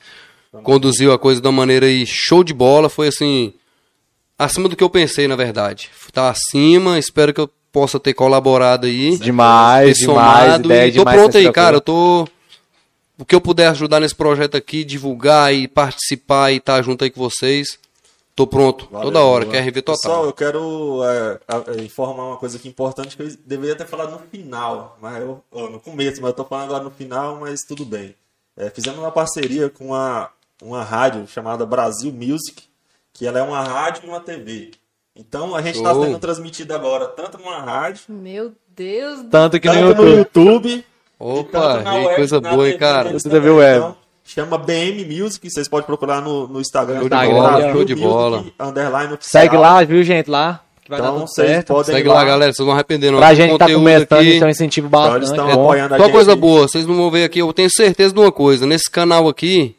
[0.63, 2.89] Conduziu a coisa uma maneira aí show de bola.
[2.89, 3.53] Foi assim.
[4.37, 5.89] Acima do que eu pensei, na verdade.
[6.11, 6.99] Tá acima.
[6.99, 9.17] Espero que eu possa ter colaborado aí.
[9.17, 10.65] Demais, ter demais, somado.
[10.65, 11.77] ideia e tô demais pronto aí, cara.
[11.77, 12.27] Eu tô.
[13.17, 17.09] O que eu puder ajudar nesse projeto aqui, divulgar e participar e estar junto aí
[17.09, 17.77] com vocês.
[18.35, 18.87] Tô pronto.
[18.91, 19.45] Valeu, toda hora.
[19.45, 19.57] boa.
[19.57, 19.95] QRV total.
[19.95, 24.19] Pessoal, eu quero é, informar uma coisa aqui importante que eu deveria ter falado no
[24.19, 28.15] final, mas eu, no começo, mas eu tô falando agora no final, mas tudo bem.
[28.57, 30.29] É, fizemos uma parceria com uma,
[30.61, 32.63] uma rádio chamada Brasil Music,
[33.11, 34.71] que ela é uma rádio e uma TV.
[35.15, 39.67] Então a gente está sendo transmitido agora tanto numa rádio, Meu Deus do Tanto que
[39.67, 40.69] no tanto no YouTube.
[40.69, 40.85] YouTube,
[41.19, 43.13] Opa, tanto na e web, coisa boa, hein, TV cara.
[43.13, 43.77] Você viu web.
[43.77, 44.02] Então,
[44.33, 46.99] chama BM Music, vocês podem procurar no, no Instagram.
[46.99, 48.45] Show de Instagram, bola, show de bola.
[48.59, 49.41] Underline oficial.
[49.43, 50.29] Segue lá, viu, gente?
[50.29, 50.61] Lá.
[50.83, 51.67] Que vai dar Então tudo vocês certo.
[51.67, 52.51] podem Segue ir lá, galera.
[52.53, 53.11] Vocês vão arrepender.
[53.11, 53.19] não.
[53.19, 54.29] Pra gente que tá começando, aqui.
[54.35, 55.17] isso é um incentivo Então, bastante.
[55.19, 55.63] eles estão bom.
[55.63, 56.13] apoiando a Só gente.
[56.13, 56.37] coisa aí.
[56.37, 59.75] boa, vocês não vão ver aqui, eu tenho certeza de uma coisa, nesse canal aqui,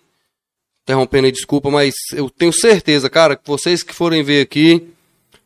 [0.83, 4.89] interrompendo aí, desculpa, mas eu tenho certeza, cara, que vocês que forem ver aqui,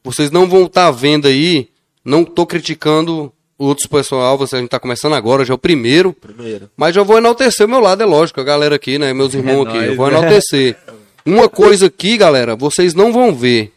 [0.04, 1.68] vocês não vão estar vendo aí,
[2.04, 6.12] não tô criticando outros pessoal, você, a gente tá começando agora, já é o primeiro,
[6.12, 6.70] Primeiro.
[6.76, 9.66] mas já vou enaltecer o meu lado, é lógico, a galera aqui, né, meus irmãos
[9.66, 10.18] aqui, nóis, eu vou né?
[10.18, 10.76] enaltecer.
[11.26, 13.72] Uma coisa aqui, galera, vocês não vão ver,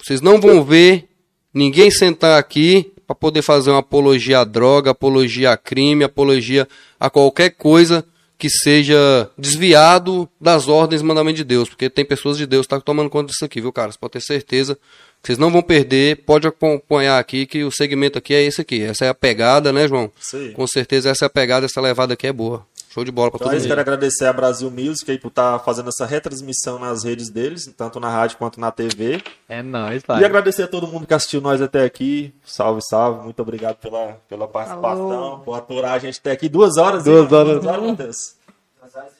[0.00, 1.08] vocês não vão ver
[1.52, 6.68] ninguém sentar aqui para poder fazer uma apologia à droga, apologia a crime, apologia
[6.98, 8.04] a qualquer coisa
[8.38, 12.74] que seja desviado das ordens e mandamentos de Deus, porque tem pessoas de Deus que
[12.74, 13.90] estão tomando conta disso aqui, viu, cara?
[13.90, 14.78] Você pode ter certeza
[15.22, 18.82] vocês não vão perder, pode acompanhar aqui que o segmento aqui é esse aqui.
[18.82, 20.10] Essa é a pegada, né, João?
[20.34, 20.52] Aí.
[20.52, 22.66] Com certeza essa é a pegada, essa levada aqui é boa.
[22.92, 25.90] Show de bola para Então, todo quero agradecer a Brasil Music aí por estar fazendo
[25.90, 29.22] essa retransmissão nas redes deles, tanto na rádio quanto na TV.
[29.48, 30.24] É nóis, E pai.
[30.24, 32.34] agradecer a todo mundo que assistiu nós até aqui.
[32.44, 33.22] Salve, salve.
[33.22, 35.38] Muito obrigado pela, pela participação, Falou.
[35.40, 36.48] por aturar a gente até aqui.
[36.48, 37.04] Duas horas.
[37.04, 37.38] Duas hein?
[37.38, 37.62] horas.
[37.62, 38.16] Duas horas, Matheus.
[38.80, 39.12] Duas horas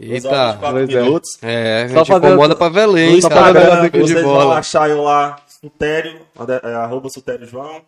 [0.00, 1.02] Eita, 24 pois é.
[1.02, 1.38] minutos.
[1.42, 3.40] é, a Só gente fazer incomoda pra hein, Só cara.
[3.40, 4.58] fazer Instagram, negócio aqui de vocês vão bola.
[4.58, 7.82] achar eu lá, Sutério, é- é, arroba Sutério João.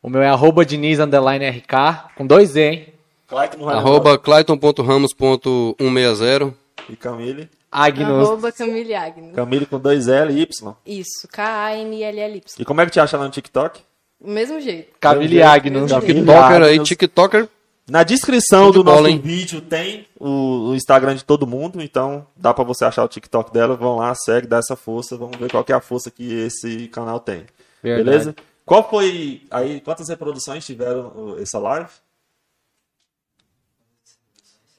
[0.00, 2.86] O meu é arroba Diniz underline RK, com dois E, hein?
[3.26, 6.54] Clayton Arroba clayton.ramos.160.
[6.88, 7.48] E Camille.
[7.70, 8.28] Agnus.
[8.28, 9.34] Arroba Camille Agnes.
[9.34, 10.74] Camille com dois L e Y.
[10.86, 12.42] Isso, K-A-M-L-L-Y.
[12.58, 13.80] E como é que te acha lá no TikTok?
[14.20, 14.88] Do mesmo jeito.
[15.00, 15.90] Camille Agnus.
[15.92, 16.88] TikToker aí, Agnus.
[16.88, 17.48] TikToker.
[17.88, 19.18] Na descrição de do nosso hein?
[19.18, 23.50] vídeo tem o, o Instagram de todo mundo, então dá pra você achar o TikTok
[23.50, 23.76] dela.
[23.76, 25.16] Vão lá, segue, dá essa força.
[25.16, 27.46] Vamos ver qual que é a força que esse canal tem.
[27.82, 28.04] Verdade.
[28.04, 28.36] Beleza?
[28.66, 29.80] Qual foi aí?
[29.80, 31.88] Quantas reproduções tiveram essa live?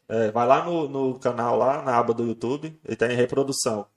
[0.07, 3.87] É, vai lá no, no canal lá, na aba do YouTube, e tem reprodução.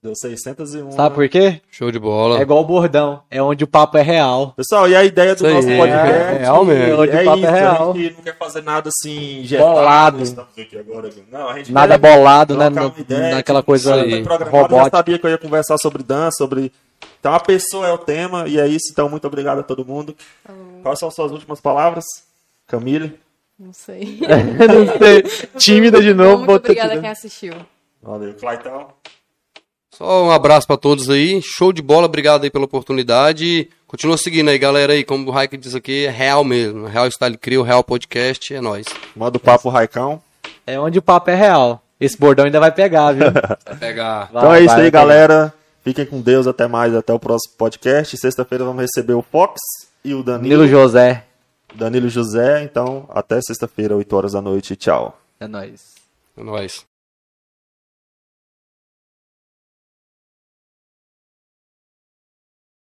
[0.00, 0.92] Deu 601.
[0.92, 1.60] Sabe por quê?
[1.72, 2.38] Show de bola.
[2.38, 3.20] É igual o bordão.
[3.28, 4.52] É onde o papo é real.
[4.56, 7.02] Pessoal, e a ideia do Isso aí, nosso é, podcast é real mesmo.
[7.02, 7.90] Onde é o papo isso, é real.
[7.90, 10.46] a gente não quer fazer nada assim, getado, Bolado.
[10.78, 11.10] agora.
[11.32, 12.68] Não, a gente Nada quer bolado, né?
[12.70, 14.96] no- ideia, naquela tipo, coisa foi programado, Eu robótica.
[14.96, 16.72] sabia que eu ia conversar sobre dança, sobre...
[17.18, 18.90] Então a pessoa é o tema, e é isso.
[18.92, 20.14] Então muito obrigado a todo mundo.
[20.80, 22.04] Quais são suas últimas palavras?
[22.68, 23.18] Camille?
[23.58, 24.20] Não sei.
[24.22, 25.22] Não sei.
[25.58, 26.44] Tímida de novo.
[26.44, 27.54] Muito obrigada quem assistiu.
[28.00, 28.32] Valeu.
[28.34, 28.88] Claitão?
[29.98, 31.42] Só um abraço pra todos aí.
[31.42, 33.68] Show de bola, obrigado aí pela oportunidade.
[33.84, 35.02] Continua seguindo aí, galera aí.
[35.02, 36.86] Como o Raik diz aqui, é real mesmo.
[36.86, 38.86] Real Style Crio, Real Podcast, é nóis.
[39.16, 40.22] Manda o papo, Raicão.
[40.64, 41.82] É onde o papo é real.
[41.98, 43.26] Esse bordão ainda vai pegar, viu?
[43.66, 44.28] Vai pegar.
[44.30, 45.00] então é isso vai aí, pegar.
[45.00, 45.54] galera.
[45.82, 46.46] Fiquem com Deus.
[46.46, 46.94] Até mais.
[46.94, 48.16] Até o próximo podcast.
[48.16, 49.60] Sexta-feira vamos receber o Fox
[50.04, 50.62] e o Danilo.
[50.62, 51.24] Nilo José.
[51.74, 52.62] Danilo José.
[52.62, 54.76] Então, até sexta-feira, 8 horas da noite.
[54.76, 55.18] Tchau.
[55.40, 55.80] É nóis.
[56.36, 56.87] É nóis.